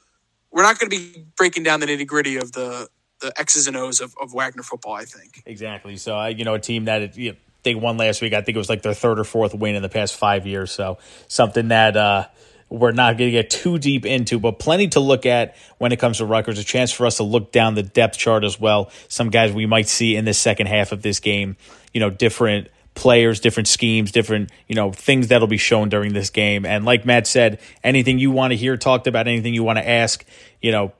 We're 0.50 0.62
not 0.62 0.78
going 0.78 0.90
to 0.90 0.96
be 0.96 1.26
breaking 1.36 1.64
down 1.64 1.80
the 1.80 1.86
nitty 1.86 2.06
gritty 2.06 2.36
of 2.36 2.52
the 2.52 2.88
the 3.22 3.32
X's 3.40 3.66
and 3.66 3.76
O's 3.76 4.00
of, 4.00 4.14
of 4.20 4.34
Wagner 4.34 4.62
football. 4.62 4.92
I 4.92 5.04
think 5.04 5.42
exactly. 5.46 5.96
So 5.96 6.14
I, 6.14 6.28
you 6.28 6.44
know, 6.44 6.54
a 6.54 6.60
team 6.60 6.84
that 6.84 7.16
you 7.16 7.32
know, 7.32 7.36
they 7.62 7.74
won 7.74 7.96
last 7.96 8.20
week. 8.20 8.34
I 8.34 8.42
think 8.42 8.56
it 8.56 8.58
was 8.58 8.68
like 8.68 8.82
their 8.82 8.94
third 8.94 9.18
or 9.18 9.24
fourth 9.24 9.54
win 9.54 9.74
in 9.74 9.82
the 9.82 9.88
past 9.88 10.14
five 10.14 10.46
years. 10.46 10.70
So 10.70 10.98
something 11.28 11.68
that 11.68 11.96
uh, 11.96 12.26
we're 12.68 12.92
not 12.92 13.16
going 13.16 13.28
to 13.28 13.32
get 13.32 13.50
too 13.50 13.78
deep 13.78 14.04
into, 14.04 14.38
but 14.38 14.58
plenty 14.58 14.88
to 14.88 15.00
look 15.00 15.26
at 15.26 15.56
when 15.78 15.92
it 15.92 15.98
comes 15.98 16.18
to 16.18 16.26
Rutgers. 16.26 16.58
A 16.58 16.64
chance 16.64 16.90
for 16.90 17.06
us 17.06 17.18
to 17.18 17.22
look 17.22 17.52
down 17.52 17.74
the 17.74 17.82
depth 17.82 18.18
chart 18.18 18.44
as 18.44 18.58
well. 18.58 18.90
Some 19.08 19.30
guys 19.30 19.52
we 19.52 19.66
might 19.66 19.88
see 19.88 20.16
in 20.16 20.24
the 20.24 20.34
second 20.34 20.66
half 20.66 20.92
of 20.92 21.02
this 21.02 21.20
game. 21.20 21.56
You 21.94 22.00
know, 22.00 22.10
different 22.10 22.68
players, 22.94 23.40
different 23.40 23.68
schemes, 23.68 24.12
different, 24.12 24.50
you 24.68 24.74
know, 24.74 24.92
things 24.92 25.28
that'll 25.28 25.48
be 25.48 25.56
shown 25.56 25.88
during 25.88 26.12
this 26.12 26.30
game. 26.30 26.66
And 26.66 26.84
like 26.84 27.06
Matt 27.06 27.26
said, 27.26 27.60
anything 27.82 28.18
you 28.18 28.30
want 28.30 28.50
to 28.52 28.56
hear 28.56 28.76
talked 28.76 29.06
about, 29.06 29.28
anything 29.28 29.54
you 29.54 29.64
want 29.64 29.78
to 29.78 29.88
ask, 29.88 30.24
you 30.60 30.72
know, 30.72 30.92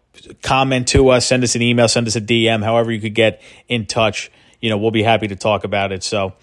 comment 0.43 0.89
to 0.89 1.09
us, 1.09 1.27
send 1.27 1.43
us 1.43 1.55
an 1.55 1.63
email, 1.63 1.89
send 1.89 2.07
us 2.07 2.17
a 2.17 2.21
DM, 2.21 2.63
however 2.63 2.93
you 2.93 3.01
could 3.01 3.15
get 3.15 3.43
in 3.69 3.87
touch. 3.87 4.31
You 4.61 4.71
know, 4.71 4.79
we'll 4.79 4.91
be 4.91 5.03
happy 5.03 5.29
to 5.29 5.37
talk 5.37 5.65
about 5.65 5.93
it. 5.93 6.03
So, 6.03 6.35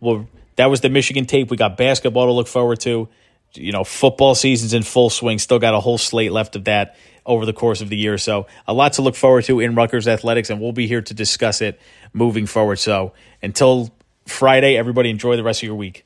well, 0.00 0.28
that 0.56 0.66
was 0.66 0.80
the 0.80 0.88
Michigan 0.88 1.26
tape. 1.26 1.50
We 1.50 1.56
got 1.56 1.76
basketball 1.76 2.26
to 2.26 2.32
look 2.32 2.48
forward 2.48 2.80
to. 2.80 3.08
You 3.54 3.72
know, 3.72 3.84
football 3.84 4.34
season's 4.34 4.74
in 4.74 4.82
full 4.82 5.10
swing. 5.10 5.38
Still 5.38 5.58
got 5.58 5.74
a 5.74 5.80
whole 5.80 5.98
slate 5.98 6.32
left 6.32 6.56
of 6.56 6.64
that 6.64 6.96
over 7.24 7.46
the 7.46 7.52
course 7.52 7.80
of 7.80 7.88
the 7.88 7.96
year. 7.96 8.18
So, 8.18 8.46
a 8.66 8.74
lot 8.74 8.94
to 8.94 9.02
look 9.02 9.14
forward 9.14 9.44
to 9.44 9.60
in 9.60 9.74
Rutgers 9.74 10.08
athletics, 10.08 10.50
and 10.50 10.60
we'll 10.60 10.72
be 10.72 10.86
here 10.86 11.02
to 11.02 11.14
discuss 11.14 11.60
it 11.60 11.80
moving 12.12 12.46
forward. 12.46 12.76
So, 12.76 13.12
until 13.42 13.90
Friday, 14.26 14.76
everybody 14.76 15.10
enjoy 15.10 15.36
the 15.36 15.42
rest 15.42 15.62
of 15.62 15.66
your 15.66 15.76
week. 15.76 16.04